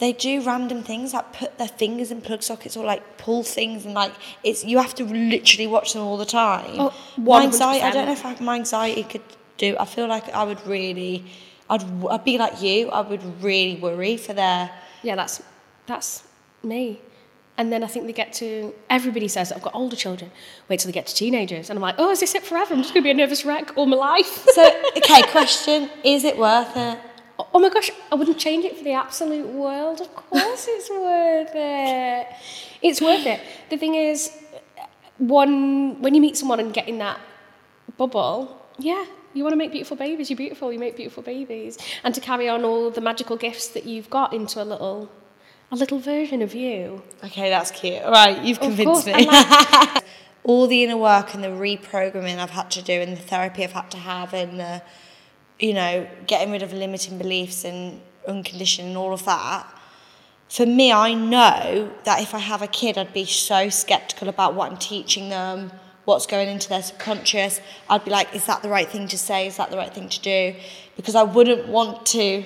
they 0.00 0.14
do 0.14 0.42
random 0.42 0.82
things 0.82 1.12
like 1.12 1.32
put 1.34 1.58
their 1.58 1.68
fingers 1.68 2.10
in 2.10 2.22
plug 2.22 2.42
sockets 2.42 2.76
or 2.76 2.84
like 2.84 3.18
pull 3.18 3.42
things 3.44 3.84
and 3.84 3.94
like 3.94 4.12
it's 4.42 4.64
you 4.64 4.78
have 4.78 4.94
to 4.94 5.04
literally 5.04 5.66
watch 5.66 5.92
them 5.92 6.02
all 6.02 6.16
the 6.16 6.24
time. 6.24 6.74
Oh, 6.78 6.94
my 7.18 7.42
anxiety, 7.44 7.84
I 7.84 7.90
don't 7.92 8.06
know 8.06 8.12
if 8.12 8.24
I, 8.24 8.34
my 8.40 8.56
anxiety 8.56 9.04
could 9.04 9.22
do. 9.58 9.76
I 9.78 9.84
feel 9.84 10.08
like 10.08 10.28
I 10.30 10.42
would 10.42 10.66
really, 10.66 11.24
I'd, 11.68 11.84
I'd 12.06 12.24
be 12.24 12.38
like 12.38 12.60
you. 12.62 12.88
I 12.88 13.02
would 13.02 13.22
really 13.42 13.78
worry 13.78 14.16
for 14.16 14.32
their. 14.32 14.70
Yeah, 15.02 15.16
that's 15.16 15.42
that's 15.86 16.24
me. 16.62 17.00
And 17.58 17.70
then 17.70 17.84
I 17.84 17.88
think 17.88 18.06
they 18.06 18.14
get 18.14 18.32
to 18.34 18.74
everybody 18.88 19.28
says 19.28 19.52
I've 19.52 19.60
got 19.60 19.74
older 19.74 19.96
children. 19.96 20.30
Wait 20.68 20.80
till 20.80 20.88
they 20.88 20.94
get 20.94 21.06
to 21.08 21.14
teenagers, 21.14 21.68
and 21.68 21.78
I'm 21.78 21.82
like, 21.82 21.96
oh, 21.98 22.10
is 22.10 22.20
this 22.20 22.34
it 22.34 22.42
forever? 22.42 22.72
I'm 22.72 22.80
just 22.80 22.94
gonna 22.94 23.04
be 23.04 23.10
a 23.10 23.14
nervous 23.14 23.44
wreck 23.44 23.76
all 23.76 23.84
my 23.84 23.98
life. 23.98 24.46
So 24.54 24.64
okay, 24.96 25.22
question: 25.24 25.90
Is 26.02 26.24
it 26.24 26.38
worth 26.38 26.74
it? 26.74 26.98
Oh 27.52 27.58
my 27.58 27.68
gosh, 27.68 27.90
I 28.10 28.14
wouldn't 28.14 28.38
change 28.38 28.64
it 28.64 28.76
for 28.76 28.84
the 28.84 28.92
absolute 28.92 29.46
world. 29.46 30.00
Of 30.00 30.14
course, 30.14 30.66
it's 30.68 30.90
worth 30.90 31.50
it. 31.54 32.26
It's 32.82 33.00
worth 33.00 33.26
it. 33.26 33.40
The 33.70 33.76
thing 33.76 33.94
is, 33.94 34.30
one 35.18 36.00
when 36.00 36.14
you 36.14 36.20
meet 36.20 36.36
someone 36.36 36.60
and 36.60 36.72
get 36.72 36.88
in 36.88 36.98
that 36.98 37.20
bubble, 37.96 38.66
yeah, 38.78 39.04
you 39.34 39.42
want 39.42 39.52
to 39.52 39.56
make 39.58 39.72
beautiful 39.72 39.96
babies. 39.96 40.30
You're 40.30 40.36
beautiful. 40.36 40.72
You 40.72 40.78
make 40.78 40.96
beautiful 40.96 41.22
babies, 41.22 41.78
and 42.04 42.14
to 42.14 42.20
carry 42.20 42.48
on 42.48 42.64
all 42.64 42.90
the 42.90 43.00
magical 43.00 43.36
gifts 43.36 43.68
that 43.68 43.84
you've 43.84 44.10
got 44.10 44.32
into 44.32 44.62
a 44.62 44.64
little, 44.64 45.10
a 45.70 45.76
little 45.76 45.98
version 45.98 46.42
of 46.42 46.54
you. 46.54 47.02
Okay, 47.24 47.50
that's 47.50 47.70
cute. 47.70 48.02
All 48.02 48.12
right, 48.12 48.42
you've 48.42 48.60
convinced 48.60 49.06
me. 49.06 49.28
and 49.28 50.02
All 50.42 50.66
the 50.66 50.82
inner 50.84 50.96
work 50.96 51.34
and 51.34 51.44
the 51.44 51.48
reprogramming 51.48 52.38
I've 52.38 52.50
had 52.50 52.70
to 52.72 52.82
do, 52.82 52.92
and 52.94 53.12
the 53.12 53.20
therapy 53.20 53.62
I've 53.62 53.72
had 53.72 53.90
to 53.90 53.98
have, 53.98 54.32
and 54.32 54.58
the, 54.58 54.82
you 55.60 55.74
know, 55.74 56.06
getting 56.26 56.50
rid 56.52 56.62
of 56.62 56.72
limiting 56.72 57.18
beliefs 57.18 57.64
and 57.64 58.00
unconditioned 58.26 58.88
and 58.88 58.96
all 58.96 59.12
of 59.12 59.24
that. 59.26 59.66
For 60.48 60.66
me, 60.66 60.92
I 60.92 61.14
know 61.14 61.92
that 62.04 62.20
if 62.20 62.34
I 62.34 62.38
have 62.38 62.60
a 62.62 62.66
kid, 62.66 62.98
I'd 62.98 63.12
be 63.12 63.24
so 63.24 63.68
skeptical 63.68 64.28
about 64.28 64.54
what 64.54 64.70
I'm 64.70 64.78
teaching 64.78 65.28
them, 65.28 65.70
what's 66.06 66.26
going 66.26 66.48
into 66.48 66.68
their 66.68 66.82
subconscious. 66.82 67.60
I'd 67.88 68.04
be 68.04 68.10
like, 68.10 68.34
is 68.34 68.46
that 68.46 68.62
the 68.62 68.68
right 68.68 68.88
thing 68.88 69.06
to 69.08 69.18
say? 69.18 69.46
Is 69.46 69.58
that 69.58 69.70
the 69.70 69.76
right 69.76 69.94
thing 69.94 70.08
to 70.08 70.20
do? 70.20 70.54
Because 70.96 71.14
I 71.14 71.22
wouldn't 71.22 71.68
want 71.68 72.04
to 72.06 72.42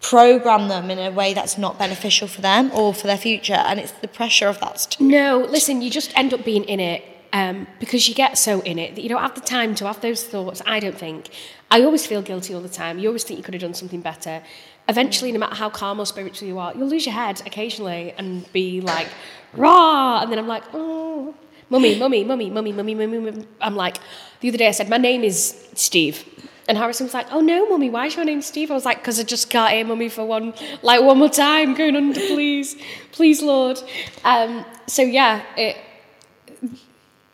program 0.00 0.68
them 0.68 0.90
in 0.90 0.98
a 0.98 1.10
way 1.10 1.32
that's 1.34 1.58
not 1.58 1.78
beneficial 1.78 2.26
for 2.28 2.40
them 2.40 2.70
or 2.72 2.92
for 2.94 3.06
their 3.06 3.18
future. 3.18 3.54
And 3.54 3.78
it's 3.78 3.92
the 3.92 4.08
pressure 4.08 4.48
of 4.48 4.58
that. 4.60 4.80
St- 4.80 5.00
No, 5.00 5.46
listen, 5.48 5.82
you 5.82 5.90
just 5.90 6.16
end 6.16 6.32
up 6.34 6.44
being 6.44 6.64
in 6.64 6.80
it 6.80 7.04
um, 7.32 7.66
because 7.78 8.08
you 8.08 8.14
get 8.14 8.36
so 8.36 8.60
in 8.62 8.78
it 8.78 8.94
that 8.94 9.02
you 9.02 9.08
don't 9.08 9.22
have 9.22 9.34
the 9.34 9.40
time 9.40 9.74
to 9.76 9.86
have 9.86 10.00
those 10.00 10.24
thoughts. 10.24 10.60
I 10.66 10.80
don't 10.80 10.98
think. 10.98 11.30
I 11.72 11.84
always 11.84 12.06
feel 12.06 12.20
guilty 12.20 12.52
all 12.52 12.60
the 12.60 12.68
time. 12.68 12.98
You 12.98 13.08
always 13.08 13.24
think 13.24 13.38
you 13.38 13.42
could 13.42 13.54
have 13.54 13.62
done 13.62 13.72
something 13.72 14.02
better. 14.02 14.42
Eventually, 14.90 15.32
no 15.32 15.38
matter 15.38 15.54
how 15.54 15.70
calm 15.70 16.00
or 16.00 16.04
spiritual 16.04 16.46
you 16.46 16.58
are, 16.58 16.74
you'll 16.74 16.88
lose 16.88 17.06
your 17.06 17.14
head 17.14 17.40
occasionally 17.46 18.12
and 18.18 18.52
be 18.52 18.82
like, 18.82 19.08
rah! 19.54 20.20
And 20.20 20.30
then 20.30 20.38
I'm 20.38 20.46
like, 20.46 20.64
oh, 20.74 21.34
mummy, 21.70 21.98
mummy, 21.98 22.24
mummy, 22.24 22.50
mummy, 22.50 22.72
mummy, 22.72 22.94
mummy, 22.94 23.18
mummy. 23.18 23.46
I'm 23.62 23.74
like, 23.74 23.96
the 24.40 24.48
other 24.50 24.58
day 24.58 24.68
I 24.68 24.72
said, 24.72 24.90
my 24.90 24.98
name 24.98 25.24
is 25.24 25.66
Steve. 25.74 26.28
And 26.68 26.76
Harrison 26.76 27.06
was 27.06 27.14
like, 27.14 27.26
"Oh 27.32 27.40
no, 27.40 27.68
mummy, 27.68 27.90
why 27.90 28.06
is 28.06 28.14
your 28.14 28.24
name 28.24 28.40
Steve?" 28.40 28.70
I 28.70 28.74
was 28.74 28.84
like, 28.84 29.02
"Cause 29.02 29.18
I 29.18 29.24
just 29.24 29.50
can't 29.50 29.72
hear 29.72 29.84
mummy 29.84 30.08
for 30.08 30.24
one, 30.24 30.54
like 30.80 31.02
one 31.02 31.18
more 31.18 31.28
time, 31.28 31.74
going 31.74 31.96
under, 31.96 32.20
please, 32.20 32.76
please, 33.10 33.42
Lord." 33.42 33.82
Um, 34.24 34.64
so 34.86 35.02
yeah, 35.02 35.42
it 35.56 35.76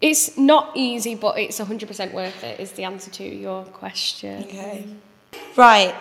it's 0.00 0.36
not 0.38 0.72
easy, 0.74 1.14
but 1.14 1.38
it's 1.38 1.58
hundred 1.58 1.88
percent 1.88 2.14
worth 2.14 2.42
it. 2.44 2.60
Is 2.60 2.72
the 2.72 2.84
answer 2.84 3.10
to 3.10 3.24
your 3.24 3.64
question? 3.64 4.44
Okay. 4.44 4.86
Right, 5.56 5.94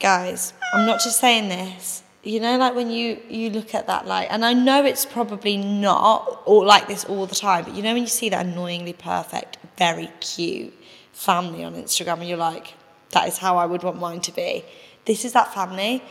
guys, 0.00 0.52
I'm 0.72 0.86
not 0.86 1.00
just 1.00 1.20
saying 1.20 1.48
this. 1.48 2.02
You 2.22 2.40
know, 2.40 2.56
like 2.58 2.74
when 2.74 2.90
you 2.90 3.20
you 3.28 3.50
look 3.50 3.74
at 3.74 3.86
that, 3.86 4.06
like, 4.06 4.28
and 4.30 4.44
I 4.44 4.52
know 4.52 4.84
it's 4.84 5.04
probably 5.04 5.56
not 5.56 6.42
all 6.44 6.64
like 6.64 6.88
this 6.88 7.04
all 7.04 7.26
the 7.26 7.34
time, 7.34 7.64
but 7.64 7.74
you 7.74 7.82
know 7.82 7.94
when 7.94 8.02
you 8.02 8.08
see 8.08 8.28
that 8.30 8.46
annoyingly 8.46 8.92
perfect, 8.92 9.58
very 9.78 10.10
cute 10.20 10.74
family 11.12 11.64
on 11.64 11.74
Instagram, 11.74 12.18
and 12.18 12.28
you're 12.28 12.36
like, 12.36 12.74
that 13.10 13.28
is 13.28 13.38
how 13.38 13.56
I 13.56 13.66
would 13.66 13.82
want 13.82 13.98
mine 13.98 14.20
to 14.22 14.32
be. 14.32 14.64
This 15.04 15.24
is 15.24 15.32
that 15.32 15.54
family. 15.54 16.02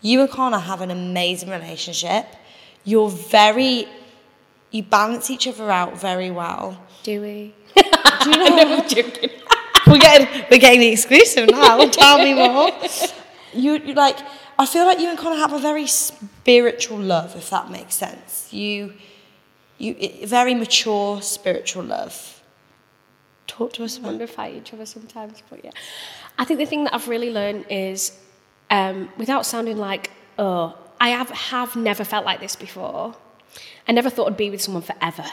You 0.00 0.20
and 0.20 0.30
Connor 0.30 0.58
have 0.58 0.80
an 0.80 0.90
amazing 0.90 1.48
relationship. 1.48 2.26
You're 2.84 3.08
very, 3.08 3.86
you 4.72 4.82
balance 4.82 5.30
each 5.30 5.46
other 5.46 5.70
out 5.70 5.98
very 6.00 6.30
well. 6.30 6.82
Do 7.04 7.20
we? 7.20 7.54
Do 7.76 8.30
you 8.30 8.36
know 8.36 8.56
no, 8.56 8.76
I'm 8.82 8.88
joking. 8.88 9.30
we're 9.86 9.98
getting 9.98 10.44
we're 10.50 10.58
getting 10.58 10.80
the 10.80 10.88
exclusive 10.92 11.48
now. 11.50 11.86
Tell 12.02 12.18
me 12.18 12.34
more. 12.34 12.70
You 13.54 13.74
you 13.74 13.94
like 13.94 14.18
I 14.58 14.66
feel 14.66 14.84
like 14.84 14.98
you 14.98 15.08
and 15.08 15.18
Connor 15.18 15.36
have 15.36 15.52
a 15.52 15.58
very 15.58 15.86
spiritual 15.86 16.98
love, 16.98 17.36
if 17.36 17.50
that 17.50 17.70
makes 17.70 17.94
sense. 17.94 18.52
You 18.52 18.94
you 19.78 19.96
i- 20.00 20.26
very 20.26 20.54
mature 20.54 21.22
spiritual 21.22 21.84
love. 21.84 22.42
Talk 23.46 23.72
to 23.74 23.84
us 23.84 23.98
about 23.98 24.08
wonder 24.10 24.26
fight 24.26 24.54
each 24.54 24.72
other 24.72 24.86
sometimes, 24.86 25.42
but 25.50 25.64
yeah. 25.64 25.72
I 26.38 26.44
think 26.44 26.58
the 26.58 26.66
thing 26.66 26.84
that 26.84 26.94
I've 26.94 27.08
really 27.08 27.30
learned 27.30 27.66
is, 27.68 28.16
um, 28.70 29.10
without 29.18 29.44
sounding 29.44 29.76
like, 29.76 30.10
oh, 30.38 30.74
I 30.98 31.08
have, 31.10 31.28
have 31.28 31.76
never 31.76 32.04
felt 32.04 32.24
like 32.24 32.40
this 32.40 32.56
before. 32.56 33.14
I 33.88 33.92
never 33.92 34.10
thought 34.10 34.28
I'd 34.28 34.36
be 34.36 34.50
with 34.50 34.60
someone 34.60 34.82
forever. 34.82 35.24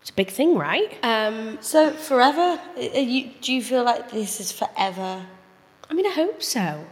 It's 0.00 0.10
a 0.10 0.14
big 0.14 0.30
thing, 0.30 0.56
right? 0.56 0.96
Um, 1.02 1.58
So 1.60 1.90
forever? 1.90 2.60
You, 2.78 3.30
do 3.40 3.52
you 3.52 3.62
feel 3.62 3.84
like 3.84 4.10
this 4.10 4.40
is 4.40 4.52
forever? 4.52 5.26
I 5.88 5.94
mean, 5.94 6.06
I 6.06 6.10
hope 6.10 6.42
so. 6.42 6.84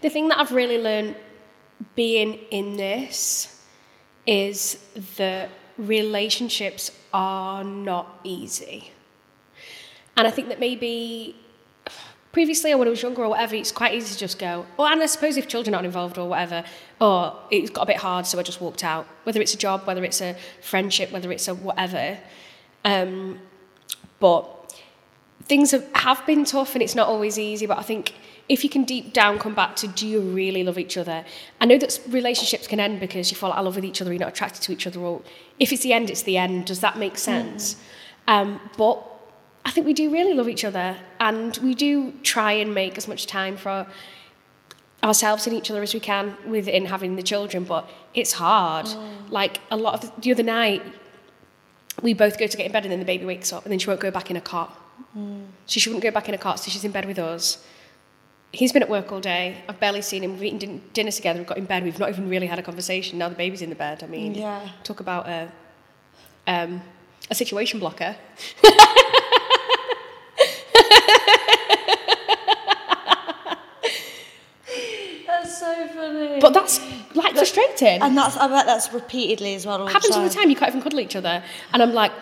The 0.00 0.08
thing 0.10 0.28
that 0.28 0.38
I've 0.38 0.52
really 0.52 0.78
learned 0.78 1.16
being 1.94 2.34
in 2.50 2.76
this 2.76 3.60
is 4.26 4.78
that 5.16 5.50
relationships 5.78 6.90
are 7.12 7.64
not 7.64 8.20
easy. 8.24 8.92
And 10.16 10.26
I 10.26 10.30
think 10.30 10.48
that 10.48 10.60
maybe 10.60 11.36
previously, 12.32 12.72
or 12.72 12.78
when 12.78 12.88
I 12.88 12.90
was 12.90 13.02
younger 13.02 13.22
or 13.22 13.28
whatever, 13.28 13.54
it's 13.56 13.72
quite 13.72 13.94
easy 13.94 14.12
to 14.12 14.18
just 14.18 14.38
go, 14.38 14.66
oh, 14.78 14.86
and 14.86 15.02
I 15.02 15.06
suppose 15.06 15.36
if 15.36 15.48
children 15.48 15.74
aren't 15.74 15.86
involved 15.86 16.18
or 16.18 16.28
whatever, 16.28 16.64
or 17.00 17.36
it's 17.50 17.70
got 17.70 17.82
a 17.82 17.86
bit 17.86 17.96
hard, 17.96 18.26
so 18.26 18.38
I 18.38 18.42
just 18.42 18.60
walked 18.60 18.84
out. 18.84 19.06
Whether 19.24 19.40
it's 19.40 19.54
a 19.54 19.58
job, 19.58 19.86
whether 19.86 20.04
it's 20.04 20.20
a 20.20 20.36
friendship, 20.62 21.10
whether 21.10 21.32
it's 21.32 21.48
a 21.48 21.54
whatever. 21.54 22.18
Um, 22.84 23.40
but 24.20 24.56
things 25.44 25.72
have, 25.72 25.86
have 25.94 26.24
been 26.26 26.44
tough 26.44 26.74
and 26.74 26.82
it's 26.82 26.94
not 26.94 27.08
always 27.08 27.38
easy, 27.38 27.66
but 27.66 27.78
I 27.78 27.82
think 27.82 28.14
if 28.48 28.64
you 28.64 28.70
can 28.70 28.84
deep 28.84 29.12
down 29.12 29.38
come 29.38 29.54
back 29.54 29.76
to 29.76 29.88
do 29.88 30.06
you 30.06 30.20
really 30.20 30.62
love 30.62 30.78
each 30.78 30.96
other? 30.96 31.24
I 31.60 31.66
know 31.66 31.78
that 31.78 31.98
relationships 32.08 32.66
can 32.66 32.80
end 32.80 33.00
because 33.00 33.30
you 33.30 33.36
fall 33.36 33.52
out 33.52 33.58
of 33.58 33.64
love 33.64 33.76
with 33.76 33.84
each 33.84 34.00
other, 34.00 34.12
you're 34.12 34.20
not 34.20 34.30
attracted 34.30 34.62
to 34.62 34.72
each 34.72 34.86
other, 34.86 35.00
or 35.00 35.22
if 35.58 35.72
it's 35.72 35.82
the 35.82 35.92
end, 35.92 36.10
it's 36.10 36.22
the 36.22 36.36
end. 36.36 36.66
Does 36.66 36.80
that 36.80 36.98
make 36.98 37.16
sense? 37.16 37.76
Um, 38.28 38.60
but 38.76 39.04
I 39.70 39.72
think 39.72 39.86
we 39.86 39.92
do 39.92 40.10
really 40.10 40.34
love 40.34 40.48
each 40.48 40.64
other 40.64 40.96
and 41.20 41.56
we 41.58 41.76
do 41.76 42.12
try 42.24 42.50
and 42.50 42.74
make 42.74 42.98
as 42.98 43.06
much 43.06 43.26
time 43.28 43.56
for 43.56 43.86
ourselves 45.04 45.46
and 45.46 45.54
each 45.54 45.70
other 45.70 45.80
as 45.80 45.94
we 45.94 46.00
can 46.00 46.36
within 46.44 46.86
having 46.86 47.14
the 47.14 47.22
children, 47.22 47.62
but 47.62 47.88
it's 48.12 48.32
hard. 48.32 48.88
Like 49.28 49.60
a 49.70 49.76
lot 49.76 49.94
of 49.94 50.00
the, 50.00 50.20
the 50.22 50.32
other 50.32 50.42
night, 50.42 50.82
we 52.02 52.14
both 52.14 52.36
go 52.36 52.48
to 52.48 52.56
get 52.56 52.66
in 52.66 52.72
bed 52.72 52.82
and 52.84 52.90
then 52.90 52.98
the 52.98 53.04
baby 53.04 53.24
wakes 53.24 53.52
up 53.52 53.62
and 53.64 53.70
then 53.70 53.78
she 53.78 53.86
won't 53.86 54.00
go 54.00 54.10
back 54.10 54.28
in 54.28 54.36
a 54.36 54.40
cot. 54.40 54.76
So 55.14 55.78
she 55.78 55.88
wouldn't 55.88 56.02
go 56.02 56.10
back 56.10 56.28
in 56.28 56.34
a 56.34 56.38
cot, 56.38 56.58
so 56.58 56.68
she's 56.68 56.82
in 56.84 56.90
bed 56.90 57.04
with 57.04 57.20
us. 57.20 57.64
He's 58.50 58.72
been 58.72 58.82
at 58.82 58.90
work 58.90 59.12
all 59.12 59.20
day. 59.20 59.56
I've 59.68 59.78
barely 59.78 60.02
seen 60.02 60.24
him. 60.24 60.32
We've 60.32 60.42
eaten 60.46 60.58
din- 60.58 60.82
dinner 60.94 61.12
together. 61.12 61.38
We've 61.38 61.46
got 61.46 61.58
in 61.58 61.66
bed. 61.66 61.84
We've 61.84 61.96
not 62.00 62.08
even 62.08 62.28
really 62.28 62.48
had 62.48 62.58
a 62.58 62.62
conversation. 62.62 63.18
Now 63.18 63.28
the 63.28 63.36
baby's 63.36 63.62
in 63.62 63.70
the 63.70 63.76
bed. 63.76 64.02
I 64.02 64.08
mean, 64.08 64.34
Yeah. 64.34 64.68
talk 64.82 64.98
about 64.98 65.28
a 65.28 65.48
um, 66.48 66.82
a 67.30 67.36
situation 67.36 67.78
blocker. 67.78 68.16
That's 75.26 75.58
so 75.58 75.88
funny. 76.00 76.40
But 76.40 76.54
that's 76.54 76.80
like 77.14 77.34
frustrating. 77.34 78.02
and 78.02 78.16
that's 78.16 78.36
I 78.36 78.48
bet 78.48 78.66
that's 78.66 78.92
repeatedly 78.92 79.54
as 79.54 79.66
well. 79.66 79.80
All 79.82 79.86
happens 79.86 80.14
all 80.16 80.22
the 80.22 80.30
time. 80.30 80.50
You 80.50 80.56
can't 80.56 80.70
even 80.70 80.82
cuddle 80.82 81.00
each 81.00 81.16
other, 81.16 81.42
and 81.72 81.82
I'm 81.82 81.92
like, 81.92 82.12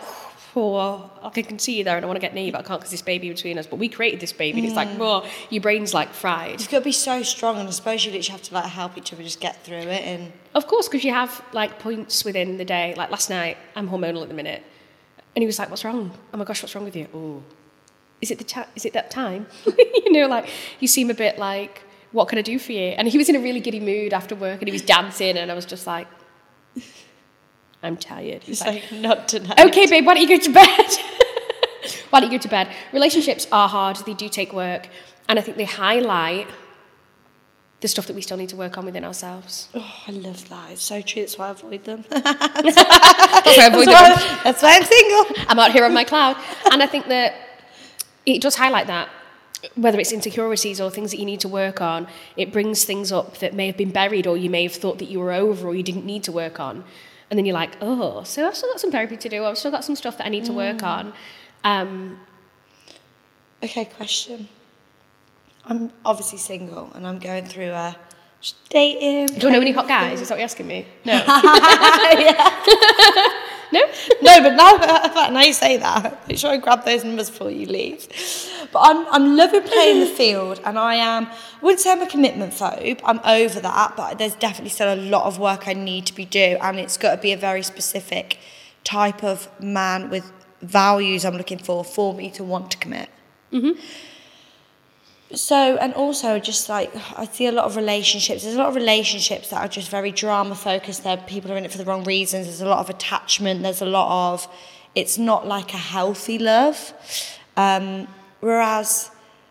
oh, 0.57 1.11
I 1.23 1.31
can 1.31 1.59
see 1.59 1.79
you 1.79 1.85
there, 1.85 1.97
and 1.97 2.05
I 2.05 2.09
want 2.09 2.17
to 2.17 2.21
get 2.21 2.35
near 2.35 2.45
you, 2.47 2.53
but 2.53 2.61
I 2.61 2.63
can't 2.63 2.81
because 2.81 2.91
this 2.91 3.03
baby 3.03 3.29
between 3.29 3.59
us. 3.59 3.67
But 3.67 3.77
we 3.79 3.89
created 3.89 4.21
this 4.21 4.33
baby, 4.33 4.59
and 4.59 4.67
it's 4.67 4.77
like, 4.77 4.89
oh, 4.99 5.27
your 5.51 5.63
brain's 5.63 5.95
like 5.95 6.13
fried. 6.13 6.61
You've 6.61 6.71
got 6.71 6.79
to 6.81 6.85
be 6.85 6.93
so 6.93 7.23
strong, 7.23 7.59
and 7.59 7.69
I 7.69 7.71
suppose 7.73 8.05
you 8.05 8.13
literally 8.13 8.33
have 8.33 8.43
to 8.49 8.55
like 8.55 8.65
help 8.65 8.97
each 8.99 9.13
other 9.13 9.23
just 9.23 9.41
get 9.41 9.63
through 9.65 9.77
it. 9.77 10.03
And 10.05 10.33
Of 10.55 10.67
course, 10.67 10.89
because 10.89 11.05
you 11.05 11.13
have 11.13 11.43
like 11.53 11.79
points 11.79 12.25
within 12.25 12.57
the 12.59 12.65
day. 12.65 12.95
Like 12.97 13.11
last 13.11 13.31
night, 13.31 13.57
I'm 13.77 13.89
hormonal 13.89 14.23
at 14.23 14.29
the 14.29 14.35
minute, 14.35 14.63
and 15.37 15.43
he 15.43 15.47
was 15.47 15.59
like, 15.59 15.71
"What's 15.71 15.85
wrong? 15.85 16.11
Oh 16.33 16.37
my 16.37 16.45
gosh, 16.45 16.63
what's 16.63 16.75
wrong 16.75 16.85
with 16.85 16.97
you? 16.97 17.07
Oh, 17.15 17.43
is 18.21 18.31
it 18.31 18.39
the 18.39 18.45
ta- 18.45 18.69
is 18.75 18.85
it 18.85 18.93
that 18.95 19.11
time? 19.11 19.47
you 19.67 20.13
know, 20.13 20.27
like 20.27 20.49
you 20.81 20.89
seem 20.89 21.11
a 21.11 21.15
bit 21.15 21.39
like, 21.39 21.83
what 22.13 22.29
can 22.29 22.39
I 22.39 22.43
do 22.43 22.59
for 22.59 22.73
you? 22.73 22.89
And 22.91 23.09
he 23.09 23.19
was 23.19 23.29
in 23.29 23.37
a 23.37 23.41
really 23.41 23.61
giddy 23.61 23.81
mood 23.81 24.13
after 24.13 24.35
work, 24.35 24.61
and 24.61 24.69
he 24.69 24.73
was 24.73 24.83
dancing, 24.83 25.37
and 25.37 25.51
I 25.51 25.55
was 25.55 25.67
just 25.67 25.87
like, 25.87 26.09
I'm 27.83 27.97
tired. 27.97 28.43
He's 28.43 28.61
like, 28.61 28.91
like 28.91 29.01
not 29.01 29.29
tonight. 29.29 29.61
okay, 29.61 29.87
babe, 29.87 30.07
why 30.07 30.15
don't 30.15 30.29
you 30.29 30.37
go 30.37 30.43
to 30.43 30.53
bed? 30.53 30.67
why 32.11 32.21
don't 32.21 32.33
you 32.33 32.39
go 32.39 32.43
to 32.43 32.49
bed? 32.49 32.69
Relationships 32.93 33.47
are 33.53 33.69
hard. 33.69 33.97
They 33.99 34.15
do 34.15 34.29
take 34.29 34.53
work, 34.53 34.89
and 35.29 35.39
I 35.39 35.43
think 35.43 35.57
they 35.57 35.65
highlight 35.65 36.49
the 37.81 37.89
stuff 37.89 38.07
that 38.09 38.17
we 38.17 38.23
still 38.23 38.37
need 38.37 38.49
to 38.49 38.57
work 38.57 38.77
on 38.77 38.85
within 38.85 39.05
ourselves. 39.05 39.69
Oh, 39.75 40.03
I 40.07 40.11
love 40.11 40.49
that. 40.49 40.73
It's 40.73 40.83
so 40.83 41.01
true. 41.01 41.23
That's 41.23 41.39
why 41.39 41.49
I 41.49 41.51
avoid 41.51 41.85
them. 41.85 42.05
That's 42.11 42.77
why 42.77 43.57
I 43.61 43.67
avoid 43.67 43.87
that's, 43.87 44.25
them. 44.25 44.37
why, 44.37 44.41
that's 44.43 44.63
why 44.63 44.77
I'm 44.77 44.85
single. 44.85 45.45
I'm 45.49 45.59
out 45.61 45.71
here 45.71 45.85
on 45.85 45.95
my 45.95 46.03
cloud. 46.03 46.37
And 46.73 46.83
I 46.83 46.87
think 46.87 47.07
that 47.07 47.35
it 48.27 48.43
does 48.43 48.57
highlight 48.57 48.89
that, 48.89 49.09
whether 49.75 49.99
it's 49.99 50.13
insecurities 50.13 50.81
or 50.81 50.91
things 50.91 51.11
that 51.11 51.19
you 51.19 51.27
need 51.27 51.41
to 51.41 51.49
work 51.49 51.81
on, 51.81 52.07
it 52.37 52.53
brings 52.53 52.85
things 52.85 53.13
up 53.13 53.39
that 53.39 53.55
may 53.55 53.67
have 53.67 53.77
been 53.77 53.91
buried 53.91 54.27
or 54.27 54.37
you 54.37 54.51
may 54.51 54.63
have 54.63 54.73
thought 54.73 54.99
that 54.99 55.09
you 55.09 55.21
were 55.21 55.33
over 55.33 55.69
or 55.69 55.75
you 55.75 55.83
didn't 55.83 56.05
need 56.05 56.23
to 56.25 56.33
work 56.33 56.61
on. 56.61 56.85
And 57.31 57.39
then 57.39 57.45
you're 57.45 57.55
like, 57.55 57.77
oh, 57.81 58.23
so 58.23 58.47
I've 58.47 58.57
still 58.57 58.71
got 58.71 58.81
some 58.81 58.91
therapy 58.91 59.17
to 59.17 59.29
do. 59.29 59.45
I've 59.45 59.59
still 59.59 59.71
got 59.71 59.85
some 59.85 59.97
stuff 59.97 60.17
that 60.19 60.27
I 60.27 60.31
need 60.31 60.45
to 60.47 60.53
work 60.53 60.83
on. 60.83 61.13
Um, 61.65 62.21
Okay, 63.63 63.87
question. 63.87 64.49
I'm 65.65 65.91
obviously 66.05 66.39
single, 66.39 66.91
and 66.95 67.07
I'm 67.07 67.19
going 67.19 67.45
through 67.45 67.71
a 67.71 67.97
dating. 68.71 69.39
do 69.39 69.49
you 69.49 69.53
know 69.53 69.61
any 69.61 69.73
hot 69.73 69.89
guys? 69.89 70.21
Is 70.21 70.29
that 70.29 70.35
what 70.35 70.39
you're 70.39 70.45
asking 70.45 70.69
me? 70.69 70.87
No. 71.05 71.15
no? 73.73 73.81
no, 74.23 74.43
but 74.43 74.55
now, 74.55 75.29
now 75.31 75.41
you 75.41 75.53
say 75.53 75.77
that, 75.77 76.27
make 76.29 76.39
sure 76.39 76.51
I 76.51 76.57
grab 76.57 76.85
those 76.85 77.05
numbers 77.05 77.31
before 77.31 77.51
you 77.51 77.67
leave. 77.67 78.09
But 78.73 78.81
I'm, 78.81 79.07
I'm 79.09 79.37
loving 79.37 79.63
playing 79.63 80.01
the 80.01 80.07
field, 80.07 80.61
and 80.65 80.79
I 80.79 80.97
am, 80.97 81.27
I 81.27 81.37
wouldn't 81.63 81.81
say 81.81 81.93
I'm 81.93 82.03
a 82.03 82.07
commitment 82.07 82.53
phobe, 82.53 83.01
I'm 83.05 83.21
over 83.25 83.61
that, 83.61 83.97
but 83.97 84.19
there's 84.19 84.35
definitely 84.35 84.71
still 84.71 84.93
a 84.93 84.97
lot 84.97 85.27
of 85.27 85.39
work 85.39 85.69
I 85.69 85.75
need 85.75 86.07
to 86.07 86.15
be 86.15 86.25
do, 86.25 86.59
and 86.61 86.79
it's 86.79 86.97
got 86.97 87.17
to 87.17 87.21
be 87.21 87.33
a 87.33 87.37
very 87.37 87.63
specific 87.63 88.39
type 88.85 89.23
of 89.23 89.49
man 89.61 90.11
with 90.11 90.33
values 90.63 91.25
I'm 91.25 91.37
looking 91.37 91.59
for 91.59 91.85
for 91.85 92.15
me 92.15 92.31
to 92.33 92.45
want 92.45 92.71
to 92.73 92.79
commit. 92.79 93.09
Mm-hmm. 93.53 93.81
So, 95.35 95.77
and 95.77 95.93
also 95.93 96.39
just 96.39 96.71
like 96.71 96.91
I 97.17 97.27
see 97.27 97.47
a 97.47 97.53
lot 97.53 97.67
of 97.67 97.77
relationships. 97.77 98.43
There's 98.43 98.55
a 98.55 98.59
lot 98.59 98.69
of 98.69 98.75
relationships 98.75 99.51
that 99.51 99.63
are 99.63 99.69
just 99.69 99.91
very 99.91 100.11
drama 100.11 100.55
focused. 100.55 101.05
There, 101.05 101.19
people 101.19 101.53
are 101.53 101.57
in 101.57 101.65
it 101.67 101.71
for 101.71 101.79
the 101.79 101.85
wrong 101.85 102.05
reasons. 102.05 102.47
There's 102.47 102.63
a 102.63 102.69
lot 102.69 102.79
of 102.79 102.89
attachment. 102.89 103.63
There's 103.63 103.83
a 103.83 103.87
lot 103.87 104.33
of, 104.33 104.49
it's 104.95 105.19
not 105.19 105.47
like 105.47 105.75
a 105.75 105.79
healthy 105.79 106.39
love. 106.39 106.95
Um, 107.59 108.09
whereas, 108.41 109.11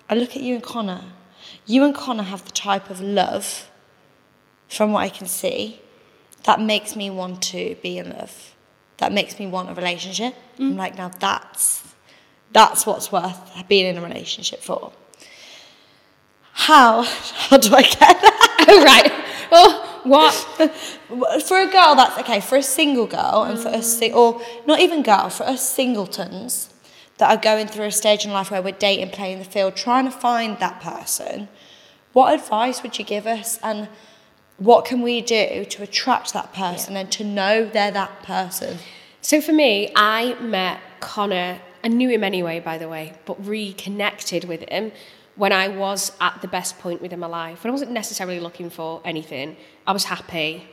I 0.10 0.16
look 0.16 0.36
at 0.36 0.42
you 0.42 0.56
and 0.56 0.64
Connor. 0.64 1.04
You 1.68 1.84
and 1.84 1.94
Connor 1.94 2.24
have 2.24 2.44
the 2.44 2.52
type 2.52 2.90
of 2.90 3.00
love, 3.00 3.70
from 4.70 4.94
what 4.94 5.02
I 5.02 5.10
can 5.10 5.28
see, 5.28 5.80
that 6.44 6.60
makes 6.60 6.96
me 6.96 7.10
want 7.10 7.44
to 7.44 7.76
be 7.84 8.00
in 8.00 8.10
love. 8.10 8.56
That 8.98 9.12
makes 9.14 9.38
me 9.38 9.46
want 9.46 9.70
a 9.70 9.74
relationship. 9.76 10.34
I'm 10.58 10.76
like, 10.76 10.98
now 10.98 11.10
that's 11.10 11.84
that's 12.52 12.86
what's 12.86 13.12
worth 13.12 13.68
being 13.68 13.86
in 13.86 13.98
a 13.98 14.02
relationship 14.02 14.62
for. 14.62 14.92
How? 16.58 17.04
How 17.50 17.58
do 17.58 17.74
I 17.76 17.84
get 17.84 18.00
that? 18.00 18.34
Oh, 18.70 18.84
right. 18.84 19.12
Oh, 19.50 20.02
what? 20.04 20.34
For 21.44 21.58
a 21.58 21.72
girl, 21.72 21.96
that's 21.96 22.18
okay. 22.20 22.42
For 22.42 22.58
a 22.58 22.64
single 22.64 23.08
girl, 23.08 23.44
and 23.48 23.58
for 23.58 23.70
us, 23.70 23.98
si- 23.98 24.12
or 24.12 24.42
not 24.66 24.82
even 24.82 25.04
girl, 25.04 25.30
for 25.30 25.44
us 25.44 25.62
singletons 25.70 26.70
that 27.18 27.30
are 27.32 27.42
going 27.42 27.68
through 27.68 27.86
a 27.86 27.92
stage 27.92 28.26
in 28.26 28.32
life 28.34 28.52
where 28.52 28.62
we're 28.62 28.74
dating, 28.74 29.12
playing 29.12 29.40
the 29.40 29.46
field, 29.46 29.78
trying 29.78 30.04
to 30.04 30.12
find 30.12 30.60
that 30.60 30.82
person, 30.82 31.48
what 32.12 32.34
advice 32.34 32.84
would 32.84 33.00
you 33.00 33.06
give 33.06 33.26
us? 33.26 33.58
And 33.64 33.88
what 34.58 34.84
can 34.84 35.02
we 35.02 35.22
do 35.22 35.64
to 35.64 35.84
attract 35.84 36.34
that 36.34 36.54
person 36.54 36.98
and 36.98 37.10
to 37.14 37.24
know 37.24 37.64
they're 37.66 37.92
that 37.92 38.24
person? 38.24 38.80
So 39.22 39.40
for 39.40 39.54
me, 39.54 39.94
I 39.96 40.34
met 40.42 40.82
Connor. 41.00 41.62
I 41.86 41.88
knew 41.88 42.10
him 42.10 42.24
anyway, 42.26 42.60
by 42.60 42.78
the 42.78 42.90
way, 42.90 43.14
but 43.26 43.38
reconnected 43.48 44.44
with 44.44 44.68
him 44.68 44.92
when 45.38 45.54
I 45.54 45.68
was 45.68 46.12
at 46.20 46.42
the 46.42 46.48
best 46.48 46.80
point 46.80 47.02
within 47.02 47.20
my 47.20 47.28
life. 47.28 47.64
When 47.64 47.70
I 47.70 47.72
wasn't 47.72 47.92
necessarily 47.92 48.40
looking 48.40 48.70
for 48.70 49.02
anything, 49.06 49.56
I 49.86 49.92
was 49.94 50.04
happy. 50.04 50.68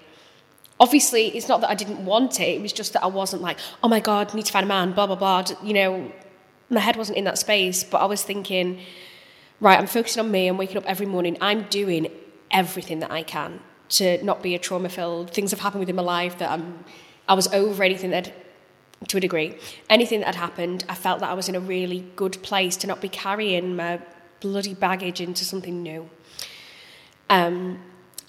Obviously, 0.80 1.28
it's 1.36 1.48
not 1.48 1.60
that 1.60 1.70
I 1.70 1.74
didn't 1.74 2.04
want 2.04 2.40
it. 2.40 2.56
It 2.56 2.62
was 2.62 2.72
just 2.72 2.94
that 2.94 3.04
I 3.04 3.06
wasn't 3.06 3.42
like, 3.42 3.58
oh 3.82 3.88
my 3.88 4.00
god, 4.00 4.34
need 4.34 4.46
to 4.46 4.52
find 4.52 4.64
a 4.64 4.68
man, 4.68 4.92
blah 4.92 5.06
blah 5.06 5.16
blah. 5.16 5.44
You 5.62 5.74
know, 5.74 6.12
my 6.70 6.80
head 6.80 6.96
wasn't 6.96 7.18
in 7.18 7.24
that 7.24 7.38
space. 7.38 7.84
But 7.84 7.98
I 7.98 8.06
was 8.06 8.22
thinking, 8.22 8.80
right, 9.60 9.78
I'm 9.78 9.86
focusing 9.86 10.24
on 10.24 10.30
me. 10.30 10.48
I'm 10.48 10.56
waking 10.56 10.78
up 10.78 10.86
every 10.86 11.06
morning. 11.06 11.36
I'm 11.40 11.64
doing 11.64 12.10
everything 12.50 13.00
that 13.00 13.10
I 13.10 13.22
can 13.22 13.60
to 13.90 14.22
not 14.24 14.42
be 14.42 14.54
a 14.54 14.58
trauma 14.58 14.88
filled. 14.88 15.30
Things 15.30 15.50
have 15.50 15.60
happened 15.60 15.80
within 15.80 15.96
my 15.96 16.02
life 16.02 16.38
that 16.38 16.50
I'm. 16.50 16.84
I 17.28 17.34
was 17.34 17.46
over 17.54 17.82
anything 17.82 18.10
that 18.10 18.32
to 19.08 19.18
a 19.18 19.20
degree. 19.20 19.58
Anything 19.90 20.20
that 20.20 20.26
had 20.26 20.36
happened, 20.36 20.84
I 20.88 20.94
felt 20.94 21.20
that 21.20 21.30
I 21.30 21.34
was 21.34 21.48
in 21.48 21.54
a 21.54 21.60
really 21.60 22.06
good 22.16 22.42
place 22.42 22.76
to 22.78 22.86
not 22.86 23.00
be 23.00 23.08
carrying 23.08 23.76
my 23.76 24.00
bloody 24.44 24.74
baggage 24.74 25.20
into 25.20 25.44
something 25.44 25.82
new. 25.82 26.08
Um, 27.30 27.80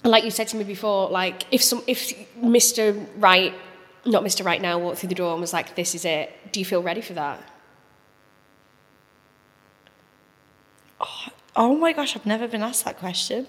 like 0.02 0.24
you 0.24 0.30
said 0.30 0.48
to 0.48 0.56
me 0.56 0.64
before, 0.64 1.10
like 1.10 1.44
if 1.50 1.62
some 1.62 1.82
if 1.86 2.00
Mr. 2.56 3.06
Right, 3.18 3.52
not 4.06 4.22
Mr. 4.24 4.44
Right 4.50 4.62
now, 4.68 4.78
walked 4.78 4.98
through 4.98 5.10
the 5.10 5.20
door 5.22 5.32
and 5.32 5.40
was 5.40 5.52
like, 5.52 5.76
"This 5.80 5.94
is 5.94 6.04
it," 6.04 6.52
do 6.52 6.60
you 6.60 6.66
feel 6.72 6.82
ready 6.82 7.02
for 7.08 7.14
that? 7.14 7.38
Oh 11.54 11.74
my 11.76 11.92
gosh, 11.92 12.16
I've 12.16 12.26
never 12.26 12.46
been 12.48 12.62
asked 12.62 12.84
that 12.84 12.98
question. 12.98 13.46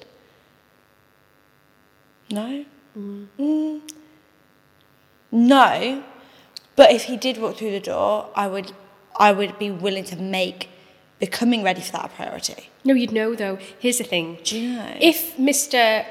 No, 2.29 2.65
Mm, 2.97 3.81
no, 5.31 6.03
but 6.75 6.91
if 6.91 7.03
he 7.03 7.15
did 7.15 7.37
walk 7.37 7.57
through 7.57 7.71
the 7.71 7.79
door, 7.79 8.31
I 8.35 8.47
would, 8.47 8.71
I 9.19 9.31
would 9.31 9.59
be 9.59 9.69
willing 9.69 10.03
to 10.05 10.15
make 10.15 10.69
becoming 11.19 11.63
ready 11.63 11.81
for 11.81 11.93
that 11.93 12.05
a 12.05 12.09
priority. 12.09 12.69
No, 12.83 12.93
you'd 12.93 13.11
know 13.11 13.35
though. 13.35 13.57
Here's 13.79 13.97
the 13.97 14.03
thing. 14.03 14.39
Do 14.43 14.59
you 14.59 14.73
know? 14.75 14.95
If 14.99 15.37
Mr. 15.37 16.05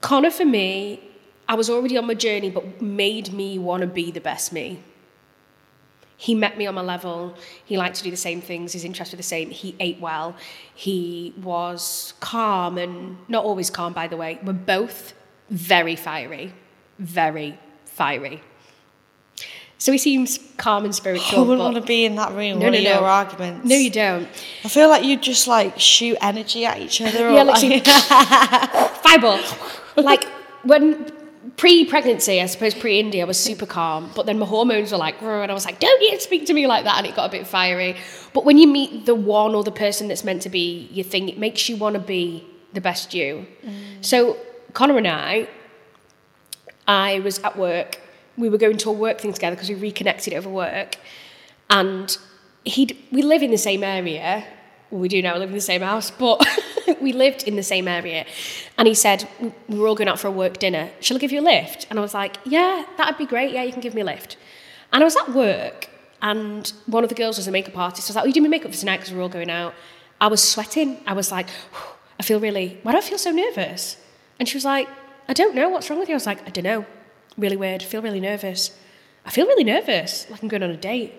Connor, 0.00 0.30
for 0.30 0.44
me, 0.44 1.02
I 1.48 1.54
was 1.54 1.70
already 1.70 1.96
on 1.96 2.06
my 2.06 2.14
journey, 2.14 2.50
but 2.50 2.80
made 2.80 3.32
me 3.32 3.58
want 3.58 3.80
to 3.80 3.86
be 3.86 4.10
the 4.10 4.20
best 4.20 4.52
me. 4.52 4.82
He 6.16 6.34
met 6.34 6.58
me 6.58 6.66
on 6.66 6.74
my 6.74 6.82
level. 6.82 7.36
He 7.64 7.76
liked 7.76 7.96
to 7.96 8.02
do 8.02 8.10
the 8.10 8.16
same 8.16 8.40
things. 8.40 8.72
His 8.72 8.84
interests 8.84 9.14
were 9.14 9.16
the 9.16 9.22
same. 9.22 9.50
He 9.50 9.76
ate 9.78 10.00
well. 10.00 10.34
He 10.74 11.32
was 11.40 12.12
calm 12.18 12.76
and 12.76 13.18
not 13.28 13.44
always 13.44 13.70
calm, 13.70 13.92
by 13.92 14.08
the 14.08 14.16
way. 14.16 14.40
We're 14.42 14.52
both 14.52 15.14
very 15.48 15.94
fiery, 15.94 16.52
very 16.98 17.58
fiery. 17.84 18.42
So 19.78 19.92
he 19.92 19.98
seems 19.98 20.40
calm 20.56 20.84
and 20.84 20.94
spiritual. 20.94 21.38
Oh, 21.38 21.44
I 21.44 21.46
wouldn't 21.46 21.62
want 21.62 21.76
to 21.76 21.82
be 21.82 22.04
in 22.04 22.16
that 22.16 22.32
room. 22.32 22.58
No, 22.58 22.68
no, 22.68 22.72
no. 22.72 22.78
your 22.78 23.04
arguments. 23.04 23.64
No, 23.64 23.76
you 23.76 23.90
don't. 23.90 24.28
I 24.64 24.68
feel 24.68 24.88
like 24.88 25.04
you 25.04 25.16
just 25.16 25.46
like 25.46 25.78
shoot 25.78 26.18
energy 26.20 26.66
at 26.66 26.78
each 26.78 27.00
other. 27.00 27.28
Or 27.28 27.32
Yeah, 27.32 27.44
like. 27.44 27.86
Fireball. 29.02 29.40
Like 29.96 30.24
when 30.64 31.12
pre-pregnancy, 31.56 32.40
I 32.40 32.46
suppose 32.46 32.74
pre-India, 32.74 33.22
I 33.22 33.24
was 33.26 33.38
super 33.38 33.66
calm, 33.66 34.10
but 34.14 34.26
then 34.26 34.38
my 34.38 34.46
hormones 34.46 34.92
were 34.92 34.98
like, 34.98 35.22
and 35.22 35.50
I 35.50 35.54
was 35.54 35.64
like, 35.64 35.80
"Don't 35.80 36.00
you 36.02 36.18
speak 36.20 36.46
to 36.46 36.54
me 36.54 36.66
like 36.66 36.84
that," 36.84 36.98
and 36.98 37.06
it 37.06 37.14
got 37.14 37.28
a 37.28 37.30
bit 37.30 37.46
fiery. 37.46 37.96
But 38.32 38.44
when 38.44 38.58
you 38.58 38.66
meet 38.66 39.06
the 39.06 39.14
one 39.14 39.54
or 39.54 39.62
the 39.62 39.72
person 39.72 40.08
that's 40.08 40.24
meant 40.24 40.42
to 40.42 40.48
be 40.48 40.88
your 40.92 41.04
thing, 41.04 41.28
it 41.28 41.38
makes 41.38 41.68
you 41.68 41.76
want 41.76 41.94
to 41.94 42.00
be 42.00 42.44
the 42.72 42.80
best 42.80 43.14
you. 43.14 43.46
Mm. 43.64 43.72
So 44.00 44.36
Connor 44.72 44.98
and 44.98 45.08
I, 45.08 45.48
I 46.86 47.20
was 47.20 47.38
at 47.40 47.56
work. 47.56 48.00
We 48.38 48.48
were 48.48 48.58
going 48.58 48.76
to 48.78 48.90
a 48.90 48.92
work 48.92 49.20
thing 49.20 49.32
together 49.32 49.56
because 49.56 49.68
we 49.68 49.74
reconnected 49.74 50.32
over 50.32 50.48
work, 50.48 50.96
and 51.68 52.16
he 52.64 53.06
we 53.10 53.22
live 53.22 53.42
in 53.42 53.50
the 53.50 53.58
same 53.58 53.82
area. 53.82 54.44
Well, 54.90 55.00
we 55.00 55.08
do 55.08 55.20
now 55.20 55.36
live 55.36 55.50
in 55.50 55.54
the 55.54 55.60
same 55.60 55.82
house, 55.82 56.10
but 56.10 56.46
we 57.00 57.12
lived 57.12 57.42
in 57.42 57.56
the 57.56 57.62
same 57.62 57.88
area. 57.88 58.24
And 58.78 58.88
he 58.88 58.94
said 58.94 59.28
we 59.68 59.78
were 59.78 59.86
all 59.86 59.94
going 59.94 60.08
out 60.08 60.18
for 60.18 60.28
a 60.28 60.30
work 60.30 60.58
dinner. 60.58 60.90
Shall 61.00 61.16
I 61.16 61.20
give 61.20 61.32
you 61.32 61.40
a 61.40 61.42
lift? 61.42 61.86
And 61.90 61.98
I 61.98 62.02
was 62.02 62.14
like, 62.14 62.36
Yeah, 62.46 62.84
that'd 62.96 63.18
be 63.18 63.26
great. 63.26 63.52
Yeah, 63.52 63.64
you 63.64 63.72
can 63.72 63.82
give 63.82 63.94
me 63.94 64.00
a 64.00 64.04
lift. 64.04 64.36
And 64.92 65.02
I 65.02 65.04
was 65.04 65.16
at 65.16 65.34
work, 65.34 65.90
and 66.22 66.72
one 66.86 67.02
of 67.02 67.10
the 67.10 67.14
girls 67.14 67.36
was 67.36 67.46
a 67.46 67.50
makeup 67.50 67.76
artist. 67.76 68.08
I 68.08 68.10
was 68.10 68.16
like, 68.16 68.24
Oh, 68.24 68.26
you 68.28 68.32
doing 68.32 68.44
my 68.44 68.48
makeup 68.48 68.72
for 68.72 68.78
tonight 68.78 68.98
because 68.98 69.12
we're 69.12 69.22
all 69.22 69.28
going 69.28 69.50
out. 69.50 69.74
I 70.20 70.28
was 70.28 70.42
sweating. 70.42 71.00
I 71.06 71.12
was 71.12 71.30
like, 71.30 71.48
I 72.18 72.22
feel 72.22 72.40
really. 72.40 72.78
Why 72.82 72.92
do 72.92 72.98
I 72.98 73.00
feel 73.00 73.18
so 73.18 73.30
nervous? 73.30 73.96
And 74.38 74.48
she 74.48 74.56
was 74.56 74.64
like, 74.64 74.88
I 75.28 75.32
don't 75.32 75.54
know. 75.54 75.68
What's 75.68 75.88
wrong 75.90 75.98
with 75.98 76.08
you? 76.08 76.14
I 76.14 76.16
was 76.16 76.26
like, 76.26 76.46
I 76.46 76.50
don't 76.50 76.64
know. 76.64 76.86
Really 77.38 77.56
weird. 77.56 77.82
I 77.82 77.86
feel 77.86 78.02
really 78.02 78.20
nervous. 78.20 78.76
I 79.24 79.30
feel 79.30 79.46
really 79.46 79.64
nervous, 79.64 80.28
like 80.30 80.42
I'm 80.42 80.48
going 80.48 80.62
on 80.62 80.70
a 80.70 80.76
date. 80.76 81.14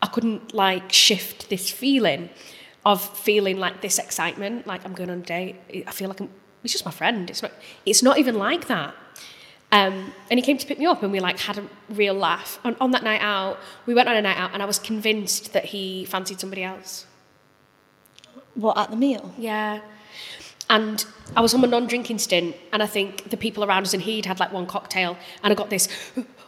I 0.00 0.06
couldn't 0.06 0.54
like 0.54 0.92
shift 0.92 1.50
this 1.50 1.70
feeling 1.70 2.30
of 2.86 3.02
feeling 3.18 3.58
like 3.58 3.82
this 3.82 3.98
excitement, 3.98 4.66
like 4.66 4.84
I'm 4.84 4.94
going 4.94 5.10
on 5.10 5.18
a 5.18 5.22
date. 5.22 5.56
I 5.86 5.90
feel 5.90 6.08
like 6.08 6.20
I'm, 6.20 6.30
he's 6.62 6.72
just 6.72 6.84
my 6.84 6.90
friend. 6.90 7.28
It's 7.28 7.42
not. 7.42 7.52
It's 7.84 8.02
not 8.02 8.18
even 8.18 8.36
like 8.36 8.68
that. 8.68 8.94
Um, 9.72 10.12
and 10.30 10.38
he 10.38 10.42
came 10.42 10.58
to 10.58 10.66
pick 10.66 10.78
me 10.78 10.86
up, 10.86 11.02
and 11.02 11.12
we 11.12 11.20
like 11.20 11.38
had 11.40 11.58
a 11.58 11.64
real 11.88 12.14
laugh. 12.14 12.58
On, 12.64 12.76
on 12.80 12.90
that 12.92 13.02
night 13.02 13.20
out, 13.20 13.58
we 13.86 13.94
went 13.94 14.08
on 14.08 14.16
a 14.16 14.22
night 14.22 14.36
out, 14.36 14.52
and 14.52 14.62
I 14.62 14.66
was 14.66 14.78
convinced 14.78 15.52
that 15.52 15.66
he 15.66 16.04
fancied 16.04 16.40
somebody 16.40 16.62
else. 16.62 17.06
what 18.54 18.78
at 18.78 18.90
the 18.90 18.96
meal? 18.96 19.34
Yeah. 19.38 19.80
And 20.70 21.04
I 21.36 21.40
was 21.40 21.52
on 21.52 21.60
my 21.60 21.68
non-drinking 21.68 22.18
stint, 22.18 22.56
and 22.72 22.82
I 22.82 22.86
think 22.86 23.28
the 23.30 23.36
people 23.36 23.64
around 23.64 23.82
us 23.82 23.92
and 23.92 24.02
he'd 24.02 24.24
had 24.24 24.40
like 24.40 24.52
one 24.52 24.66
cocktail, 24.66 25.18
and 25.42 25.52
I 25.52 25.54
got 25.54 25.68
this, 25.68 25.88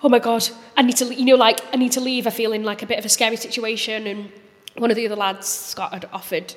oh 0.03 0.09
my 0.09 0.19
god, 0.19 0.49
I 0.77 0.83
need 0.83 0.97
to, 0.97 1.13
you 1.15 1.25
know, 1.25 1.37
like 1.37 1.61
I 1.73 1.77
need 1.77 1.93
to 1.93 2.01
leave. 2.01 2.27
I 2.27 2.31
feel 2.31 2.53
in 2.53 2.63
like 2.63 2.83
a 2.83 2.87
bit 2.87 2.99
of 2.99 3.05
a 3.05 3.09
scary 3.09 3.37
situation, 3.37 4.07
and 4.07 4.33
one 4.79 4.91
of 4.91 4.97
the 4.97 5.05
other 5.07 5.17
lads, 5.17 5.49
Scott, 5.49 5.93
had 5.93 6.09
offered. 6.13 6.55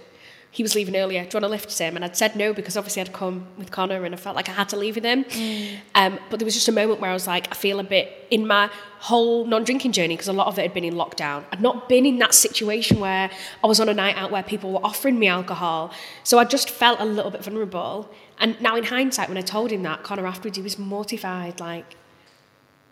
He 0.56 0.64
was 0.64 0.74
leaving 0.74 0.96
earlier. 0.96 1.24
Do 1.24 1.28
you 1.28 1.32
want 1.34 1.44
to 1.44 1.50
lift 1.50 1.78
him? 1.78 1.98
And 1.98 2.06
I'd 2.06 2.16
said 2.16 2.38
no 2.38 2.54
because 2.54 2.78
obviously 2.78 3.02
I'd 3.02 3.12
come 3.12 3.46
with 3.58 3.72
Connor 3.72 4.06
and 4.06 4.16
I 4.16 4.18
felt 4.18 4.38
like 4.38 4.48
I 4.48 4.54
had 4.54 4.70
to 4.70 4.78
leave 4.78 4.96
with 4.96 5.04
him. 5.04 5.26
Um, 5.96 6.18
but 6.30 6.40
there 6.40 6.46
was 6.46 6.54
just 6.54 6.70
a 6.70 6.72
moment 6.72 7.02
where 7.02 7.12
I 7.12 7.14
was 7.14 7.28
like, 7.28 7.52
I 7.52 7.56
feel 7.56 7.78
a 7.82 7.84
bit 7.84 8.26
in 8.32 8.48
my 8.48 8.70
whole 9.00 9.46
non-drinking 9.46 9.92
journey 9.92 10.16
because 10.16 10.30
a 10.30 10.34
lot 10.42 10.48
of 10.48 10.58
it 10.58 10.62
had 10.62 10.74
been 10.74 10.86
in 10.86 10.94
lockdown. 10.94 11.44
I'd 11.52 11.60
not 11.60 11.90
been 11.90 12.06
in 12.06 12.20
that 12.20 12.34
situation 12.34 13.02
where 13.02 13.30
I 13.62 13.68
was 13.68 13.82
on 13.82 13.90
a 13.90 13.94
night 13.94 14.16
out 14.16 14.32
where 14.32 14.44
people 14.44 14.72
were 14.72 14.86
offering 14.86 15.20
me 15.20 15.28
alcohol. 15.28 15.92
So 16.24 16.40
I 16.40 16.46
just 16.46 16.70
felt 16.70 17.02
a 17.02 17.06
little 17.06 17.32
bit 17.32 17.44
vulnerable. 17.44 18.10
And 18.40 18.60
now 18.62 18.78
in 18.78 18.86
hindsight, 18.86 19.28
when 19.28 19.38
I 19.38 19.42
told 19.42 19.72
him 19.72 19.84
that, 19.84 20.04
Connor 20.04 20.26
afterwards, 20.26 20.56
he 20.56 20.64
was 20.64 20.80
mortified, 20.80 21.60
like, 21.60 21.98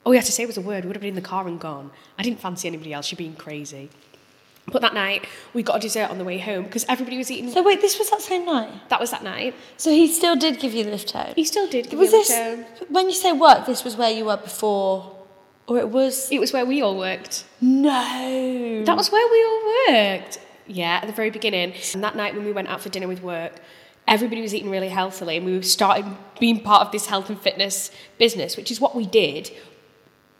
all 0.03 0.11
he 0.11 0.17
had 0.17 0.25
to 0.25 0.33
say 0.33 0.43
it 0.43 0.47
was 0.47 0.57
a 0.57 0.61
word. 0.61 0.83
We 0.83 0.89
would 0.89 0.97
have 0.97 1.01
been 1.01 1.15
in 1.15 1.15
the 1.15 1.21
car 1.21 1.47
and 1.47 1.57
gone. 1.57 1.91
I 2.19 2.23
didn't 2.23 2.41
fancy 2.41 2.67
anybody 2.67 2.91
else. 2.91 3.09
You're 3.09 3.17
being 3.17 3.35
crazy. 3.35 3.89
But 4.71 4.81
that 4.81 4.93
night, 4.93 5.25
we 5.53 5.61
got 5.61 5.75
a 5.75 5.79
dessert 5.79 6.09
on 6.09 6.17
the 6.17 6.23
way 6.23 6.37
home 6.37 6.63
because 6.63 6.85
everybody 6.87 7.17
was 7.17 7.29
eating. 7.29 7.51
So 7.51 7.61
wait, 7.61 7.81
this 7.81 7.99
was 7.99 8.09
that 8.11 8.21
same 8.21 8.45
night. 8.45 8.71
that 8.89 8.99
was 8.99 9.11
that 9.11 9.23
night. 9.23 9.53
So 9.77 9.89
he 9.91 10.07
still 10.07 10.35
did 10.37 10.59
give 10.59 10.73
you 10.73 10.83
the 10.85 10.91
lift 10.91 11.11
home. 11.11 11.33
He 11.35 11.43
still 11.43 11.67
did 11.67 11.89
give 11.89 11.99
was 11.99 12.11
me 12.11 12.17
a 12.17 12.21
this 12.21 12.29
lift 12.29 12.79
home. 12.79 12.87
when 12.89 13.09
you 13.09 13.15
say 13.15 13.33
work? 13.33 13.65
This 13.65 13.83
was 13.83 13.97
where 13.97 14.09
you 14.09 14.25
were 14.25 14.37
before, 14.37 15.11
or 15.67 15.77
it 15.79 15.89
was 15.89 16.31
It 16.31 16.39
was 16.39 16.53
where 16.53 16.65
we 16.65 16.81
all 16.81 16.97
worked. 16.97 17.43
no. 17.61 18.83
That 18.85 18.95
was 18.97 19.11
where 19.11 19.27
we 19.31 19.43
all 19.45 19.93
worked. 19.93 20.39
Yeah, 20.65 20.99
at 21.01 21.07
the 21.07 21.13
very 21.13 21.29
beginning. 21.29 21.73
And 21.93 22.01
that 22.03 22.15
night 22.15 22.33
when 22.35 22.45
we 22.45 22.53
went 22.53 22.69
out 22.69 22.79
for 22.81 22.87
dinner 22.89 23.07
with 23.09 23.21
work, 23.21 23.59
everybody 24.07 24.41
was 24.41 24.53
eating 24.55 24.69
really 24.69 24.89
healthily 24.89 25.37
and 25.37 25.45
we 25.45 25.57
were 25.57 25.61
starting 25.63 26.17
being 26.39 26.61
part 26.61 26.81
of 26.85 26.91
this 26.93 27.05
health 27.07 27.29
and 27.29 27.39
fitness 27.39 27.91
business, 28.17 28.55
which 28.57 28.71
is 28.71 28.79
what 28.79 28.95
we 28.95 29.05
did 29.05 29.51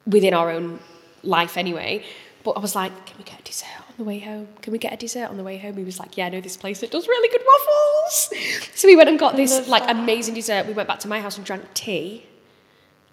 within 0.08 0.34
our 0.34 0.50
own 0.50 0.80
life 1.24 1.58
anyway. 1.58 2.04
But 2.44 2.52
I 2.52 2.60
was 2.60 2.76
like, 2.76 3.06
can 3.06 3.18
we 3.18 3.24
get 3.24 3.40
a 3.40 3.44
dessert 3.44 3.68
on 3.88 3.96
the 3.98 4.04
way 4.04 4.20
home? 4.20 4.48
Can 4.62 4.74
we 4.74 4.80
get 4.80 4.92
a 4.94 4.98
dessert 4.98 5.30
on 5.30 5.38
the 5.38 5.44
way 5.44 5.58
home? 5.58 5.78
He 5.78 5.84
was 5.84 6.00
like, 6.00 6.18
yeah, 6.18 6.26
I 6.26 6.30
know 6.30 6.42
this 6.42 6.58
place 6.58 6.82
that 6.82 6.92
does 6.92 7.08
really 7.08 7.30
good 7.30 7.42
waffles. 7.46 8.34
So 8.76 8.88
we 8.88 8.96
went 8.96 9.08
and 9.08 9.18
got 9.18 9.36
this 9.36 9.68
like 9.68 9.84
that. 9.86 9.96
amazing 9.96 10.34
dessert. 10.34 10.68
We 10.68 10.74
went 10.74 10.88
back 10.88 11.00
to 11.00 11.08
my 11.08 11.22
house 11.22 11.38
and 11.38 11.46
drank 11.46 11.74
tea 11.74 12.26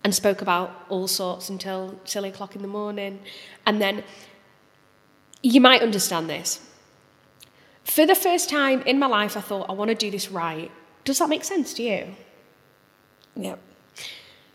and 0.02 0.12
spoke 0.14 0.42
about 0.42 0.86
all 0.88 1.06
sorts 1.06 1.48
until 1.48 2.00
silly 2.04 2.30
o'clock 2.30 2.56
in 2.56 2.62
the 2.62 2.68
morning. 2.68 3.20
And 3.66 3.80
then 3.80 4.02
you 5.42 5.60
might 5.60 5.82
understand 5.82 6.28
this. 6.28 6.60
For 7.84 8.06
the 8.06 8.14
first 8.14 8.48
time 8.48 8.82
in 8.82 8.98
my 8.98 9.06
life, 9.06 9.36
I 9.36 9.40
thought, 9.40 9.68
I 9.68 9.72
want 9.74 9.90
to 9.90 9.94
do 9.94 10.10
this 10.10 10.30
right. 10.30 10.70
Does 11.04 11.18
that 11.18 11.28
make 11.28 11.44
sense 11.44 11.74
to 11.74 11.82
you? 11.82 12.06
Yep. 13.36 13.58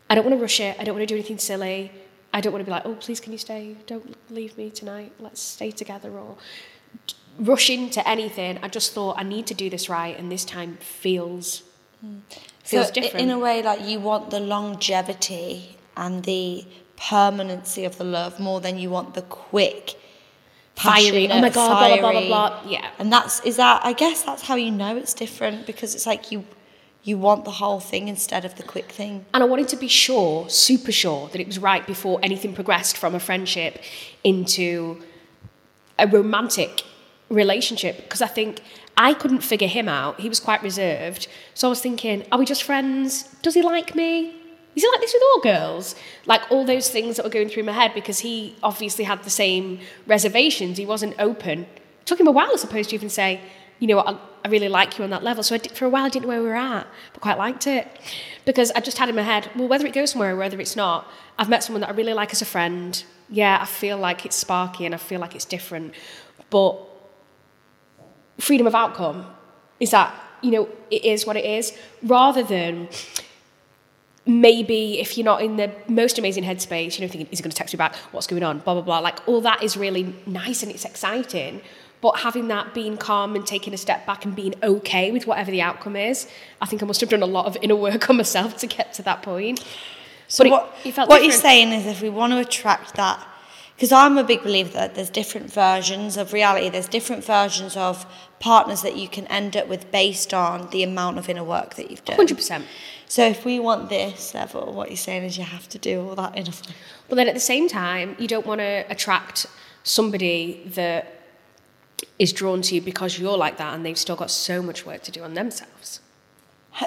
I 0.09 0.15
don't 0.15 0.26
want 0.26 0.38
to 0.38 0.41
rush 0.41 0.59
it. 0.59 0.76
I 0.80 0.84
don't 0.84 0.95
want 0.95 1.07
to 1.07 1.13
do 1.13 1.15
anything 1.15 1.38
silly. 1.38 1.91
I 2.36 2.41
don't 2.41 2.51
want 2.51 2.63
to 2.63 2.65
be 2.65 2.71
like, 2.71 2.86
oh, 2.86 2.95
please, 2.95 3.21
can 3.21 3.31
you 3.31 3.38
stay? 3.38 3.77
Don't 3.88 4.13
leave 4.29 4.57
me 4.57 4.69
tonight. 4.69 5.13
Let's 5.19 5.39
stay 5.39 5.71
together. 5.71 6.11
Or 6.11 6.36
rush 7.39 7.69
into 7.69 8.05
anything. 8.05 8.59
I 8.61 8.67
just 8.67 8.91
thought, 8.91 9.17
I 9.17 9.23
need 9.23 9.47
to 9.47 9.53
do 9.53 9.69
this 9.69 9.88
right. 9.88 10.19
And 10.19 10.29
this 10.29 10.43
time 10.43 10.75
feels, 10.81 11.63
mm. 12.05 12.19
feels 12.61 12.88
so 12.88 12.93
different. 12.93 13.23
in 13.23 13.31
a 13.31 13.39
way, 13.39 13.63
like 13.63 13.88
you 13.88 14.01
want 14.01 14.31
the 14.31 14.41
longevity 14.41 15.77
and 15.95 16.25
the 16.25 16.65
permanency 16.97 17.86
of 17.86 17.97
the 17.97 18.03
love 18.03 18.38
more 18.38 18.59
than 18.59 18.77
you 18.77 18.89
want 18.89 19.13
the 19.13 19.21
quick. 19.21 19.95
Fiery. 20.75 21.31
Oh 21.31 21.39
my 21.39 21.49
God, 21.49 21.69
blah, 21.69 21.88
blah, 21.88 22.11
blah, 22.11 22.19
blah, 22.19 22.27
blah. 22.27 22.69
Yeah. 22.69 22.86
And 22.99 23.13
that's 23.13 23.39
is 23.45 23.55
that 23.55 23.79
I 23.86 23.93
guess 23.93 24.23
that's 24.23 24.41
how 24.41 24.55
you 24.55 24.71
know 24.71 24.97
it's 24.97 25.13
different 25.13 25.65
because 25.65 25.95
it's 25.95 26.05
like 26.05 26.33
you 26.33 26.43
you 27.05 27.19
want 27.19 27.45
the 27.45 27.51
whole 27.51 27.79
thing 27.79 28.07
instead 28.07 28.45
of 28.45 28.55
the 28.55 28.63
quick 28.63 28.91
thing. 28.91 29.25
And 29.31 29.43
I 29.43 29.45
wanted 29.45 29.67
to 29.69 29.77
be 29.77 29.87
sure, 29.87 30.49
super 30.49 30.91
sure, 30.91 31.29
that 31.29 31.39
it 31.39 31.45
was 31.45 31.59
right 31.59 31.85
before 31.85 32.19
anything 32.23 32.53
progressed 32.53 32.97
from 32.97 33.13
a 33.13 33.19
friendship 33.19 33.81
into 34.23 35.01
a 35.99 36.07
romantic 36.07 36.83
relationship. 37.29 37.97
Because 37.97 38.23
I 38.23 38.27
think 38.27 38.61
I 38.97 39.13
couldn't 39.13 39.41
figure 39.41 39.67
him 39.67 39.87
out. 39.87 40.19
He 40.19 40.27
was 40.27 40.39
quite 40.39 40.63
reserved. 40.63 41.27
So 41.53 41.67
I 41.67 41.69
was 41.69 41.79
thinking, 41.79 42.25
are 42.31 42.39
we 42.39 42.45
just 42.45 42.63
friends? 42.63 43.23
Does 43.43 43.53
he 43.53 43.61
like 43.61 43.93
me? 43.93 44.33
Is 44.75 44.81
he 44.81 44.89
like 44.89 44.99
this 44.99 45.13
with 45.13 45.23
all 45.23 45.41
girls? 45.41 45.95
Like 46.25 46.41
all 46.49 46.65
those 46.65 46.89
things 46.89 47.17
that 47.17 47.23
were 47.23 47.29
going 47.29 47.49
through 47.49 47.63
my 47.63 47.71
head 47.71 47.93
because 47.93 48.19
he 48.19 48.55
obviously 48.63 49.03
had 49.03 49.21
the 49.21 49.29
same 49.29 49.79
reservations. 50.07 50.79
He 50.79 50.87
wasn't 50.87 51.13
open. 51.19 51.67
It 52.01 52.05
took 52.05 52.19
him 52.19 52.27
a 52.27 52.31
while, 52.31 52.49
I 52.51 52.55
suppose, 52.55 52.87
to 52.87 52.95
even 52.95 53.09
say, 53.09 53.41
you 53.80 53.88
know 53.88 53.97
what, 53.97 54.07
I, 54.43 54.47
really 54.47 54.69
like 54.69 54.97
you 54.97 55.03
on 55.03 55.09
that 55.09 55.23
level. 55.23 55.43
So 55.43 55.57
did, 55.57 55.71
for 55.71 55.86
a 55.86 55.89
while, 55.89 56.05
I 56.05 56.09
didn't 56.09 56.23
know 56.23 56.30
where 56.30 56.41
we 56.41 56.47
were 56.47 56.55
at, 56.55 56.88
but 57.13 57.21
quite 57.21 57.38
liked 57.38 57.65
it. 57.65 57.88
Because 58.45 58.71
I 58.71 58.80
just 58.80 58.97
had 58.97 59.09
in 59.09 59.15
my 59.15 59.23
head, 59.23 59.49
well, 59.55 59.67
whether 59.67 59.88
it 59.88 59.93
goes 59.93 60.11
somewhere 60.11 60.34
or 60.34 60.38
whether 60.38 60.59
it's 60.59 60.76
not, 60.76 61.09
I've 61.39 61.49
met 61.49 61.63
someone 61.63 61.82
that 61.82 61.89
I 61.89 61.93
really 61.93 62.13
like 62.13 62.32
as 62.32 62.41
a 62.41 62.45
friend. 62.45 63.03
Yeah, 63.28 63.57
I 63.59 63.65
feel 63.65 63.97
like 63.97 64.26
it's 64.26 64.36
sparky 64.36 64.86
and 64.86 64.93
I 64.93 64.99
feel 64.99 65.19
like 65.19 65.34
it's 65.34 65.45
different. 65.45 65.95
But 66.51 66.78
freedom 68.38 68.67
of 68.67 68.76
outcome 68.76 69.26
is 69.80 69.91
that, 69.91 70.13
you 70.41 70.51
know, 70.51 70.69
it 70.91 71.03
is 71.03 71.26
what 71.26 71.36
it 71.38 71.45
is, 71.45 71.76
rather 72.03 72.43
than 72.43 72.88
maybe 74.28 74.99
if 74.99 75.17
you're 75.17 75.26
not 75.26 75.41
in 75.41 75.57
the 75.57 75.71
most 75.88 76.17
amazing 76.17 76.43
headspace, 76.43 76.99
you 76.99 77.05
know, 77.05 77.11
thinking, 77.11 77.28
is 77.32 77.39
he 77.39 77.43
going 77.43 77.51
to 77.51 77.57
text 77.57 77.73
me 77.73 77.78
back? 77.78 77.95
What's 78.11 78.28
going 78.28 78.43
on? 78.43 78.59
Blah, 78.59 78.76
blah, 78.76 78.84
blah. 78.84 78.99
Like, 78.99 79.28
all 79.28 79.41
that 79.41 79.63
is 79.63 79.76
really 79.76 80.15
nice 80.26 80.63
and 80.63 80.71
it's 80.71 80.86
exciting. 80.86 81.61
But 82.05 82.19
having 82.19 82.49
that, 82.49 82.75
being 82.75 82.97
calm 82.97 83.35
and 83.35 83.47
taking 83.47 83.73
a 83.73 83.77
step 83.77 84.05
back 84.05 84.25
and 84.25 84.35
being 84.35 84.53
okay 84.61 85.11
with 85.11 85.25
whatever 85.25 85.49
the 85.49 85.63
outcome 85.63 85.95
is, 85.95 86.27
I 86.61 86.67
think 86.67 86.83
I 86.83 86.85
must 86.85 87.01
have 87.01 87.09
done 87.09 87.23
a 87.23 87.25
lot 87.25 87.47
of 87.47 87.57
inner 87.63 87.75
work 87.75 88.07
on 88.11 88.17
myself 88.17 88.57
to 88.57 88.67
get 88.67 88.93
to 88.93 89.01
that 89.01 89.23
point. 89.23 89.65
So 90.27 90.43
But 90.43 90.51
what, 90.51 90.77
it 90.85 90.91
felt 90.91 91.09
what 91.09 91.23
you're 91.23 91.31
saying 91.31 91.71
is 91.71 91.87
if 91.87 92.03
we 92.03 92.11
want 92.11 92.33
to 92.33 92.37
attract 92.37 92.93
that, 92.93 93.27
because 93.75 93.91
I'm 93.91 94.19
a 94.19 94.23
big 94.23 94.43
believer 94.43 94.69
that 94.73 94.93
there's 94.93 95.09
different 95.09 95.51
versions 95.51 96.15
of 96.15 96.31
reality, 96.31 96.69
there's 96.69 96.87
different 96.87 97.23
versions 97.23 97.75
of 97.75 98.05
partners 98.39 98.83
that 98.83 98.95
you 98.95 99.07
can 99.07 99.25
end 99.25 99.57
up 99.57 99.67
with 99.67 99.91
based 99.91 100.31
on 100.31 100.69
the 100.69 100.83
amount 100.83 101.17
of 101.17 101.27
inner 101.27 101.43
work 101.43 101.73
that 101.73 101.89
you've 101.89 102.05
done. 102.05 102.19
100%. 102.19 102.65
So 103.07 103.25
if 103.25 103.45
we 103.45 103.59
want 103.59 103.89
this 103.89 104.35
level, 104.35 104.73
what 104.73 104.89
you're 104.89 104.97
saying 104.97 105.23
is 105.23 105.39
you 105.39 105.43
have 105.43 105.67
to 105.69 105.79
do 105.79 106.07
all 106.07 106.15
that 106.17 106.37
inner 106.37 106.51
work. 106.51 106.75
But 107.09 107.15
then 107.15 107.27
at 107.27 107.33
the 107.33 107.39
same 107.39 107.67
time, 107.67 108.15
you 108.19 108.27
don't 108.27 108.45
want 108.45 108.59
to 108.59 108.85
attract 108.91 109.47
somebody 109.83 110.61
that 110.75 111.14
is 112.19 112.33
drawn 112.33 112.61
to 112.63 112.75
you 112.75 112.81
because 112.81 113.19
you're 113.19 113.37
like 113.37 113.57
that 113.57 113.73
and 113.73 113.85
they've 113.85 113.97
still 113.97 114.15
got 114.15 114.31
so 114.31 114.61
much 114.61 114.85
work 114.85 115.03
to 115.03 115.11
do 115.11 115.23
on 115.23 115.33
themselves. 115.33 115.99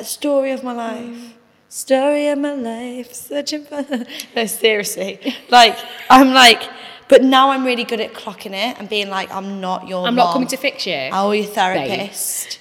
Story 0.02 0.50
of 0.50 0.62
my 0.62 0.72
life. 0.72 1.34
Story 1.68 2.28
of 2.28 2.38
my 2.38 2.52
life. 2.54 3.14
Searching 3.14 3.64
for. 3.64 3.84
No, 4.36 4.46
seriously. 4.46 5.34
Like, 5.50 5.76
I'm 6.10 6.32
like, 6.32 6.62
but 7.08 7.22
now 7.22 7.50
I'm 7.50 7.64
really 7.64 7.84
good 7.84 8.00
at 8.00 8.12
clocking 8.12 8.52
it 8.52 8.78
and 8.78 8.88
being 8.88 9.08
like, 9.08 9.30
I'm 9.32 9.60
not 9.60 9.88
your 9.88 10.06
I'm 10.06 10.14
mom. 10.14 10.26
not 10.26 10.32
coming 10.34 10.48
to 10.48 10.56
fix 10.56 10.86
you. 10.86 10.92
I'll 10.94 11.34
your 11.34 11.46
therapist. 11.46 12.58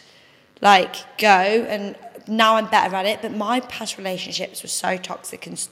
Like, 0.62 0.96
go. 1.18 1.28
And 1.28 1.96
now 2.28 2.56
I'm 2.56 2.68
better 2.68 2.96
at 2.96 3.06
it. 3.06 3.22
But 3.22 3.34
my 3.34 3.60
past 3.62 3.98
relationships 3.98 4.64
were 4.64 4.70
so 4.70 4.98
toxic 4.98 5.46
and 5.48 5.68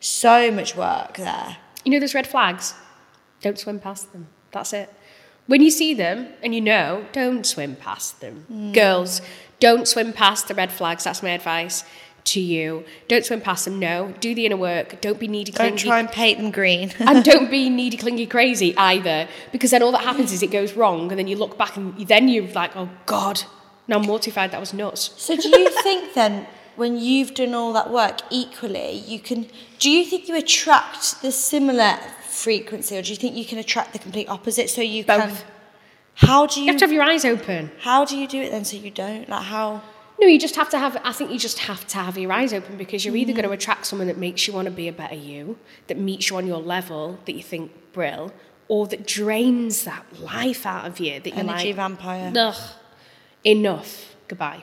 so 0.00 0.50
much 0.52 0.76
work 0.76 1.16
there. 1.16 1.56
You 1.84 1.90
know 1.92 2.00
those 2.00 2.14
red 2.14 2.26
flags? 2.28 2.74
Don't 3.40 3.58
swim 3.58 3.80
past 3.80 4.12
them. 4.12 4.28
That's 4.52 4.72
it. 4.72 4.92
When 5.52 5.60
you 5.60 5.70
see 5.70 5.92
them 5.92 6.28
and 6.42 6.54
you 6.54 6.62
know, 6.62 7.04
don't 7.12 7.44
swim 7.44 7.76
past 7.76 8.22
them. 8.22 8.46
Mm. 8.50 8.72
Girls, 8.72 9.20
don't 9.60 9.86
swim 9.86 10.14
past 10.14 10.48
the 10.48 10.54
red 10.54 10.72
flags. 10.72 11.04
That's 11.04 11.22
my 11.22 11.28
advice 11.28 11.84
to 12.24 12.40
you. 12.40 12.86
Don't 13.06 13.22
swim 13.22 13.42
past 13.42 13.66
them. 13.66 13.78
No. 13.78 14.14
Do 14.18 14.34
the 14.34 14.46
inner 14.46 14.56
work. 14.56 15.02
Don't 15.02 15.20
be 15.20 15.28
needy, 15.28 15.52
Don't 15.52 15.72
clingy. 15.72 15.88
try 15.88 16.00
and 16.00 16.10
paint 16.10 16.38
them 16.38 16.52
green. 16.52 16.90
and 16.98 17.22
don't 17.22 17.50
be 17.50 17.68
needy, 17.80 17.98
clingy, 17.98 18.26
crazy 18.26 18.74
either. 18.78 19.28
Because 19.52 19.72
then 19.72 19.82
all 19.82 19.92
that 19.92 20.04
happens 20.04 20.32
is 20.32 20.42
it 20.42 20.50
goes 20.50 20.72
wrong, 20.72 21.10
and 21.10 21.18
then 21.18 21.28
you 21.28 21.36
look 21.36 21.58
back 21.58 21.76
and 21.76 21.98
then 22.08 22.28
you're 22.28 22.50
like, 22.52 22.74
oh 22.74 22.88
God, 23.04 23.42
now 23.88 23.98
I'm 23.98 24.06
mortified. 24.06 24.52
That 24.52 24.60
was 24.60 24.72
nuts. 24.72 25.12
So 25.18 25.36
do 25.36 25.50
you 25.50 25.68
think 25.82 26.14
then, 26.14 26.46
when 26.76 26.96
you've 26.96 27.34
done 27.34 27.52
all 27.52 27.74
that 27.74 27.90
work 27.90 28.20
equally, 28.30 28.92
you 29.06 29.20
can? 29.20 29.48
Do 29.78 29.90
you 29.90 30.06
think 30.06 30.28
you 30.28 30.36
attract 30.38 31.20
the 31.20 31.30
similar 31.30 31.98
frequency, 32.42 32.98
or 32.98 33.02
do 33.02 33.10
you 33.10 33.16
think 33.16 33.36
you 33.36 33.44
can 33.44 33.58
attract 33.58 33.92
the 33.92 33.98
complete 33.98 34.28
opposite? 34.28 34.68
So 34.70 34.80
you 34.82 35.04
can. 35.04 35.30
Both. 35.30 35.44
How 36.14 36.46
do 36.46 36.60
You 36.60 36.66
you? 36.66 36.72
have 36.72 36.78
to 36.80 36.84
have 36.84 36.92
your 36.92 37.02
eyes 37.02 37.24
open. 37.24 37.70
how 37.80 38.04
do 38.04 38.18
you 38.18 38.28
do 38.28 38.40
it 38.42 38.50
then? 38.50 38.64
So 38.64 38.76
you 38.76 38.90
don't 38.90 39.28
like 39.28 39.44
how? 39.44 39.82
No, 40.20 40.26
you 40.28 40.38
just 40.38 40.56
have 40.56 40.68
to 40.70 40.78
have. 40.78 40.96
I 41.04 41.12
think 41.12 41.30
you 41.30 41.38
just 41.38 41.58
have 41.60 41.86
to 41.88 41.98
have 41.98 42.18
your 42.18 42.32
eyes 42.32 42.52
open 42.52 42.76
because 42.76 43.04
you're 43.04 43.16
either 43.16 43.32
going 43.32 43.44
to 43.44 43.48
mm. 43.48 43.54
attract 43.54 43.86
someone 43.86 44.08
that 44.08 44.18
makes 44.18 44.46
you 44.46 44.52
want 44.52 44.66
to 44.66 44.70
be 44.70 44.88
a 44.88 44.92
better 44.92 45.14
you, 45.14 45.58
that 45.86 45.98
meets 45.98 46.28
you 46.30 46.36
on 46.36 46.46
your 46.46 46.60
level, 46.60 47.18
that 47.24 47.32
you 47.32 47.42
think 47.42 47.72
brill, 47.92 48.32
or 48.68 48.86
that 48.88 49.06
drains 49.06 49.84
that 49.84 50.04
life 50.20 50.66
out 50.66 50.86
of 50.86 51.00
you. 51.00 51.18
That 51.18 51.30
you're 51.30 51.38
Energy 51.38 51.68
like, 51.68 51.76
vampire. 51.76 52.32
ugh, 52.36 52.62
enough, 53.44 54.14
goodbye. 54.28 54.62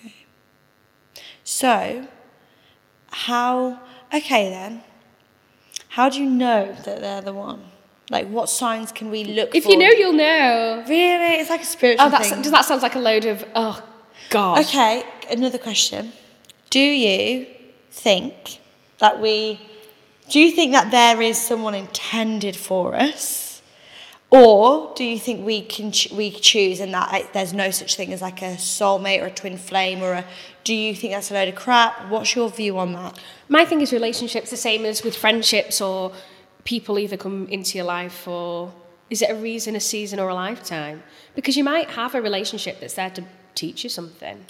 Okay. 0.00 0.14
So, 1.44 2.08
how? 3.10 3.80
Okay 4.12 4.50
then. 4.50 4.82
How 5.90 6.08
do 6.08 6.22
you 6.22 6.28
know 6.28 6.72
that 6.84 7.00
they're 7.00 7.20
the 7.20 7.32
one? 7.32 7.62
Like, 8.10 8.28
what 8.28 8.48
signs 8.48 8.90
can 8.92 9.10
we 9.10 9.22
look 9.24 9.50
for? 9.50 9.56
If 9.56 9.64
for? 9.64 9.70
you 9.70 9.78
know, 9.78 9.88
you'll 9.90 10.12
know. 10.12 10.84
really, 10.88 11.34
it's 11.40 11.50
like 11.50 11.62
a 11.62 11.64
spiritual 11.64 12.06
Oh, 12.06 12.10
that's, 12.10 12.30
thing. 12.30 12.42
does 12.42 12.50
that 12.52 12.64
sounds 12.64 12.82
like 12.82 12.94
a 12.96 12.98
load 12.98 13.24
of 13.24 13.44
oh 13.54 13.82
god. 14.30 14.64
Okay, 14.64 15.04
another 15.30 15.58
question. 15.58 16.12
Do 16.70 16.80
you 16.80 17.46
think 17.90 18.60
that 18.98 19.20
we 19.20 19.60
do 20.28 20.38
you 20.40 20.52
think 20.52 20.72
that 20.72 20.90
there 20.92 21.20
is 21.20 21.36
someone 21.40 21.74
intended 21.74 22.54
for 22.56 22.94
us? 22.94 23.49
Or 24.30 24.92
do 24.94 25.02
you 25.02 25.18
think 25.18 25.44
we 25.44 25.62
can 25.62 25.90
ch- 25.90 26.12
we 26.12 26.30
choose 26.30 26.78
and 26.78 26.94
that 26.94 27.10
like, 27.10 27.32
there's 27.32 27.52
no 27.52 27.70
such 27.72 27.96
thing 27.96 28.12
as 28.12 28.22
like 28.22 28.42
a 28.42 28.54
soulmate 28.54 29.22
or 29.22 29.26
a 29.26 29.30
twin 29.30 29.58
flame 29.58 30.02
or 30.02 30.12
a 30.12 30.24
do 30.62 30.72
you 30.72 30.94
think 30.94 31.14
that's 31.14 31.30
a 31.30 31.34
load 31.34 31.48
of 31.48 31.56
crap? 31.56 32.08
What's 32.08 32.36
your 32.36 32.48
view 32.48 32.78
on 32.78 32.92
that? 32.92 33.18
My 33.48 33.64
thing 33.64 33.80
is 33.80 33.92
relationships 33.92 34.50
the 34.50 34.56
same 34.56 34.84
as 34.84 35.02
with 35.02 35.16
friendships 35.16 35.80
or 35.80 36.12
people 36.64 36.98
either 36.98 37.16
come 37.16 37.48
into 37.48 37.76
your 37.76 37.86
life 37.86 38.28
or 38.28 38.72
is 39.10 39.22
it 39.22 39.30
a 39.30 39.34
reason, 39.34 39.74
a 39.74 39.80
season, 39.80 40.20
or 40.20 40.28
a 40.28 40.34
lifetime? 40.34 41.02
Because 41.34 41.56
you 41.56 41.64
might 41.64 41.90
have 41.90 42.14
a 42.14 42.22
relationship 42.22 42.78
that's 42.78 42.94
there 42.94 43.10
to 43.10 43.24
teach 43.56 43.82
you 43.82 43.90
something 43.90 44.46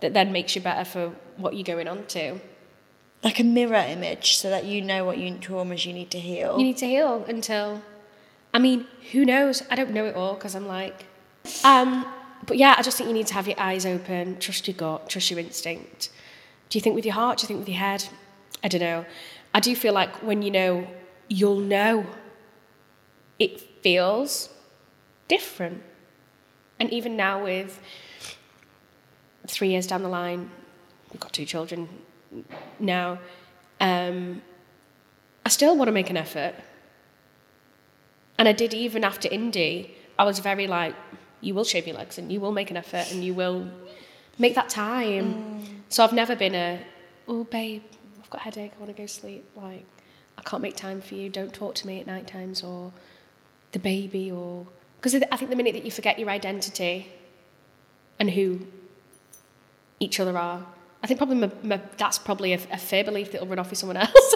that 0.00 0.14
then 0.14 0.32
makes 0.32 0.56
you 0.56 0.62
better 0.62 0.84
for 0.84 1.12
what 1.36 1.54
you're 1.54 1.64
going 1.64 1.86
on 1.86 2.06
to. 2.06 2.40
Like 3.22 3.40
a 3.40 3.44
mirror 3.44 3.74
image 3.74 4.36
so 4.36 4.48
that 4.48 4.64
you 4.64 4.80
know 4.80 5.04
what 5.04 5.18
you 5.18 5.32
traumas 5.34 5.84
you 5.84 5.92
need 5.92 6.10
to 6.12 6.18
heal. 6.18 6.56
You 6.58 6.64
need 6.64 6.78
to 6.78 6.86
heal 6.86 7.24
until, 7.28 7.82
I 8.52 8.58
mean, 8.58 8.86
who 9.12 9.24
knows? 9.24 9.62
I 9.70 9.76
don't 9.76 9.90
know 9.90 10.06
it 10.06 10.14
all 10.14 10.34
because 10.34 10.54
I'm 10.54 10.66
like, 10.66 11.06
um, 11.64 12.06
but 12.46 12.56
yeah, 12.56 12.74
I 12.78 12.82
just 12.82 12.96
think 12.96 13.08
you 13.08 13.14
need 13.14 13.26
to 13.28 13.34
have 13.34 13.46
your 13.46 13.58
eyes 13.60 13.84
open, 13.84 14.38
trust 14.38 14.66
your 14.66 14.76
gut, 14.76 15.08
trust 15.08 15.30
your 15.30 15.40
instinct. 15.40 16.10
Do 16.68 16.78
you 16.78 16.82
think 16.82 16.94
with 16.94 17.04
your 17.04 17.14
heart? 17.14 17.38
Do 17.38 17.42
you 17.44 17.48
think 17.48 17.60
with 17.60 17.68
your 17.68 17.78
head? 17.78 18.08
I 18.62 18.68
don't 18.68 18.80
know. 18.80 19.04
I 19.54 19.60
do 19.60 19.74
feel 19.74 19.92
like 19.92 20.22
when 20.22 20.42
you 20.42 20.50
know, 20.50 20.86
you'll 21.28 21.60
know. 21.60 22.06
It 23.38 23.60
feels 23.82 24.48
different. 25.28 25.82
And 26.80 26.92
even 26.92 27.16
now, 27.16 27.44
with 27.44 27.80
three 29.46 29.68
years 29.68 29.86
down 29.86 30.02
the 30.02 30.08
line, 30.08 30.50
we've 31.12 31.20
got 31.20 31.32
two 31.32 31.44
children 31.44 31.88
now. 32.78 33.18
Um, 33.80 34.42
I 35.46 35.48
still 35.48 35.76
want 35.76 35.88
to 35.88 35.92
make 35.92 36.10
an 36.10 36.16
effort. 36.16 36.54
And 38.38 38.48
I 38.48 38.52
did 38.52 38.72
even 38.72 39.04
after 39.04 39.28
Indy. 39.28 39.94
I 40.18 40.24
was 40.24 40.38
very 40.38 40.66
like, 40.66 40.94
you 41.40 41.54
will 41.54 41.64
shave 41.64 41.86
your 41.86 41.96
legs 41.96 42.18
and 42.18 42.32
you 42.32 42.40
will 42.40 42.52
make 42.52 42.70
an 42.70 42.76
effort 42.76 43.10
and 43.12 43.22
you 43.24 43.34
will 43.34 43.68
make 44.38 44.54
that 44.54 44.68
time. 44.68 45.34
Mm. 45.34 45.66
So 45.88 46.04
I've 46.04 46.12
never 46.12 46.34
been 46.34 46.54
a, 46.54 46.80
oh, 47.26 47.44
babe, 47.44 47.82
I've 48.20 48.30
got 48.30 48.40
a 48.40 48.44
headache, 48.44 48.72
I 48.76 48.80
want 48.80 48.94
to 48.94 49.00
go 49.00 49.06
sleep. 49.06 49.44
Like, 49.56 49.84
I 50.36 50.42
can't 50.42 50.62
make 50.62 50.76
time 50.76 51.00
for 51.00 51.14
you, 51.14 51.28
don't 51.28 51.52
talk 51.52 51.74
to 51.76 51.86
me 51.86 52.00
at 52.00 52.06
night 52.06 52.26
times 52.26 52.62
or 52.62 52.92
the 53.72 53.78
baby 53.78 54.30
or. 54.30 54.66
Because 55.00 55.14
I 55.14 55.36
think 55.36 55.50
the 55.50 55.56
minute 55.56 55.74
that 55.74 55.84
you 55.84 55.92
forget 55.92 56.18
your 56.18 56.28
identity 56.28 57.12
and 58.18 58.30
who 58.30 58.66
each 60.00 60.18
other 60.18 60.36
are, 60.36 60.66
I 61.02 61.06
think 61.06 61.18
probably 61.18 61.36
my, 61.36 61.50
my, 61.62 61.80
that's 61.96 62.18
probably 62.18 62.52
a, 62.52 62.58
a 62.72 62.78
fair 62.78 63.04
belief 63.04 63.30
that 63.32 63.40
will 63.40 63.48
run 63.48 63.60
off 63.60 63.70
with 63.70 63.78
someone 63.78 63.96
else. 64.08 64.34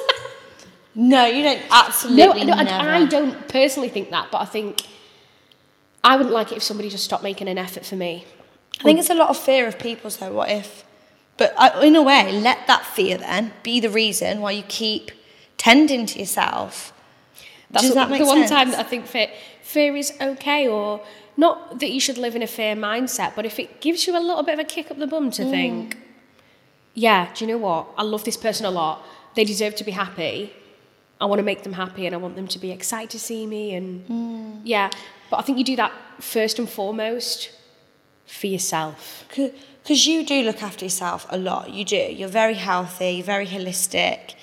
No, 0.95 1.27
you 1.27 1.43
don't 1.43 1.63
absolutely 1.71 2.45
no, 2.45 2.55
never. 2.55 2.71
I, 2.71 2.97
I 2.99 3.07
don't 3.07 3.49
personally 3.49 3.89
think 3.89 4.11
that, 4.11 4.31
but 4.31 4.39
I 4.43 4.45
think 4.45 4.83
I 6.05 6.17
wouldn't 6.17 6.35
like 6.35 6.53
it 6.53 6.57
if 6.59 6.63
somebody 6.63 6.89
just 6.91 7.05
stopped 7.05 7.23
making 7.23 7.49
an 7.49 7.59
effort 7.59 7.85
for 7.87 7.97
me. 7.97 8.27
I 8.81 8.85
think 8.85 8.99
it's 8.99 9.11
a 9.11 9.15
lot 9.15 9.29
of 9.31 9.37
fear 9.39 9.67
of 9.69 9.79
people. 9.79 10.11
So 10.11 10.33
what 10.33 10.51
if? 10.51 10.85
But 11.37 11.55
uh, 11.57 11.81
in 11.83 11.95
a 11.97 12.03
way, 12.03 12.33
let 12.33 12.67
that 12.67 12.85
fear 12.85 13.17
then 13.19 13.53
be 13.63 13.81
the 13.81 13.91
reason 13.91 14.41
why 14.41 14.53
you 14.53 14.63
keep 14.65 15.11
tending 15.57 16.05
to 16.07 16.19
yourself. 16.19 16.93
That's 17.71 17.87
Does 17.87 17.95
what- 17.97 18.05
that 18.09 18.11
make 18.11 18.21
the 18.21 18.27
one 18.27 18.47
time 18.47 18.71
that 18.73 18.81
I 18.81 18.83
think 18.83 19.07
fear, 19.07 19.29
fear 19.63 19.97
is 19.97 20.13
okay, 20.21 20.69
or 20.69 21.01
not 21.37 21.79
that 21.81 21.91
you 21.91 22.01
should 22.01 22.19
live 22.19 22.37
in 22.37 22.43
a 22.43 22.47
fear 22.47 22.75
mindset, 22.77 23.35
but 23.35 23.47
if 23.47 23.59
it 23.59 23.81
gives 23.81 24.07
you 24.07 24.17
a 24.17 24.21
little 24.21 24.43
bit 24.43 24.55
of 24.55 24.59
a 24.61 24.65
kick 24.65 24.91
up 24.91 24.99
the 24.99 25.07
bum 25.07 25.31
Mm. 25.31 25.35
to 25.37 25.45
think, 25.51 25.97
yeah, 26.95 27.33
do 27.35 27.45
you 27.47 27.51
know 27.53 27.59
what? 27.59 27.87
I 27.97 28.03
love 28.03 28.25
this 28.25 28.37
person 28.37 28.67
a 28.67 28.71
lot. 28.71 29.03
They 29.35 29.45
deserve 29.45 29.75
to 29.77 29.85
be 29.85 29.93
happy. 29.93 30.53
I 31.23 31.27
want 31.27 31.39
to 31.39 31.45
make 31.53 31.63
them 31.63 31.73
happy, 31.85 32.05
and 32.07 32.15
I 32.15 32.19
want 32.19 32.35
them 32.37 32.49
to 32.49 32.59
be 32.59 32.71
excited 32.79 33.11
to 33.11 33.19
see 33.29 33.47
me, 33.47 33.75
and 33.79 33.89
Mm. 34.09 34.61
yeah. 34.65 34.91
But 35.31 35.37
I 35.41 35.43
think 35.43 35.57
you 35.59 35.65
do 35.65 35.77
that 35.77 35.93
first 36.21 36.59
and 36.59 36.69
foremost 36.69 37.51
for 38.27 38.47
yourself. 38.49 39.25
Because 39.29 40.07
you 40.07 40.25
do 40.27 40.43
look 40.43 40.63
after 40.63 40.85
yourself 40.85 41.27
a 41.31 41.39
lot. 41.39 41.71
You 41.71 41.85
do. 41.85 41.97
You're 42.19 42.29
very 42.43 42.55
healthy. 42.55 43.11
You're 43.17 43.25
very 43.37 43.47
holistic. 43.47 44.35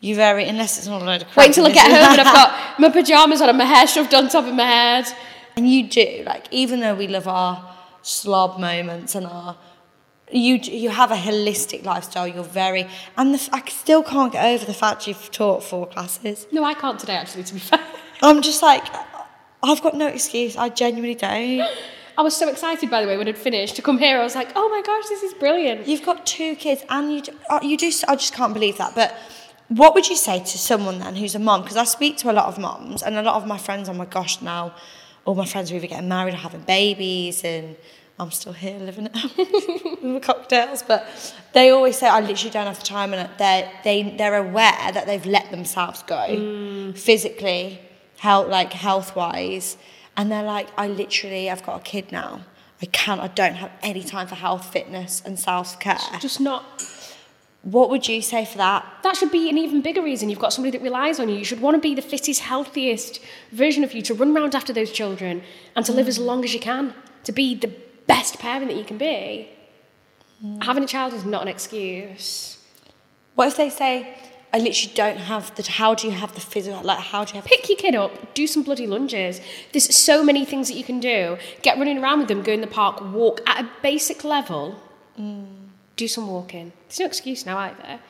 You're 0.00 0.16
very, 0.16 0.44
unless 0.48 0.76
it's 0.78 0.86
not 0.86 1.00
a 1.02 1.04
load 1.04 1.22
of 1.22 1.28
crap. 1.28 1.36
Wait 1.38 1.46
until 1.48 1.66
I 1.66 1.70
get 1.72 1.86
home 1.90 2.18
and 2.18 2.20
I've 2.20 2.34
got 2.34 2.78
my 2.84 2.90
pajamas 2.90 3.40
on 3.40 3.48
and 3.48 3.58
my 3.58 3.64
hair 3.64 3.86
shoved 3.86 4.12
on 4.14 4.28
top 4.28 4.44
of 4.44 4.54
my 4.54 4.64
head. 4.78 5.06
And 5.56 5.70
you 5.72 5.88
do, 5.88 6.22
like, 6.26 6.44
even 6.50 6.80
though 6.80 6.94
we 6.94 7.06
love 7.08 7.26
our 7.28 7.52
slob 8.02 8.58
moments 8.60 9.14
and 9.14 9.24
our, 9.26 9.56
you 10.32 10.56
you 10.56 10.90
have 10.90 11.10
a 11.10 11.16
holistic 11.16 11.84
lifestyle. 11.84 12.26
You're 12.26 12.44
very, 12.44 12.88
and 13.16 13.34
the, 13.34 13.48
I 13.52 13.62
still 13.68 14.02
can't 14.02 14.32
get 14.32 14.44
over 14.44 14.64
the 14.64 14.74
fact 14.74 15.06
you've 15.06 15.30
taught 15.30 15.62
four 15.62 15.86
classes. 15.86 16.46
No, 16.50 16.64
I 16.64 16.74
can't 16.74 16.98
today, 16.98 17.16
actually, 17.16 17.44
to 17.44 17.54
be 17.54 17.60
fair. 17.60 17.80
I'm 18.22 18.42
just 18.42 18.62
like, 18.62 18.84
I've 19.62 19.82
got 19.82 19.94
no 19.96 20.06
excuse. 20.06 20.56
I 20.56 20.68
genuinely 20.68 21.14
don't. 21.14 21.68
I 22.16 22.22
was 22.22 22.36
so 22.36 22.48
excited, 22.48 22.90
by 22.90 23.02
the 23.02 23.08
way, 23.08 23.16
when 23.16 23.26
I'd 23.26 23.36
finished 23.36 23.76
to 23.76 23.82
come 23.82 23.98
here. 23.98 24.18
I 24.18 24.22
was 24.22 24.36
like, 24.36 24.52
oh 24.54 24.68
my 24.68 24.82
gosh, 24.82 25.08
this 25.08 25.22
is 25.22 25.34
brilliant. 25.34 25.88
You've 25.88 26.04
got 26.04 26.24
two 26.24 26.54
kids, 26.54 26.84
and 26.88 27.12
you 27.12 27.22
do, 27.22 27.32
uh, 27.50 27.60
you 27.62 27.76
do. 27.76 27.90
I 28.06 28.14
just 28.14 28.34
can't 28.34 28.54
believe 28.54 28.78
that. 28.78 28.94
But 28.94 29.14
what 29.68 29.94
would 29.94 30.08
you 30.08 30.16
say 30.16 30.38
to 30.38 30.58
someone 30.58 31.00
then 31.00 31.16
who's 31.16 31.34
a 31.34 31.38
mom? 31.38 31.62
Because 31.62 31.76
I 31.76 31.84
speak 31.84 32.16
to 32.18 32.30
a 32.30 32.34
lot 32.34 32.46
of 32.46 32.58
moms, 32.58 33.02
and 33.02 33.16
a 33.16 33.22
lot 33.22 33.34
of 33.34 33.46
my 33.46 33.58
friends, 33.58 33.88
oh 33.88 33.94
my 33.94 34.04
gosh, 34.04 34.40
now 34.40 34.74
all 35.24 35.34
my 35.34 35.46
friends 35.46 35.72
are 35.72 35.76
either 35.76 35.86
getting 35.86 36.08
married 36.08 36.34
or 36.34 36.38
having 36.38 36.60
babies, 36.60 37.42
and 37.42 37.76
I'm 38.18 38.30
still 38.30 38.52
here 38.52 38.78
living 38.78 39.08
it 39.12 40.02
with 40.02 40.14
the 40.14 40.20
cocktails. 40.20 40.82
But 40.82 41.06
they 41.52 41.70
always 41.70 41.98
say, 41.98 42.06
I 42.06 42.20
literally 42.20 42.50
don't 42.50 42.66
have 42.66 42.78
the 42.78 42.86
time, 42.86 43.12
and 43.12 43.28
they're, 43.38 43.70
they, 43.82 44.14
they're 44.16 44.36
aware 44.36 44.92
that 44.92 45.06
they've 45.06 45.26
let 45.26 45.50
themselves 45.50 46.02
go 46.04 46.14
mm. 46.28 46.96
physically, 46.96 47.80
health, 48.18 48.48
like 48.48 48.72
health 48.72 49.16
wise, 49.16 49.76
and 50.16 50.30
they're 50.30 50.44
like, 50.44 50.68
I 50.78 50.86
literally, 50.86 51.50
I've 51.50 51.64
got 51.66 51.80
a 51.80 51.82
kid 51.82 52.12
now. 52.12 52.42
I 52.80 52.86
can't, 52.86 53.20
I 53.20 53.28
don't 53.28 53.54
have 53.54 53.72
any 53.82 54.02
time 54.02 54.26
for 54.26 54.34
health, 54.36 54.72
fitness, 54.72 55.22
and 55.24 55.38
self 55.38 55.80
care. 55.80 55.98
Just 56.20 56.40
not 56.40 56.64
What 57.62 57.88
would 57.90 58.06
you 58.06 58.20
say 58.20 58.44
for 58.44 58.58
that? 58.58 58.86
that 59.02 59.16
should 59.16 59.32
be 59.32 59.48
an 59.48 59.58
even 59.58 59.80
bigger 59.80 60.02
reason. 60.02 60.28
You've 60.28 60.38
got 60.38 60.52
somebody 60.52 60.76
that 60.76 60.84
relies 60.84 61.18
on 61.18 61.28
you. 61.28 61.36
You 61.36 61.44
should 61.44 61.60
want 61.60 61.76
to 61.76 61.80
be 61.80 61.94
the 61.94 62.02
fittest, 62.02 62.42
healthiest 62.42 63.20
version 63.50 63.82
of 63.82 63.92
you 63.92 64.02
to 64.02 64.14
run 64.14 64.36
around 64.36 64.54
after 64.54 64.72
those 64.72 64.92
children 64.92 65.42
and 65.74 65.84
to 65.86 65.92
live 65.92 66.06
mm. 66.06 66.10
as 66.10 66.18
long 66.18 66.44
as 66.44 66.52
you 66.54 66.60
can, 66.60 66.94
to 67.24 67.32
be 67.32 67.54
the 67.54 67.72
best 68.06 68.38
parent 68.38 68.68
that 68.68 68.76
you 68.76 68.84
can 68.84 68.98
be. 68.98 69.48
Having 70.60 70.84
a 70.84 70.86
child 70.86 71.14
is 71.14 71.24
not 71.24 71.42
an 71.42 71.48
excuse. 71.48 72.58
What 73.34 73.48
if 73.48 73.56
they 73.56 73.70
say, 73.70 74.14
I 74.52 74.58
literally 74.58 74.92
don't 74.94 75.16
have 75.16 75.54
the, 75.56 75.62
how 75.68 75.94
do 75.94 76.06
you 76.06 76.12
have 76.12 76.34
the 76.34 76.40
physical, 76.40 76.82
like, 76.82 76.98
how 76.98 77.24
do 77.24 77.30
you 77.30 77.40
have, 77.40 77.44
Pick 77.44 77.68
your 77.68 77.78
kid 77.78 77.94
up, 77.94 78.34
do 78.34 78.46
some 78.46 78.62
bloody 78.62 78.86
lunges. 78.86 79.40
There's 79.72 79.96
so 79.96 80.22
many 80.22 80.44
things 80.44 80.68
that 80.68 80.74
you 80.74 80.84
can 80.84 81.00
do. 81.00 81.38
Get 81.62 81.78
running 81.78 81.98
around 81.98 82.20
with 82.20 82.28
them, 82.28 82.42
go 82.42 82.52
in 82.52 82.60
the 82.60 82.66
park, 82.66 83.00
walk 83.12 83.40
at 83.46 83.64
a 83.64 83.68
basic 83.82 84.22
level. 84.22 84.80
Mm. 85.18 85.46
Do 85.96 86.06
some 86.06 86.28
walking. 86.28 86.72
There's 86.88 87.00
no 87.00 87.06
excuse 87.06 87.46
now 87.46 87.56
either. 87.58 88.00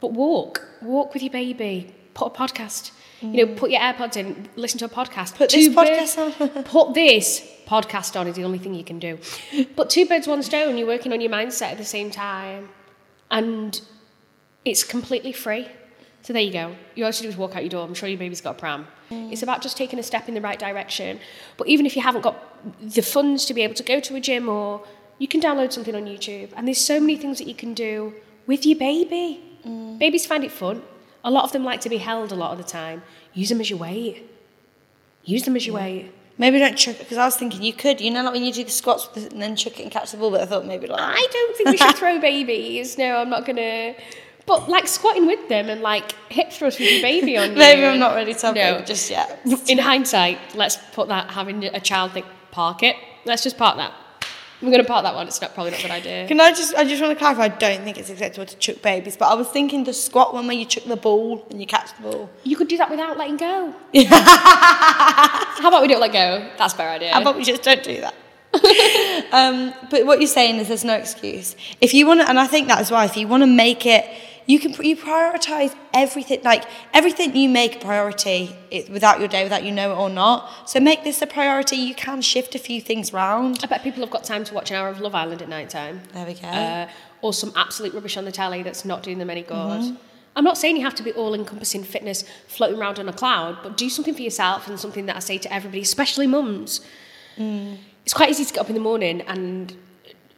But 0.00 0.12
walk. 0.12 0.66
Walk 0.82 1.14
with 1.14 1.22
your 1.22 1.32
baby. 1.32 1.94
Put 2.14 2.26
a 2.26 2.30
podcast. 2.30 2.90
You 3.20 3.46
know, 3.46 3.52
mm. 3.52 3.56
put 3.56 3.70
your 3.70 3.80
AirPods 3.80 4.16
in, 4.16 4.48
listen 4.56 4.78
to 4.80 4.84
a 4.86 4.88
podcast. 4.88 5.36
Put 5.36 5.50
this 5.50 5.66
Two 5.66 5.74
birds- 5.74 6.16
podcast 6.16 6.56
on. 6.56 6.64
put 6.64 6.92
this 6.92 7.48
podcast 7.66 8.18
on 8.18 8.26
is 8.26 8.36
the 8.36 8.44
only 8.44 8.58
thing 8.58 8.74
you 8.74 8.84
can 8.84 8.98
do. 8.98 9.18
But 9.76 9.90
two 9.90 10.06
birds, 10.06 10.26
one 10.26 10.42
stone, 10.42 10.76
you're 10.78 10.86
working 10.86 11.12
on 11.12 11.20
your 11.20 11.30
mindset 11.30 11.72
at 11.72 11.78
the 11.78 11.84
same 11.84 12.10
time. 12.10 12.68
And 13.30 13.80
it's 14.64 14.84
completely 14.84 15.32
free. 15.32 15.68
So 16.22 16.32
there 16.32 16.42
you 16.42 16.52
go. 16.52 16.74
You 16.94 17.04
all 17.04 17.10
you 17.10 17.22
do 17.22 17.28
is 17.28 17.36
walk 17.36 17.54
out 17.54 17.62
your 17.62 17.70
door. 17.70 17.86
I'm 17.86 17.94
sure 17.94 18.08
your 18.08 18.18
baby's 18.18 18.40
got 18.40 18.56
a 18.56 18.58
pram. 18.58 18.86
It's 19.10 19.42
about 19.42 19.62
just 19.62 19.76
taking 19.76 19.98
a 19.98 20.02
step 20.02 20.28
in 20.28 20.34
the 20.34 20.40
right 20.40 20.58
direction. 20.58 21.20
But 21.56 21.68
even 21.68 21.86
if 21.86 21.94
you 21.94 22.02
haven't 22.02 22.22
got 22.22 22.36
the 22.80 23.02
funds 23.02 23.44
to 23.46 23.54
be 23.54 23.62
able 23.62 23.74
to 23.74 23.82
go 23.82 24.00
to 24.00 24.16
a 24.16 24.20
gym 24.20 24.48
or 24.48 24.84
you 25.18 25.28
can 25.28 25.40
download 25.40 25.72
something 25.72 25.94
on 25.94 26.06
YouTube. 26.06 26.50
And 26.56 26.66
there's 26.66 26.80
so 26.80 26.98
many 26.98 27.16
things 27.16 27.38
that 27.38 27.46
you 27.46 27.54
can 27.54 27.74
do 27.74 28.14
with 28.46 28.66
your 28.66 28.78
baby. 28.78 29.40
Mm. 29.64 29.98
Babies 29.98 30.26
find 30.26 30.42
it 30.42 30.50
fun. 30.50 30.82
A 31.22 31.30
lot 31.30 31.44
of 31.44 31.52
them 31.52 31.64
like 31.64 31.80
to 31.82 31.88
be 31.88 31.98
held 31.98 32.32
a 32.32 32.34
lot 32.34 32.52
of 32.52 32.58
the 32.58 32.64
time. 32.64 33.02
Use 33.32 33.48
them 33.48 33.60
as 33.60 33.70
your 33.70 33.78
weight. 33.78 34.28
Use 35.24 35.44
them 35.44 35.56
as 35.56 35.66
your 35.66 35.76
weight. 35.76 36.12
Maybe 36.38 36.58
don't 36.58 36.76
chuck 36.76 36.96
it, 36.96 37.00
because 37.00 37.18
I 37.18 37.24
was 37.24 37.36
thinking 37.36 37.62
you 37.62 37.72
could, 37.72 38.00
you 38.00 38.10
know, 38.10 38.22
like 38.24 38.32
when 38.34 38.44
you 38.44 38.52
do 38.52 38.64
the 38.64 38.70
squats 38.70 39.08
with 39.14 39.26
it 39.26 39.32
and 39.32 39.42
then 39.42 39.56
chuck 39.56 39.78
it 39.78 39.82
and 39.84 39.90
catch 39.92 40.10
the 40.12 40.16
ball, 40.16 40.30
but 40.30 40.40
I 40.40 40.46
thought 40.46 40.66
maybe 40.66 40.86
like, 40.86 41.00
I 41.00 41.26
don't 41.32 41.56
think 41.56 41.68
we 41.70 41.76
should 41.76 41.96
throw 41.96 42.20
babies. 42.20 42.98
No, 42.98 43.16
I'm 43.16 43.30
not 43.30 43.44
gonna. 43.46 43.94
But 44.46 44.68
like 44.68 44.86
squatting 44.88 45.26
with 45.26 45.48
them 45.48 45.70
and 45.70 45.80
like 45.80 46.12
hip 46.28 46.52
thrusts 46.52 46.78
with 46.78 46.90
your 46.92 47.00
baby 47.02 47.38
on 47.38 47.50
you. 47.52 47.56
maybe 47.56 47.84
I'm 47.86 47.98
not 47.98 48.14
ready 48.14 48.34
to 48.34 48.46
have 48.46 48.54
No. 48.54 48.80
just 48.84 49.10
yet. 49.10 49.40
In 49.68 49.78
hindsight, 49.78 50.38
let's 50.54 50.76
put 50.92 51.08
that 51.08 51.30
having 51.30 51.64
a 51.64 51.80
child 51.80 52.12
thing. 52.12 52.24
Park 52.50 52.82
it. 52.82 52.96
Let's 53.24 53.42
just 53.42 53.56
park 53.56 53.76
that. 53.78 53.92
I'm 54.62 54.70
gonna 54.70 54.84
part 54.84 55.04
that 55.04 55.14
one. 55.14 55.26
It's 55.26 55.40
not 55.40 55.54
probably 55.54 55.72
not 55.72 55.80
a 55.80 55.82
good 55.82 55.90
idea. 56.00 56.28
Can 56.28 56.40
I 56.40 56.50
just, 56.50 56.74
I 56.74 56.84
just 56.84 57.02
want 57.02 57.12
to 57.12 57.18
clarify, 57.18 57.44
I 57.44 57.48
don't 57.48 57.82
think 57.82 57.98
it's 57.98 58.10
acceptable 58.10 58.46
to 58.46 58.56
chuck 58.56 58.82
babies, 58.82 59.16
but 59.16 59.26
I 59.26 59.34
was 59.34 59.48
thinking 59.48 59.84
the 59.84 59.92
squat 59.92 60.32
one 60.32 60.46
where 60.46 60.56
you 60.56 60.64
chuck 60.64 60.84
the 60.84 60.96
ball 60.96 61.46
and 61.50 61.60
you 61.60 61.66
catch 61.66 61.94
the 61.96 62.02
ball. 62.02 62.30
You 62.44 62.56
could 62.56 62.68
do 62.68 62.76
that 62.78 62.90
without 62.90 63.18
letting 63.18 63.36
go. 63.36 63.74
How 64.06 65.68
about 65.68 65.82
we 65.82 65.88
don't 65.88 66.00
let 66.00 66.12
go? 66.12 66.50
That's 66.56 66.74
a 66.74 66.76
fair 66.76 66.90
idea. 66.90 67.12
How 67.12 67.20
about 67.20 67.36
we 67.36 67.44
just 67.44 67.62
don't 67.62 67.82
do 67.82 68.00
that? 68.00 68.14
um, 69.32 69.74
but 69.90 70.06
what 70.06 70.20
you're 70.20 70.28
saying 70.28 70.56
is 70.56 70.68
there's 70.68 70.84
no 70.84 70.94
excuse. 70.94 71.56
If 71.80 71.92
you 71.92 72.06
want 72.06 72.20
to, 72.20 72.28
and 72.28 72.38
I 72.38 72.46
think 72.46 72.68
that 72.68 72.80
is 72.80 72.90
why, 72.90 73.04
if 73.04 73.16
you 73.16 73.26
want 73.26 73.42
to 73.42 73.46
make 73.46 73.84
it, 73.84 74.04
you 74.46 74.58
can 74.58 74.72
you 74.84 74.96
prioritize 74.96 75.74
everything, 75.92 76.42
like 76.42 76.64
everything 76.92 77.34
you 77.34 77.48
make 77.48 77.76
a 77.76 77.78
priority 77.78 78.54
it, 78.70 78.90
without 78.90 79.18
your 79.18 79.28
day, 79.28 79.42
without 79.42 79.64
you 79.64 79.72
know 79.72 79.92
it 79.92 79.96
or 79.96 80.10
not. 80.10 80.68
So 80.68 80.80
make 80.80 81.02
this 81.04 81.22
a 81.22 81.26
priority. 81.26 81.76
You 81.76 81.94
can 81.94 82.20
shift 82.20 82.54
a 82.54 82.58
few 82.58 82.80
things 82.80 83.12
round. 83.12 83.60
I 83.62 83.66
bet 83.66 83.82
people 83.82 84.02
have 84.02 84.10
got 84.10 84.24
time 84.24 84.44
to 84.44 84.54
watch 84.54 84.70
an 84.70 84.76
hour 84.76 84.88
of 84.88 85.00
Love 85.00 85.14
Island 85.14 85.40
at 85.40 85.48
night 85.48 85.70
time. 85.70 86.02
There 86.12 86.26
we 86.26 86.34
go. 86.34 86.46
uh, 86.46 86.88
or 87.22 87.32
some 87.32 87.52
absolute 87.56 87.94
rubbish 87.94 88.16
on 88.18 88.26
the 88.26 88.32
telly 88.32 88.62
that's 88.62 88.84
not 88.84 89.02
doing 89.02 89.18
them 89.18 89.30
any 89.30 89.42
good. 89.42 89.54
Mm-hmm. 89.56 89.96
I'm 90.36 90.44
not 90.44 90.58
saying 90.58 90.76
you 90.76 90.82
have 90.82 90.96
to 90.96 91.02
be 91.02 91.12
all 91.12 91.32
encompassing 91.32 91.84
fitness 91.84 92.24
floating 92.48 92.78
around 92.78 92.98
on 92.98 93.08
a 93.08 93.12
cloud, 93.12 93.58
but 93.62 93.76
do 93.76 93.88
something 93.88 94.14
for 94.14 94.22
yourself 94.22 94.68
and 94.68 94.78
something 94.78 95.06
that 95.06 95.16
I 95.16 95.20
say 95.20 95.38
to 95.38 95.52
everybody, 95.52 95.80
especially 95.80 96.26
mums. 96.26 96.80
Mm. 97.38 97.78
It's 98.04 98.12
quite 98.12 98.30
easy 98.30 98.44
to 98.44 98.52
get 98.52 98.60
up 98.60 98.68
in 98.68 98.74
the 98.74 98.80
morning 98.80 99.22
and 99.22 99.74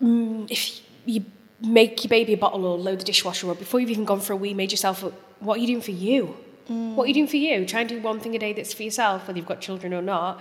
mm, 0.01 0.49
if 0.51 0.81
you 1.07 1.25
make 1.61 2.05
your 2.05 2.09
baby 2.09 2.35
a 2.35 2.37
bottle 2.37 2.65
or 2.65 2.77
load 2.77 3.01
the 3.01 3.05
dishwasher 3.05 3.51
up 3.51 3.59
before 3.59 3.81
you've 3.81 3.91
even 3.91 4.05
gone 4.05 4.21
for 4.21 4.33
a 4.33 4.37
wee, 4.37 4.55
made 4.55 4.71
yourself 4.71 5.03
a, 5.03 5.13
what 5.41 5.59
are 5.59 5.61
you 5.61 5.67
doing 5.67 5.81
for 5.81 5.93
you? 5.93 6.37
What 6.69 7.05
are 7.05 7.09
you 7.09 7.15
doing 7.15 7.29
for 7.29 7.37
you? 7.37 7.65
Try 7.65 7.81
and 7.81 7.89
do 7.89 8.01
one 8.01 8.19
thing 8.19 8.35
a 8.35 8.39
day 8.39 8.53
that's 8.53 8.75
for 8.75 8.83
yourself, 8.83 9.29
whether 9.29 9.39
you've 9.39 9.47
got 9.47 9.61
children 9.61 9.95
or 9.95 10.03
not, 10.03 10.41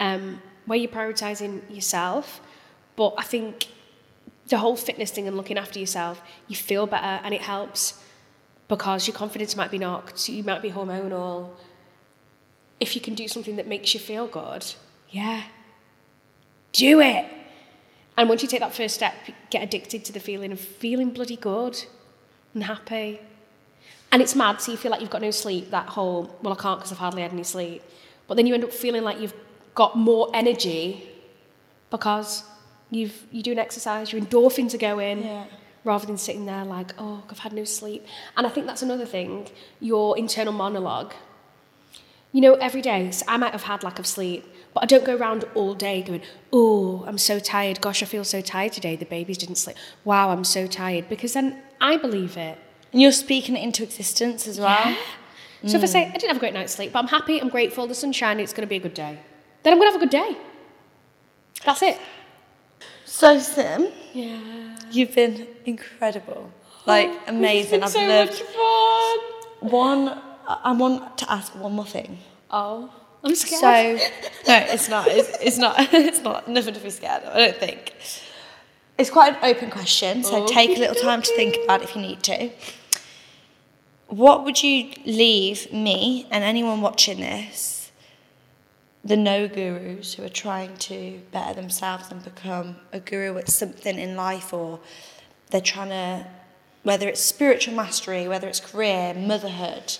um, 0.00 0.40
where 0.64 0.78
you're 0.78 0.90
prioritising 0.90 1.62
yourself. 1.74 2.40
But 2.96 3.14
I 3.18 3.22
think 3.22 3.66
the 4.48 4.58
whole 4.58 4.76
fitness 4.76 5.10
thing 5.10 5.28
and 5.28 5.36
looking 5.36 5.58
after 5.58 5.78
yourself, 5.78 6.22
you 6.48 6.56
feel 6.56 6.86
better 6.86 7.20
and 7.22 7.34
it 7.34 7.42
helps 7.42 8.02
because 8.68 9.06
your 9.06 9.14
confidence 9.14 9.54
might 9.54 9.70
be 9.70 9.78
knocked, 9.78 10.28
you 10.28 10.42
might 10.42 10.62
be 10.62 10.70
hormonal. 10.70 11.50
If 12.80 12.94
you 12.94 13.00
can 13.00 13.14
do 13.14 13.28
something 13.28 13.56
that 13.56 13.66
makes 13.66 13.92
you 13.94 14.00
feel 14.00 14.26
good, 14.26 14.64
yeah, 15.10 15.44
do 16.72 17.00
it. 17.00 17.26
And 18.16 18.28
once 18.28 18.42
you 18.42 18.48
take 18.48 18.60
that 18.60 18.74
first 18.74 18.94
step, 18.94 19.14
get 19.50 19.62
addicted 19.62 20.04
to 20.06 20.12
the 20.12 20.20
feeling 20.20 20.52
of 20.52 20.60
feeling 20.60 21.10
bloody 21.10 21.36
good 21.36 21.84
and 22.54 22.64
happy. 22.64 23.20
And 24.12 24.22
it's 24.22 24.34
mad, 24.34 24.60
so 24.60 24.72
you 24.72 24.78
feel 24.78 24.90
like 24.90 25.00
you've 25.00 25.10
got 25.10 25.20
no 25.20 25.30
sleep, 25.30 25.70
that 25.70 25.88
whole, 25.90 26.34
well, 26.42 26.52
I 26.54 26.56
can't 26.56 26.78
because 26.78 26.92
I've 26.92 26.98
hardly 26.98 27.22
had 27.22 27.32
any 27.32 27.42
sleep. 27.42 27.82
But 28.26 28.36
then 28.36 28.46
you 28.46 28.54
end 28.54 28.64
up 28.64 28.72
feeling 28.72 29.02
like 29.02 29.20
you've 29.20 29.34
got 29.74 29.96
more 29.96 30.30
energy 30.32 31.06
because 31.90 32.44
you've, 32.90 33.24
you 33.30 33.42
do 33.42 33.52
an 33.52 33.58
exercise, 33.58 34.12
your 34.12 34.22
endorphins 34.22 34.72
are 34.74 34.78
going, 34.78 35.24
Yeah. 35.24 35.44
rather 35.84 36.06
than 36.06 36.16
sitting 36.16 36.46
there 36.46 36.64
like, 36.64 36.92
oh, 36.98 37.22
I've 37.30 37.40
had 37.40 37.52
no 37.52 37.64
sleep. 37.64 38.06
And 38.36 38.46
I 38.46 38.50
think 38.50 38.66
that's 38.66 38.82
another 38.82 39.04
thing, 39.06 39.48
your 39.80 40.16
internal 40.16 40.52
monologue. 40.52 41.12
You 42.32 42.40
know, 42.40 42.54
every 42.54 42.82
day, 42.82 43.10
so 43.10 43.24
I 43.28 43.36
might 43.36 43.52
have 43.52 43.64
had 43.64 43.82
lack 43.82 43.98
of 43.98 44.06
sleep, 44.06 44.44
but 44.76 44.82
I 44.82 44.86
don't 44.88 45.06
go 45.06 45.16
around 45.16 45.46
all 45.54 45.72
day 45.72 46.02
going, 46.02 46.20
oh, 46.52 47.02
I'm 47.06 47.16
so 47.16 47.38
tired. 47.38 47.80
Gosh, 47.80 48.02
I 48.02 48.06
feel 48.06 48.24
so 48.24 48.42
tired 48.42 48.74
today. 48.74 48.94
The 48.94 49.06
babies 49.06 49.38
didn't 49.38 49.54
sleep. 49.56 49.74
Wow, 50.04 50.28
I'm 50.28 50.44
so 50.44 50.66
tired. 50.66 51.08
Because 51.08 51.32
then 51.32 51.62
I 51.80 51.96
believe 51.96 52.36
it. 52.36 52.58
and 52.92 53.00
you're 53.00 53.10
speaking 53.10 53.56
it 53.56 53.62
into 53.62 53.82
existence 53.82 54.46
as 54.46 54.60
well. 54.60 54.90
Yeah. 54.90 54.96
So 55.64 55.78
if 55.78 55.82
I 55.82 55.86
hmm. 55.86 55.92
say, 55.92 56.04
I 56.08 56.10
didn't 56.10 56.28
have 56.28 56.36
a 56.36 56.40
great 56.40 56.52
night's 56.52 56.74
sleep, 56.74 56.92
but 56.92 56.98
I'm 56.98 57.08
happy, 57.08 57.40
I'm 57.40 57.48
grateful, 57.48 57.86
the 57.86 57.94
sun's 57.94 58.16
shining, 58.16 58.44
it's 58.44 58.52
going 58.52 58.66
to 58.66 58.68
be 58.68 58.76
a 58.76 58.80
good 58.80 58.92
day, 58.92 59.18
then 59.62 59.72
I'm 59.72 59.78
going 59.78 59.88
to 59.88 59.92
have 59.92 60.02
a 60.02 60.04
good 60.04 60.10
day. 60.10 60.36
That's 61.64 61.80
it. 61.80 61.98
So 63.06 63.38
Sim, 63.38 63.88
Yeah. 64.12 64.76
you've 64.90 65.14
been 65.14 65.46
incredible, 65.64 66.52
like 66.84 67.08
oh, 67.08 67.22
amazing. 67.28 67.82
I've 67.82 67.88
so 67.88 68.00
lived 68.00 68.32
much 68.32 68.42
fun. 68.42 69.70
one. 69.70 70.22
I 70.46 70.72
want 70.72 71.16
to 71.16 71.32
ask 71.32 71.54
one 71.54 71.72
more 71.72 71.86
thing. 71.86 72.18
Oh, 72.50 72.90
I'm 73.26 73.34
scared. 73.34 74.00
So 74.00 74.06
no, 74.48 74.56
it's 74.68 74.88
not. 74.88 75.08
It's, 75.08 75.38
it's 75.40 75.58
not. 75.58 75.76
It's 75.92 76.22
not. 76.22 76.48
Nothing 76.48 76.74
to 76.74 76.80
be 76.80 76.90
scared 76.90 77.24
of. 77.24 77.34
I 77.34 77.38
don't 77.38 77.56
think. 77.56 77.92
It's 78.98 79.10
quite 79.10 79.34
an 79.34 79.44
open 79.44 79.70
question, 79.70 80.24
so 80.24 80.44
oh, 80.44 80.46
take 80.46 80.76
a 80.76 80.80
little 80.80 80.94
time 80.94 81.20
to 81.20 81.36
think 81.36 81.58
about 81.64 81.82
if 81.82 81.94
you 81.94 82.00
need 82.00 82.22
to. 82.22 82.50
What 84.06 84.44
would 84.44 84.62
you 84.62 84.92
leave 85.04 85.70
me 85.70 86.26
and 86.30 86.42
anyone 86.42 86.80
watching 86.80 87.20
this, 87.20 87.90
the 89.04 89.16
no 89.16 89.48
gurus 89.48 90.14
who 90.14 90.24
are 90.24 90.30
trying 90.30 90.76
to 90.78 91.20
better 91.30 91.52
themselves 91.52 92.10
and 92.10 92.24
become 92.24 92.76
a 92.92 93.00
guru 93.00 93.36
at 93.36 93.50
something 93.50 93.98
in 93.98 94.16
life, 94.16 94.54
or 94.54 94.80
they're 95.50 95.60
trying 95.60 95.90
to, 95.90 96.26
whether 96.82 97.06
it's 97.06 97.20
spiritual 97.20 97.74
mastery, 97.74 98.26
whether 98.26 98.48
it's 98.48 98.60
career, 98.60 99.12
motherhood, 99.12 99.98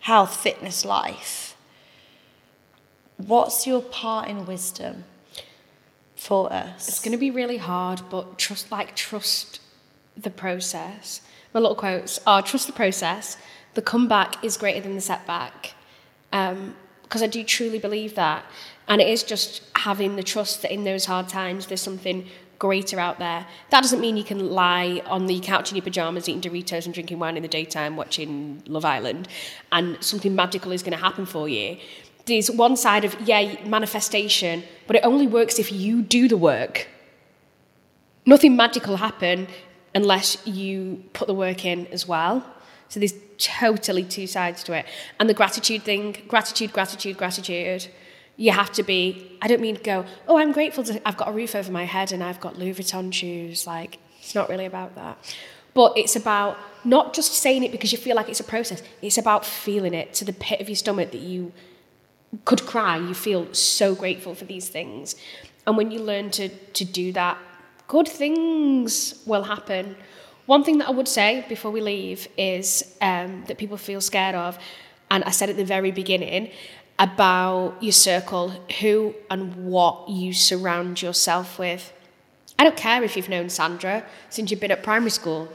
health, 0.00 0.36
fitness, 0.36 0.86
life? 0.86 1.47
What's 3.18 3.66
your 3.66 3.82
part 3.82 4.28
in 4.28 4.46
wisdom 4.46 5.04
for 6.16 6.52
us? 6.52 6.88
It's 6.88 7.00
going 7.00 7.12
to 7.12 7.18
be 7.18 7.30
really 7.30 7.58
hard, 7.58 8.00
but 8.10 8.38
trust, 8.38 8.72
like, 8.72 8.96
trust 8.96 9.60
the 10.16 10.30
process. 10.30 11.20
My 11.52 11.60
little 11.60 11.76
quotes 11.76 12.20
are 12.26 12.42
trust 12.42 12.66
the 12.68 12.72
process. 12.72 13.36
The 13.74 13.82
comeback 13.82 14.42
is 14.44 14.56
greater 14.56 14.80
than 14.80 14.94
the 14.94 15.00
setback. 15.00 15.74
Um, 16.32 16.74
because 17.02 17.22
I 17.22 17.26
do 17.26 17.42
truly 17.42 17.78
believe 17.78 18.14
that. 18.16 18.44
And 18.86 19.00
it 19.00 19.08
is 19.08 19.22
just 19.22 19.62
having 19.76 20.16
the 20.16 20.22
trust 20.22 20.62
that 20.62 20.70
in 20.70 20.84
those 20.84 21.06
hard 21.06 21.28
times, 21.28 21.66
there's 21.66 21.80
something 21.80 22.26
greater 22.58 23.00
out 23.00 23.18
there. 23.18 23.46
That 23.70 23.82
doesn't 23.82 24.00
mean 24.00 24.16
you 24.16 24.24
can 24.24 24.50
lie 24.50 25.02
on 25.06 25.26
the 25.26 25.40
couch 25.40 25.70
in 25.70 25.76
your 25.76 25.84
pajamas 25.84 26.28
eating 26.28 26.42
Doritos 26.42 26.84
and 26.84 26.92
drinking 26.92 27.18
wine 27.18 27.36
in 27.36 27.42
the 27.42 27.48
daytime 27.48 27.96
watching 27.96 28.62
Love 28.66 28.84
Island 28.84 29.28
and 29.72 29.96
something 30.02 30.34
magical 30.34 30.72
is 30.72 30.82
going 30.82 30.92
to 30.92 31.02
happen 31.02 31.24
for 31.24 31.48
you. 31.48 31.78
There's 32.28 32.50
one 32.50 32.76
side 32.76 33.04
of, 33.04 33.16
yeah, 33.22 33.56
manifestation, 33.66 34.62
but 34.86 34.96
it 34.96 35.02
only 35.04 35.26
works 35.26 35.58
if 35.58 35.72
you 35.72 36.02
do 36.02 36.28
the 36.28 36.36
work. 36.36 36.86
Nothing 38.26 38.54
magical 38.56 38.96
happen 38.96 39.48
unless 39.94 40.46
you 40.46 41.02
put 41.14 41.26
the 41.26 41.34
work 41.34 41.64
in 41.64 41.86
as 41.88 42.06
well. 42.06 42.44
So 42.90 43.00
there's 43.00 43.14
totally 43.38 44.04
two 44.04 44.26
sides 44.26 44.62
to 44.64 44.74
it. 44.74 44.86
And 45.18 45.28
the 45.28 45.34
gratitude 45.34 45.82
thing, 45.82 46.16
gratitude, 46.28 46.72
gratitude, 46.72 47.16
gratitude 47.16 47.88
you 48.38 48.52
have 48.52 48.70
to 48.72 48.84
be, 48.84 49.36
I 49.42 49.48
don't 49.48 49.60
mean 49.60 49.78
go, 49.82 50.04
oh, 50.28 50.38
I'm 50.38 50.52
grateful 50.52 50.84
to, 50.84 51.08
I've 51.08 51.16
got 51.16 51.28
a 51.28 51.32
roof 51.32 51.56
over 51.56 51.72
my 51.72 51.84
head 51.84 52.12
and 52.12 52.22
I've 52.22 52.40
got 52.40 52.56
Louis 52.56 52.72
Vuitton 52.72 53.12
shoes. 53.12 53.66
Like, 53.66 53.98
it's 54.20 54.34
not 54.34 54.48
really 54.48 54.64
about 54.64 54.94
that. 54.94 55.18
But 55.74 55.98
it's 55.98 56.14
about 56.14 56.56
not 56.84 57.14
just 57.14 57.32
saying 57.32 57.64
it 57.64 57.72
because 57.72 57.90
you 57.90 57.98
feel 57.98 58.14
like 58.14 58.28
it's 58.28 58.40
a 58.40 58.44
process, 58.44 58.80
it's 59.02 59.18
about 59.18 59.44
feeling 59.44 59.92
it 59.92 60.14
to 60.14 60.24
the 60.24 60.32
pit 60.32 60.60
of 60.60 60.68
your 60.68 60.76
stomach 60.76 61.10
that 61.10 61.20
you 61.20 61.52
could 62.44 62.64
cry. 62.66 62.96
You 62.96 63.14
feel 63.14 63.52
so 63.54 63.94
grateful 63.94 64.34
for 64.34 64.44
these 64.44 64.68
things. 64.68 65.16
And 65.66 65.76
when 65.76 65.90
you 65.90 66.00
learn 66.00 66.30
to, 66.32 66.48
to 66.48 66.84
do 66.84 67.12
that, 67.12 67.38
good 67.86 68.08
things 68.08 69.22
will 69.26 69.44
happen. 69.44 69.96
One 70.46 70.64
thing 70.64 70.78
that 70.78 70.88
I 70.88 70.92
would 70.92 71.08
say 71.08 71.44
before 71.48 71.70
we 71.70 71.80
leave 71.80 72.28
is 72.38 72.96
um, 73.02 73.44
that 73.48 73.58
people 73.58 73.76
feel 73.76 74.00
scared 74.00 74.34
of, 74.34 74.58
and 75.10 75.24
I 75.24 75.30
said 75.30 75.50
at 75.50 75.56
the 75.56 75.64
very 75.64 75.90
beginning, 75.90 76.50
about 76.98 77.76
your 77.80 77.92
circle, 77.92 78.48
who 78.80 79.14
and 79.30 79.66
what 79.66 80.08
you 80.08 80.32
surround 80.32 81.00
yourself 81.00 81.58
with. 81.58 81.92
I 82.58 82.64
don't 82.64 82.76
care 82.76 83.04
if 83.04 83.16
you've 83.16 83.28
known 83.28 83.48
Sandra 83.50 84.04
since 84.30 84.50
you've 84.50 84.60
been 84.60 84.72
at 84.72 84.82
primary 84.82 85.10
school. 85.10 85.48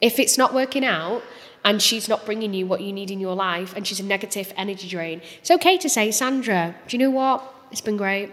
If 0.00 0.18
it's 0.18 0.36
not 0.36 0.52
working 0.52 0.84
out 0.84 1.22
and 1.64 1.80
she's 1.80 2.08
not 2.08 2.26
bringing 2.26 2.52
you 2.54 2.66
what 2.66 2.80
you 2.80 2.92
need 2.92 3.10
in 3.10 3.20
your 3.20 3.34
life 3.34 3.74
and 3.74 3.86
she's 3.86 4.00
a 4.00 4.04
negative 4.04 4.52
energy 4.56 4.88
drain, 4.88 5.22
it's 5.38 5.50
okay 5.50 5.78
to 5.78 5.88
say, 5.88 6.10
Sandra, 6.10 6.74
do 6.86 6.96
you 6.96 7.02
know 7.02 7.10
what? 7.10 7.42
It's 7.70 7.80
been 7.80 7.96
great. 7.96 8.32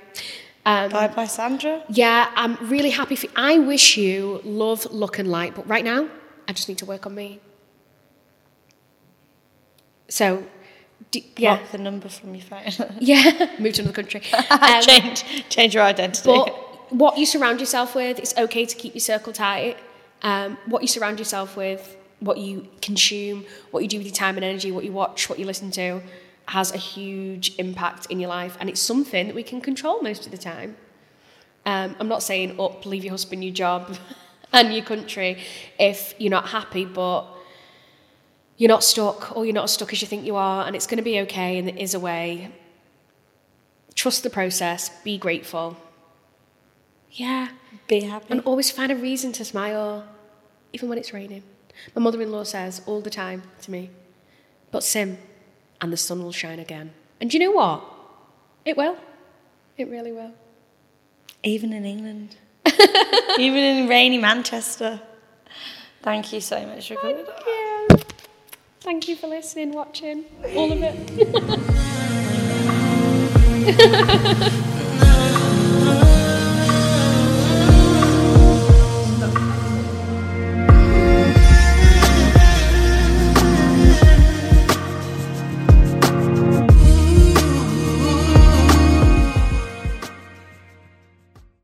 Um, 0.65 0.91
bye 0.91 1.07
bye, 1.07 1.25
Sandra. 1.25 1.84
Yeah, 1.89 2.29
I'm 2.36 2.55
really 2.69 2.91
happy 2.91 3.15
for 3.15 3.25
you. 3.25 3.32
I 3.36 3.57
wish 3.57 3.97
you 3.97 4.41
love, 4.43 4.86
luck, 4.91 5.17
and 5.17 5.29
light, 5.29 5.55
but 5.55 5.67
right 5.67 5.84
now, 5.84 6.07
I 6.47 6.53
just 6.53 6.67
need 6.69 6.77
to 6.79 6.86
work 6.86 7.05
on 7.05 7.15
me. 7.15 7.39
So 10.07 10.43
do, 11.09 11.21
yeah. 11.38 11.57
Block 11.57 11.71
the 11.71 11.77
number 11.79 12.09
from 12.09 12.36
your 12.36 12.43
phone. 12.43 12.95
yeah, 12.99 13.55
move 13.59 13.73
to 13.73 13.82
another 13.82 14.03
country. 14.03 14.21
Um, 14.51 14.82
change, 14.84 15.49
change 15.49 15.73
your 15.73 15.84
identity. 15.84 16.27
But 16.27 16.93
what 16.93 17.17
you 17.17 17.25
surround 17.25 17.59
yourself 17.59 17.95
with, 17.95 18.19
it's 18.19 18.38
okay 18.38 18.65
to 18.65 18.75
keep 18.75 18.93
your 18.93 19.01
circle 19.01 19.34
tight. 19.34 19.77
Um, 20.21 20.57
what 20.67 20.84
you 20.84 20.88
surround 20.88 21.17
yourself 21.17 21.57
with, 21.57 21.97
what 22.22 22.38
you 22.38 22.67
consume, 22.82 23.45
what 23.72 23.84
you 23.84 23.89
do 23.89 23.97
with 23.97 24.07
your 24.07 24.15
time 24.15 24.38
and 24.38 24.45
energy, 24.45 24.72
what 24.72 24.86
you 24.86 24.93
watch, 24.93 25.28
what 25.28 25.38
you 25.38 25.45
listen 25.45 25.72
to, 25.72 26.01
has 26.45 26.74
a 26.74 26.78
huge 26.78 27.53
impact 27.57 28.05
in 28.09 28.19
your 28.19 28.30
life. 28.30 28.55
And 28.59 28.69
it's 28.69 28.80
something 28.80 29.28
that 29.28 29.36
we 29.36 29.43
can 29.43 29.59
control 29.59 30.01
most 30.01 30.26
of 30.26 30.32
the 30.32 30.38
time. 30.38 30.78
Um, 31.65 31.95
I'm 31.99 32.07
not 32.07 32.24
saying 32.24 32.59
up, 32.59 32.86
leave 32.86 33.03
your 33.03 33.11
husband, 33.11 33.43
your 33.43 33.53
job, 33.53 33.97
and 34.53 34.74
your 34.74 34.84
country 34.84 35.38
if 35.80 36.13
you're 36.17 36.32
not 36.32 36.49
happy, 36.49 36.86
but 36.86 37.26
you're 38.57 38.69
not 38.69 38.84
stuck 38.84 39.36
or 39.36 39.45
you're 39.45 39.53
not 39.53 39.65
as 39.65 39.72
stuck 39.72 39.91
as 39.91 40.01
you 40.01 40.07
think 40.07 40.26
you 40.26 40.36
are 40.36 40.67
and 40.67 40.76
it's 40.76 40.86
going 40.86 40.97
to 40.97 41.03
be 41.03 41.19
okay 41.22 41.57
and 41.57 41.67
there 41.67 41.78
is 41.78 41.93
a 41.93 41.99
way. 41.99 42.51
Trust 43.95 44.24
the 44.24 44.30
process, 44.30 44.89
be 45.03 45.17
grateful. 45.17 45.78
Yeah. 47.11 47.49
Be 47.88 48.01
happy. 48.01 48.28
And 48.30 48.41
always 48.41 48.72
find 48.72 48.91
a 48.91 48.95
reason 48.95 49.32
to 49.34 49.45
smile, 49.45 50.05
even 50.74 50.89
when 50.89 50.97
it's 50.97 51.13
raining. 51.13 51.43
My 51.95 52.01
mother 52.01 52.21
in 52.21 52.32
law 52.32 52.43
says 52.43 52.82
all 52.86 53.01
the 53.01 53.09
time 53.09 53.43
to 53.61 53.71
me, 53.71 53.89
but 54.71 54.84
Sim, 54.84 55.17
and 55.79 55.91
the 55.91 55.97
sun 55.97 56.23
will 56.23 56.32
shine 56.32 56.59
again. 56.59 56.91
And 57.19 57.29
do 57.29 57.38
you 57.38 57.43
know 57.45 57.51
what? 57.51 57.84
It 58.65 58.77
will. 58.77 58.97
It 59.77 59.89
really 59.89 60.11
will. 60.11 60.34
Even 61.43 61.73
in 61.73 61.86
England. 61.86 62.36
Even 63.38 63.59
in 63.59 63.88
rainy 63.88 64.17
Manchester. 64.17 65.01
Thank 66.01 66.34
you 66.34 66.41
so 66.41 66.65
much 66.65 66.88
for 66.88 66.95
coming. 66.95 67.25
Thank 68.82 69.07
you 69.07 69.15
for 69.15 69.27
listening, 69.27 69.71
watching, 69.71 70.25
all 70.55 70.71
of 70.71 70.79
it. 70.82 70.97